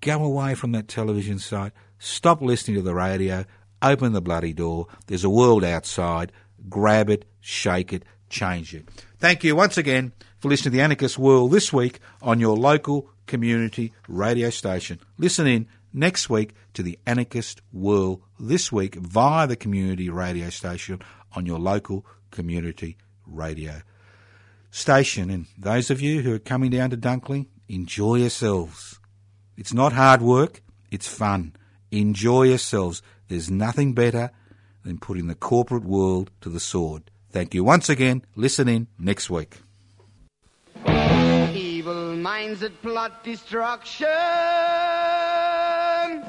go 0.00 0.22
away 0.24 0.54
from 0.54 0.72
that 0.72 0.88
television 0.88 1.38
site, 1.38 1.72
Stop 2.02 2.40
listening 2.40 2.76
to 2.76 2.82
the 2.82 2.94
radio. 2.94 3.44
Open 3.82 4.14
the 4.14 4.22
bloody 4.22 4.54
door. 4.54 4.86
There's 5.06 5.22
a 5.22 5.30
world 5.30 5.62
outside. 5.62 6.32
Grab 6.68 7.10
it, 7.10 7.26
shake 7.40 7.92
it, 7.92 8.04
change 8.30 8.74
it. 8.74 8.88
Thank 9.18 9.44
you 9.44 9.54
once 9.54 9.76
again 9.76 10.12
for 10.38 10.48
listening 10.48 10.72
to 10.72 10.76
the 10.78 10.82
Anarchist 10.82 11.18
World 11.18 11.52
this 11.52 11.74
week 11.74 12.00
on 12.22 12.40
your 12.40 12.56
local 12.56 13.10
community 13.26 13.92
radio 14.08 14.48
station. 14.48 14.98
Listen 15.18 15.46
in 15.46 15.68
next 15.92 16.30
week 16.30 16.54
to 16.74 16.82
the 16.82 16.98
Anarchist 17.06 17.62
World 17.72 18.22
this 18.38 18.70
week 18.70 18.94
via 18.96 19.46
the 19.46 19.56
community 19.56 20.08
radio 20.08 20.50
station 20.50 21.00
on 21.34 21.46
your 21.46 21.58
local 21.58 22.06
community 22.30 22.96
radio 23.26 23.82
station. 24.70 25.30
And 25.30 25.46
those 25.58 25.90
of 25.90 26.00
you 26.00 26.22
who 26.22 26.34
are 26.34 26.38
coming 26.38 26.70
down 26.70 26.90
to 26.90 26.96
Dunkley, 26.96 27.46
enjoy 27.68 28.16
yourselves. 28.16 28.98
It's 29.56 29.74
not 29.74 29.92
hard 29.92 30.22
work, 30.22 30.62
it's 30.90 31.08
fun. 31.08 31.54
Enjoy 31.90 32.44
yourselves. 32.44 33.02
There's 33.28 33.50
nothing 33.50 33.94
better 33.94 34.30
than 34.84 34.98
putting 34.98 35.26
the 35.26 35.34
corporate 35.34 35.84
world 35.84 36.30
to 36.40 36.48
the 36.48 36.60
sword. 36.60 37.10
Thank 37.30 37.54
you 37.54 37.64
once 37.64 37.88
again. 37.88 38.24
Listen 38.34 38.68
in 38.68 38.88
next 38.98 39.28
week. 39.28 39.58
Evil 40.86 42.16
minds 42.16 42.60
that 42.60 42.80
plot 42.82 43.22
destruction. 43.24 44.06